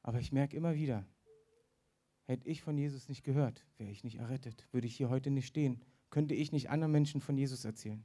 Aber 0.02 0.18
ich 0.18 0.32
merke 0.32 0.56
immer 0.56 0.74
wieder, 0.74 1.06
hätte 2.24 2.48
ich 2.48 2.62
von 2.62 2.76
Jesus 2.76 3.08
nicht 3.08 3.22
gehört, 3.22 3.64
wäre 3.78 3.90
ich 3.90 4.02
nicht 4.02 4.18
errettet, 4.18 4.66
würde 4.72 4.88
ich 4.88 4.96
hier 4.96 5.08
heute 5.08 5.30
nicht 5.30 5.46
stehen, 5.46 5.80
könnte 6.10 6.34
ich 6.34 6.50
nicht 6.50 6.70
anderen 6.70 6.92
Menschen 6.92 7.20
von 7.20 7.36
Jesus 7.38 7.64
erzählen. 7.64 8.04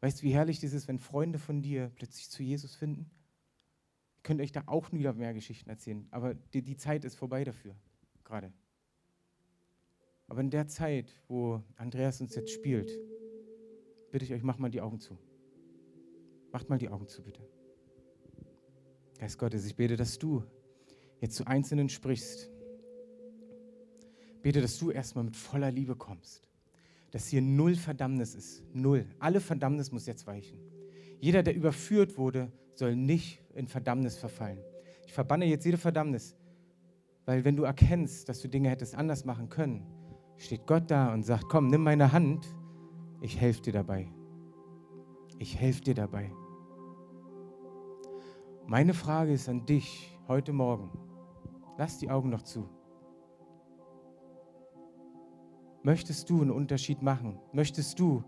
Weißt 0.00 0.20
du, 0.20 0.26
wie 0.26 0.32
herrlich 0.32 0.60
das 0.60 0.72
ist, 0.72 0.86
wenn 0.86 1.00
Freunde 1.00 1.40
von 1.40 1.60
dir 1.62 1.90
plötzlich 1.96 2.30
zu 2.30 2.44
Jesus 2.44 2.76
finden? 2.76 3.10
Ich 4.16 4.22
könnte 4.22 4.44
euch 4.44 4.52
da 4.52 4.62
auch 4.66 4.92
wieder 4.92 5.12
mehr 5.14 5.34
Geschichten 5.34 5.68
erzählen, 5.68 6.06
aber 6.12 6.34
die, 6.34 6.62
die 6.62 6.76
Zeit 6.76 7.04
ist 7.04 7.16
vorbei 7.16 7.42
dafür, 7.42 7.74
gerade. 8.24 8.52
Aber 10.28 10.40
in 10.40 10.50
der 10.50 10.68
Zeit, 10.68 11.20
wo 11.26 11.62
Andreas 11.76 12.20
uns 12.20 12.34
jetzt 12.34 12.50
spielt, 12.50 12.90
bitte 14.12 14.24
ich 14.24 14.32
euch, 14.32 14.42
macht 14.42 14.60
mal 14.60 14.70
die 14.70 14.82
Augen 14.82 15.00
zu. 15.00 15.18
Macht 16.52 16.68
mal 16.68 16.78
die 16.78 16.90
Augen 16.90 17.08
zu, 17.08 17.22
bitte. 17.22 17.40
Geist 19.18 19.38
Gottes, 19.38 19.66
ich 19.66 19.74
bete, 19.74 19.96
dass 19.96 20.18
du 20.18 20.44
jetzt 21.20 21.34
zu 21.34 21.46
Einzelnen 21.46 21.88
sprichst. 21.88 22.50
Bete, 24.42 24.60
dass 24.60 24.78
du 24.78 24.90
erstmal 24.90 25.24
mit 25.24 25.36
voller 25.36 25.70
Liebe 25.70 25.96
kommst. 25.96 26.48
Dass 27.10 27.26
hier 27.26 27.40
null 27.40 27.74
Verdammnis 27.74 28.34
ist. 28.34 28.62
Null. 28.74 29.06
Alle 29.18 29.40
Verdammnis 29.40 29.90
muss 29.90 30.06
jetzt 30.06 30.26
weichen. 30.26 30.60
Jeder, 31.20 31.42
der 31.42 31.56
überführt 31.56 32.16
wurde, 32.18 32.52
soll 32.74 32.94
nicht 32.94 33.42
in 33.54 33.66
Verdammnis 33.66 34.16
verfallen. 34.16 34.60
Ich 35.06 35.12
verbanne 35.12 35.46
jetzt 35.46 35.64
jede 35.64 35.78
Verdammnis, 35.78 36.36
weil 37.24 37.44
wenn 37.44 37.56
du 37.56 37.64
erkennst, 37.64 38.28
dass 38.28 38.40
du 38.40 38.48
Dinge 38.48 38.68
hättest 38.68 38.94
anders 38.94 39.24
machen 39.24 39.48
können, 39.48 39.86
steht 40.38 40.66
Gott 40.66 40.90
da 40.90 41.12
und 41.12 41.24
sagt, 41.24 41.48
komm, 41.48 41.68
nimm 41.68 41.82
meine 41.82 42.12
Hand, 42.12 42.46
ich 43.20 43.40
helfe 43.40 43.62
dir 43.62 43.72
dabei. 43.72 44.08
Ich 45.38 45.58
helfe 45.58 45.82
dir 45.82 45.94
dabei. 45.94 46.32
Meine 48.66 48.94
Frage 48.94 49.32
ist 49.32 49.48
an 49.48 49.66
dich 49.66 50.18
heute 50.28 50.52
Morgen. 50.52 50.90
Lass 51.76 51.98
die 51.98 52.10
Augen 52.10 52.30
noch 52.30 52.42
zu. 52.42 52.68
Möchtest 55.82 56.28
du 56.28 56.42
einen 56.42 56.50
Unterschied 56.50 57.02
machen? 57.02 57.38
Möchtest 57.52 57.98
du 57.98 58.22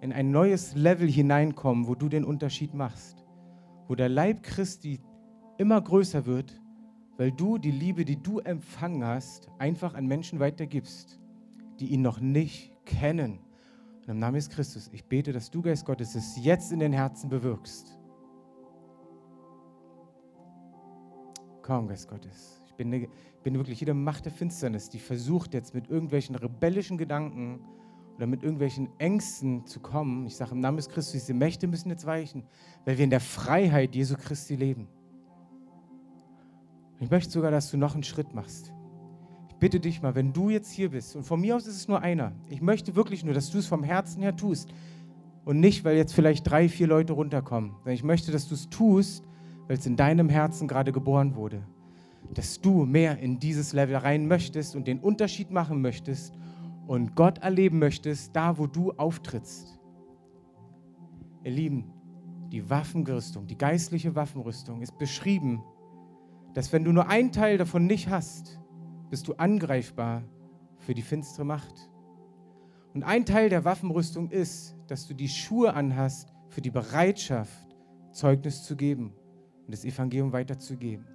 in 0.00 0.12
ein 0.12 0.30
neues 0.30 0.74
Level 0.74 1.08
hineinkommen, 1.08 1.86
wo 1.86 1.94
du 1.94 2.08
den 2.08 2.24
Unterschied 2.24 2.74
machst? 2.74 3.24
Wo 3.88 3.94
der 3.94 4.08
Leib 4.08 4.42
Christi 4.42 5.00
immer 5.58 5.80
größer 5.80 6.26
wird, 6.26 6.60
weil 7.16 7.32
du 7.32 7.58
die 7.58 7.70
Liebe, 7.70 8.04
die 8.04 8.20
du 8.22 8.38
empfangen 8.38 9.04
hast, 9.04 9.48
einfach 9.58 9.94
an 9.94 10.06
Menschen 10.06 10.40
weitergibst 10.40 11.18
die 11.80 11.86
ihn 11.88 12.02
noch 12.02 12.20
nicht 12.20 12.72
kennen. 12.84 13.40
Und 14.02 14.08
im 14.08 14.18
Namen 14.18 14.34
des 14.34 14.48
Christus, 14.48 14.88
ich 14.92 15.04
bete, 15.04 15.32
dass 15.32 15.50
du, 15.50 15.62
Geist 15.62 15.84
Gottes, 15.84 16.14
es 16.14 16.42
jetzt 16.42 16.72
in 16.72 16.80
den 16.80 16.92
Herzen 16.92 17.28
bewirkst. 17.28 17.98
Komm, 21.62 21.88
Geist 21.88 22.08
Gottes. 22.08 22.62
Ich 22.66 22.74
bin, 22.74 22.88
ne, 22.90 23.08
bin 23.42 23.54
wirklich 23.54 23.80
jede 23.80 23.94
Macht 23.94 24.24
der 24.24 24.32
Finsternis, 24.32 24.88
die 24.88 24.98
versucht 24.98 25.54
jetzt 25.54 25.74
mit 25.74 25.88
irgendwelchen 25.88 26.34
rebellischen 26.34 26.96
Gedanken 26.96 27.60
oder 28.16 28.26
mit 28.26 28.42
irgendwelchen 28.42 28.88
Ängsten 28.98 29.66
zu 29.66 29.80
kommen. 29.80 30.26
Ich 30.26 30.36
sage 30.36 30.52
im 30.52 30.60
Namen 30.60 30.78
des 30.78 30.88
Christus, 30.88 31.12
diese 31.12 31.34
Mächte 31.34 31.66
müssen 31.66 31.90
jetzt 31.90 32.06
weichen, 32.06 32.44
weil 32.84 32.96
wir 32.96 33.04
in 33.04 33.10
der 33.10 33.20
Freiheit 33.20 33.94
Jesu 33.94 34.16
Christi 34.16 34.56
leben. 34.56 34.88
Ich 37.00 37.10
möchte 37.10 37.30
sogar, 37.30 37.50
dass 37.50 37.70
du 37.70 37.76
noch 37.76 37.94
einen 37.94 38.02
Schritt 38.02 38.34
machst 38.34 38.72
bitte 39.58 39.80
dich 39.80 40.02
mal, 40.02 40.14
wenn 40.14 40.32
du 40.32 40.50
jetzt 40.50 40.70
hier 40.70 40.90
bist, 40.90 41.16
und 41.16 41.24
von 41.24 41.40
mir 41.40 41.56
aus 41.56 41.66
ist 41.66 41.76
es 41.76 41.88
nur 41.88 42.00
einer, 42.00 42.32
ich 42.48 42.60
möchte 42.60 42.96
wirklich 42.96 43.24
nur, 43.24 43.34
dass 43.34 43.50
du 43.50 43.58
es 43.58 43.66
vom 43.66 43.82
Herzen 43.82 44.22
her 44.22 44.36
tust 44.36 44.72
und 45.44 45.60
nicht, 45.60 45.84
weil 45.84 45.96
jetzt 45.96 46.12
vielleicht 46.14 46.48
drei, 46.48 46.68
vier 46.68 46.86
Leute 46.86 47.12
runterkommen, 47.12 47.72
sondern 47.78 47.94
ich 47.94 48.04
möchte, 48.04 48.32
dass 48.32 48.48
du 48.48 48.54
es 48.54 48.68
tust, 48.68 49.24
weil 49.66 49.76
es 49.76 49.86
in 49.86 49.96
deinem 49.96 50.28
Herzen 50.28 50.68
gerade 50.68 50.92
geboren 50.92 51.34
wurde. 51.34 51.62
Dass 52.34 52.60
du 52.60 52.84
mehr 52.84 53.18
in 53.18 53.38
dieses 53.38 53.72
Level 53.72 53.96
rein 53.96 54.28
möchtest 54.28 54.76
und 54.76 54.86
den 54.86 55.00
Unterschied 55.00 55.50
machen 55.50 55.80
möchtest 55.80 56.34
und 56.86 57.14
Gott 57.14 57.38
erleben 57.38 57.78
möchtest, 57.78 58.34
da 58.34 58.58
wo 58.58 58.66
du 58.66 58.92
auftrittst. 58.92 59.78
Ihr 61.44 61.52
Lieben, 61.52 61.84
die 62.50 62.68
Waffenrüstung, 62.68 63.46
die 63.46 63.56
geistliche 63.56 64.14
Waffenrüstung 64.14 64.82
ist 64.82 64.98
beschrieben 64.98 65.62
dass 66.54 66.72
wenn 66.72 66.84
du 66.84 66.92
nur 66.92 67.08
einen 67.08 67.32
Teil 67.32 67.58
davon 67.58 67.86
nicht 67.86 68.08
hast, 68.08 68.58
bist 69.10 69.28
du 69.28 69.34
angreifbar 69.34 70.22
für 70.78 70.94
die 70.94 71.02
finstere 71.02 71.44
Macht. 71.44 71.90
Und 72.94 73.02
ein 73.02 73.24
Teil 73.24 73.48
der 73.48 73.64
Waffenrüstung 73.64 74.30
ist, 74.30 74.74
dass 74.86 75.06
du 75.06 75.14
die 75.14 75.28
Schuhe 75.28 75.74
anhast 75.74 76.32
für 76.48 76.60
die 76.60 76.70
Bereitschaft, 76.70 77.76
Zeugnis 78.12 78.64
zu 78.64 78.74
geben 78.74 79.12
und 79.66 79.72
das 79.72 79.84
Evangelium 79.84 80.32
weiterzugeben. 80.32 81.06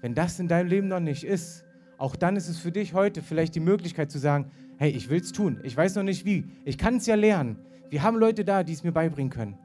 Wenn 0.00 0.14
das 0.14 0.40
in 0.40 0.48
deinem 0.48 0.68
Leben 0.68 0.88
noch 0.88 1.00
nicht 1.00 1.24
ist, 1.24 1.64
auch 1.98 2.16
dann 2.16 2.36
ist 2.36 2.48
es 2.48 2.58
für 2.58 2.72
dich 2.72 2.94
heute 2.94 3.22
vielleicht 3.22 3.54
die 3.54 3.60
Möglichkeit 3.60 4.10
zu 4.10 4.18
sagen, 4.18 4.50
hey, 4.78 4.90
ich 4.90 5.08
will 5.08 5.20
es 5.20 5.30
tun, 5.30 5.60
ich 5.62 5.76
weiß 5.76 5.94
noch 5.94 6.02
nicht 6.02 6.24
wie, 6.24 6.46
ich 6.64 6.76
kann 6.78 6.96
es 6.96 7.06
ja 7.06 7.14
lernen. 7.14 7.58
Wir 7.90 8.02
haben 8.02 8.16
Leute 8.16 8.44
da, 8.44 8.64
die 8.64 8.72
es 8.72 8.82
mir 8.82 8.92
beibringen 8.92 9.30
können. 9.30 9.58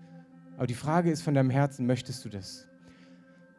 Aber 0.57 0.67
die 0.67 0.75
Frage 0.75 1.09
ist 1.09 1.21
von 1.21 1.33
deinem 1.33 1.49
Herzen, 1.49 1.87
möchtest 1.87 2.23
du 2.25 2.29
das? 2.29 2.67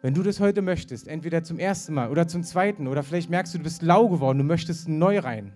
Wenn 0.00 0.14
du 0.14 0.22
das 0.22 0.38
heute 0.38 0.62
möchtest, 0.62 1.08
entweder 1.08 1.42
zum 1.42 1.58
ersten 1.58 1.94
Mal 1.94 2.10
oder 2.10 2.28
zum 2.28 2.44
zweiten, 2.44 2.86
oder 2.86 3.02
vielleicht 3.02 3.30
merkst 3.30 3.54
du, 3.54 3.58
du 3.58 3.64
bist 3.64 3.82
lau 3.82 4.08
geworden, 4.08 4.38
du 4.38 4.44
möchtest 4.44 4.88
neu 4.88 5.18
rein, 5.18 5.52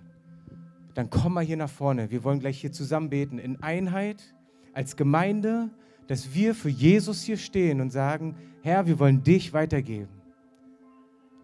dann 0.94 1.10
komm 1.10 1.34
mal 1.34 1.44
hier 1.44 1.56
nach 1.56 1.70
vorne. 1.70 2.10
Wir 2.10 2.24
wollen 2.24 2.40
gleich 2.40 2.60
hier 2.60 2.72
zusammen 2.72 3.08
beten 3.08 3.38
in 3.38 3.62
Einheit 3.62 4.34
als 4.72 4.96
Gemeinde, 4.96 5.70
dass 6.08 6.34
wir 6.34 6.54
für 6.54 6.68
Jesus 6.68 7.22
hier 7.22 7.36
stehen 7.36 7.80
und 7.80 7.90
sagen, 7.90 8.36
Herr, 8.62 8.86
wir 8.86 8.98
wollen 8.98 9.22
dich 9.22 9.52
weitergeben. 9.52 10.08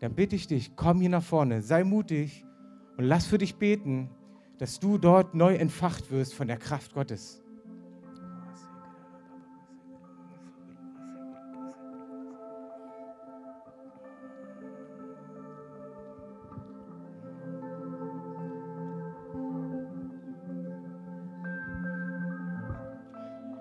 Dann 0.01 0.14
bitte 0.14 0.36
ich 0.36 0.46
dich, 0.46 0.76
komm 0.76 1.01
hier 1.01 1.11
nach 1.11 1.22
vorne, 1.22 1.62
sei 1.62 1.84
mutig 1.84 2.44
und 2.96 3.05
lass 3.05 3.26
für 3.26 3.38
dich 3.38 3.57
beten, 3.57 4.11
dass 4.59 4.80
du 4.80 4.99
dort 4.99 5.34
neu 5.34 5.55
entfacht 5.55 6.11
wirst 6.11 6.34
von 6.34 6.49
der 6.49 6.57
Kraft 6.57 6.94
Gottes. 6.94 7.42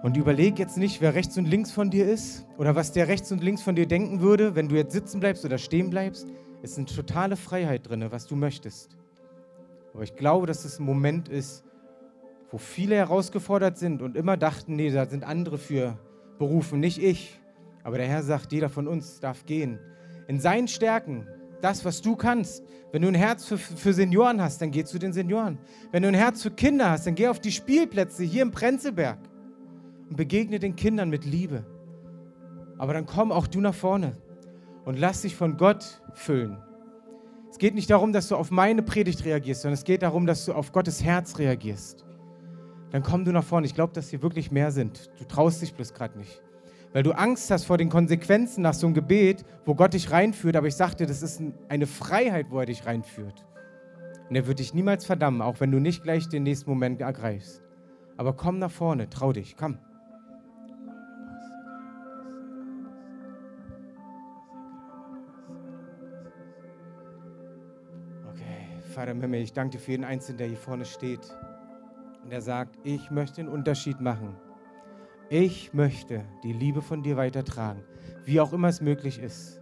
Und 0.08 0.16
überleg 0.16 0.58
jetzt 0.58 0.78
nicht, 0.78 1.02
wer 1.02 1.16
rechts 1.16 1.38
und 1.38 1.50
links 1.50 1.70
von 1.70 1.90
dir 1.90 2.10
ist 2.10 2.46
oder 2.58 2.78
was 2.78 2.94
der 2.94 3.10
rechts 3.10 3.30
und 3.34 3.44
links 3.44 3.62
von 3.62 3.76
dir 3.76 3.86
denken 3.86 4.22
würde, 4.22 4.56
wenn 4.56 4.70
du 4.70 4.78
jetzt 4.78 4.94
sitzen 4.94 5.20
bleibst 5.20 5.44
oder 5.44 5.58
stehen 5.58 5.90
bleibst. 5.90 6.30
Es 6.62 6.72
ist 6.72 6.78
eine 6.78 6.86
totale 6.88 7.36
Freiheit 7.36 7.90
drin, 7.90 8.06
was 8.10 8.26
du 8.26 8.38
möchtest. 8.38 8.96
Aber 9.94 10.04
ich 10.04 10.16
glaube, 10.16 10.48
dass 10.48 10.64
es 10.64 10.80
ein 10.80 10.86
Moment 10.86 11.28
ist, 11.28 11.66
wo 12.52 12.58
viele 12.58 12.96
herausgefordert 12.96 13.78
sind 13.78 14.02
und 14.02 14.16
immer 14.16 14.38
dachten, 14.38 14.78
nee, 14.78 14.92
da 14.92 15.08
sind 15.08 15.26
andere 15.26 15.58
für 15.58 16.00
berufen, 16.40 16.80
nicht 16.80 17.04
ich. 17.04 17.38
Aber 17.84 17.98
der 17.98 18.08
Herr 18.08 18.24
sagt, 18.24 18.54
jeder 18.54 18.70
von 18.70 18.88
uns 18.88 19.20
darf 19.20 19.46
gehen. 19.46 19.78
In 20.30 20.40
seinen 20.40 20.70
Stärken, 20.70 21.28
das, 21.60 21.84
was 21.84 22.02
du 22.02 22.16
kannst. 22.16 22.64
Wenn 22.94 23.02
du 23.02 23.10
ein 23.10 23.14
Herz 23.14 23.44
für, 23.44 23.58
für 23.58 23.92
Senioren 23.92 24.42
hast, 24.42 24.62
dann 24.62 24.72
geh 24.72 24.86
zu 24.86 25.00
den 25.00 25.12
Senioren. 25.12 25.58
Wenn 25.92 26.04
du 26.04 26.08
ein 26.08 26.14
Herz 26.14 26.44
für 26.44 26.52
Kinder 26.52 26.92
hast, 26.92 27.06
dann 27.08 27.16
geh 27.16 27.28
auf 27.28 27.42
die 27.42 27.52
Spielplätze 27.52 28.24
hier 28.24 28.44
im 28.44 28.52
Prenzlberg 28.52 29.20
und 30.10 30.16
begegne 30.16 30.60
den 30.60 30.76
Kindern 30.76 31.10
mit 31.10 31.26
Liebe. 31.26 31.66
Aber 32.78 32.94
dann 32.94 33.06
komm 33.06 33.32
auch 33.32 33.48
du 33.48 33.62
nach 33.62 33.74
vorne 33.74 34.18
und 34.86 35.00
lass 35.00 35.22
dich 35.22 35.36
von 35.36 35.58
Gott 35.58 36.02
füllen. 36.14 36.58
Es 37.50 37.58
geht 37.58 37.76
nicht 37.76 37.90
darum, 37.90 38.14
dass 38.14 38.28
du 38.28 38.36
auf 38.36 38.52
meine 38.52 38.84
Predigt 38.84 39.26
reagierst, 39.26 39.62
sondern 39.62 39.74
es 39.74 39.84
geht 39.84 40.04
darum, 40.04 40.26
dass 40.26 40.46
du 40.46 40.54
auf 40.54 40.72
Gottes 40.72 41.04
Herz 41.04 41.40
reagierst. 41.40 42.06
Dann 42.92 43.04
komm 43.04 43.26
du 43.26 43.32
nach 43.32 43.44
vorne. 43.44 43.66
Ich 43.66 43.76
glaube, 43.76 43.94
dass 43.94 44.10
hier 44.10 44.22
wirklich 44.22 44.52
mehr 44.52 44.72
sind. 44.72 45.10
Du 45.18 45.26
traust 45.26 45.62
dich 45.62 45.74
bloß 45.74 45.94
gerade 45.94 46.18
nicht. 46.18 46.42
Weil 46.94 47.04
du 47.04 47.12
Angst 47.12 47.52
hast 47.52 47.66
vor 47.66 47.78
den 47.78 47.90
Konsequenzen 47.90 48.62
nach 48.62 48.74
so 48.74 48.88
einem 48.88 48.94
Gebet, 48.94 49.44
wo 49.66 49.76
Gott 49.76 49.94
dich 49.94 50.12
reinführt. 50.12 50.56
Aber 50.56 50.68
ich 50.68 50.76
sagte, 50.76 51.06
das 51.06 51.22
ist 51.22 51.42
eine 51.68 51.88
Freiheit, 51.88 52.48
wo 52.50 52.60
er 52.60 52.66
dich 52.66 52.86
reinführt. 52.86 53.46
Und 54.30 54.36
er 54.36 54.48
wird 54.48 54.60
dich 54.60 54.74
niemals 54.74 55.06
verdammen, 55.06 55.42
auch 55.42 55.60
wenn 55.60 55.72
du 55.72 55.80
nicht 55.80 56.04
gleich 56.04 56.28
den 56.28 56.44
nächsten 56.44 56.70
Moment 56.70 57.02
ergreifst. 57.02 57.62
Aber 58.18 58.34
komm 58.34 58.60
nach 58.60 58.72
vorne, 58.72 59.10
trau 59.10 59.32
dich, 59.32 59.56
komm. 59.58 59.80
Vater 68.98 69.12
im 69.12 69.22
Himmel, 69.22 69.42
ich 69.42 69.54
danke 69.54 69.78
dir 69.78 69.84
für 69.84 69.92
jeden 69.92 70.04
Einzelnen, 70.04 70.40
der 70.40 70.48
hier 70.48 70.58
vorne 70.58 70.84
steht 70.84 71.20
und 72.24 72.32
der 72.32 72.42
sagt, 72.42 72.80
ich 72.84 73.12
möchte 73.12 73.42
einen 73.42 73.48
Unterschied 73.48 74.02
machen. 74.02 74.36
Ich 75.30 75.72
möchte 75.72 76.26
die 76.44 76.52
Liebe 76.52 76.82
von 76.82 77.04
dir 77.04 77.16
weitertragen, 77.16 77.84
wie 78.26 78.42
auch 78.42 78.54
immer 78.54 78.70
es 78.70 78.82
möglich 78.82 79.20
ist. 79.20 79.62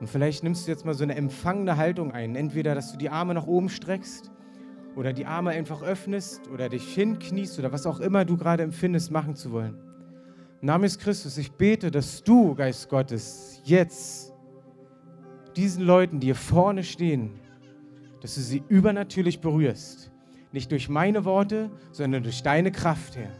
Und 0.00 0.06
vielleicht 0.06 0.42
nimmst 0.42 0.66
du 0.66 0.70
jetzt 0.70 0.86
mal 0.86 0.94
so 0.94 1.02
eine 1.02 1.16
empfangende 1.16 1.76
Haltung 1.76 2.12
ein. 2.12 2.34
Entweder, 2.34 2.74
dass 2.74 2.92
du 2.92 2.96
die 2.96 3.10
Arme 3.10 3.34
nach 3.34 3.46
oben 3.46 3.68
streckst 3.68 4.30
oder 4.96 5.12
die 5.12 5.26
Arme 5.26 5.50
einfach 5.50 5.82
öffnest 5.82 6.48
oder 6.48 6.70
dich 6.70 6.94
hinkniest 6.94 7.58
oder 7.58 7.72
was 7.72 7.84
auch 7.84 8.00
immer 8.00 8.24
du 8.24 8.38
gerade 8.38 8.62
empfindest, 8.62 9.10
machen 9.10 9.34
zu 9.34 9.52
wollen. 9.52 9.76
Namen 10.62 10.84
des 10.84 10.98
Christus, 10.98 11.36
ich 11.36 11.52
bete, 11.52 11.90
dass 11.90 12.24
du, 12.24 12.54
Geist 12.54 12.88
Gottes, 12.88 13.60
jetzt 13.64 14.27
diesen 15.58 15.82
Leuten, 15.82 16.20
die 16.20 16.28
hier 16.28 16.36
vorne 16.36 16.84
stehen, 16.84 17.32
dass 18.20 18.36
du 18.36 18.40
sie 18.40 18.62
übernatürlich 18.68 19.40
berührst. 19.40 20.12
Nicht 20.52 20.70
durch 20.70 20.88
meine 20.88 21.24
Worte, 21.24 21.70
sondern 21.90 22.22
durch 22.22 22.42
deine 22.44 22.70
Kraft, 22.70 23.16
Herr. 23.16 23.32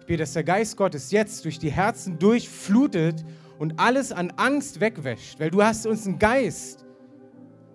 Ich 0.00 0.06
bete, 0.06 0.22
dass 0.22 0.32
der 0.32 0.42
Geist 0.42 0.76
Gottes 0.78 1.10
jetzt 1.10 1.44
durch 1.44 1.58
die 1.58 1.70
Herzen 1.70 2.18
durchflutet 2.18 3.24
und 3.58 3.78
alles 3.78 4.10
an 4.10 4.32
Angst 4.36 4.80
wegwäscht, 4.80 5.38
weil 5.38 5.50
du 5.50 5.62
hast 5.62 5.86
uns 5.86 6.06
einen 6.06 6.18
Geist 6.18 6.86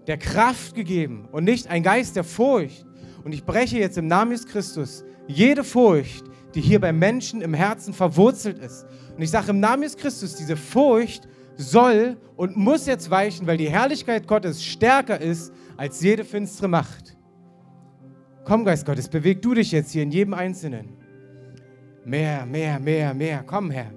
der 0.07 0.17
Kraft 0.17 0.73
gegeben 0.73 1.27
und 1.31 1.43
nicht 1.43 1.67
einen 1.67 1.83
Geist 1.83 2.15
der 2.15 2.23
Furcht. 2.23 2.85
Und 3.23 3.33
ich 3.33 3.45
breche 3.45 3.77
jetzt 3.77 3.99
im 3.99 4.07
Namen 4.07 4.31
des 4.31 4.47
Christus 4.47 5.05
jede 5.27 5.63
Furcht, 5.63 6.25
die 6.55 6.61
hier 6.61 6.81
bei 6.81 6.91
Menschen 6.91 7.41
im 7.41 7.53
Herzen 7.53 7.93
verwurzelt 7.93 8.57
ist. 8.57 8.87
Und 9.15 9.21
ich 9.21 9.29
sage 9.29 9.51
im 9.51 9.59
Namen 9.59 9.83
des 9.83 9.95
Christus, 9.95 10.35
diese 10.35 10.57
Furcht 10.57 11.27
soll 11.57 12.17
und 12.35 12.57
muss 12.57 12.85
jetzt 12.85 13.09
weichen, 13.09 13.47
weil 13.47 13.57
die 13.57 13.69
Herrlichkeit 13.69 14.27
Gottes 14.27 14.63
stärker 14.63 15.19
ist 15.19 15.53
als 15.77 16.01
jede 16.01 16.23
finstere 16.23 16.67
Macht. 16.67 17.17
Komm, 18.43 18.65
Geist 18.65 18.85
Gottes, 18.85 19.07
beweg 19.07 19.41
du 19.41 19.53
dich 19.53 19.71
jetzt 19.71 19.91
hier 19.91 20.03
in 20.03 20.11
jedem 20.11 20.33
Einzelnen. 20.33 20.97
Mehr, 22.03 22.45
mehr, 22.45 22.79
mehr, 22.79 23.13
mehr. 23.13 23.43
Komm, 23.45 23.69
Herr. 23.69 23.91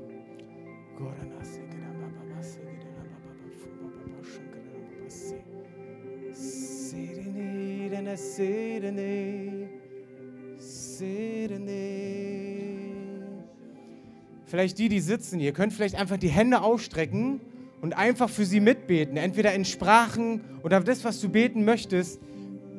Vielleicht 14.55 14.78
die, 14.78 14.88
die 14.88 15.00
sitzen, 15.00 15.40
ihr 15.40 15.50
könnt 15.50 15.72
vielleicht 15.72 15.96
einfach 15.96 16.16
die 16.16 16.28
Hände 16.28 16.62
ausstrecken 16.62 17.40
und 17.80 17.96
einfach 17.96 18.30
für 18.30 18.44
sie 18.44 18.61
mitbeten, 18.61 19.16
entweder 19.16 19.52
in 19.52 19.64
Sprachen 19.64 20.42
oder 20.62 20.78
das, 20.78 21.02
was 21.02 21.20
du 21.20 21.28
beten 21.28 21.64
möchtest. 21.64 22.20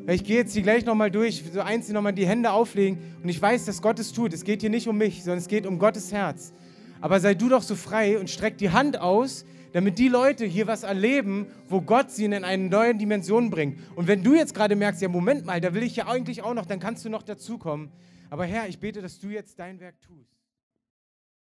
Ich 0.07 0.23
gehe 0.23 0.37
jetzt 0.37 0.53
hier 0.53 0.61
gleich 0.61 0.85
nochmal 0.85 1.11
durch, 1.11 1.43
so 1.53 1.59
einzeln 1.59 1.95
nochmal 1.95 2.13
die 2.13 2.25
Hände 2.25 2.51
auflegen 2.51 2.99
und 3.21 3.27
ich 3.27 3.41
weiß, 3.41 3.65
dass 3.65 3.81
Gott 3.81 3.99
es 3.99 4.13
tut. 4.13 4.31
Es 4.31 4.45
geht 4.45 4.61
hier 4.61 4.69
nicht 4.69 4.87
um 4.87 4.97
mich, 4.97 5.21
sondern 5.21 5.39
es 5.39 5.49
geht 5.49 5.65
um 5.65 5.77
Gottes 5.77 6.13
Herz. 6.13 6.53
Aber 7.01 7.19
sei 7.19 7.33
du 7.33 7.49
doch 7.49 7.61
so 7.61 7.75
frei 7.75 8.17
und 8.17 8.29
streck 8.29 8.57
die 8.57 8.69
Hand 8.69 8.97
aus, 9.01 9.43
damit 9.73 9.99
die 9.99 10.07
Leute 10.07 10.45
hier 10.45 10.67
was 10.67 10.83
erleben, 10.83 11.47
wo 11.67 11.81
Gott 11.81 12.09
sie 12.09 12.23
in 12.23 12.33
eine 12.33 12.69
neue 12.69 12.95
Dimension 12.95 13.49
bringt. 13.49 13.79
Und 13.97 14.07
wenn 14.07 14.23
du 14.23 14.33
jetzt 14.33 14.53
gerade 14.53 14.77
merkst, 14.77 15.01
ja, 15.01 15.09
Moment 15.09 15.45
mal, 15.45 15.59
da 15.59 15.73
will 15.73 15.83
ich 15.83 15.97
ja 15.97 16.07
eigentlich 16.07 16.41
auch 16.41 16.53
noch, 16.53 16.67
dann 16.67 16.79
kannst 16.79 17.03
du 17.03 17.09
noch 17.09 17.23
dazukommen. 17.23 17.91
Aber 18.29 18.45
Herr, 18.45 18.69
ich 18.69 18.79
bete, 18.79 19.01
dass 19.01 19.19
du 19.19 19.27
jetzt 19.27 19.59
dein 19.59 19.81
Werk 19.81 19.99
tust. 19.99 20.34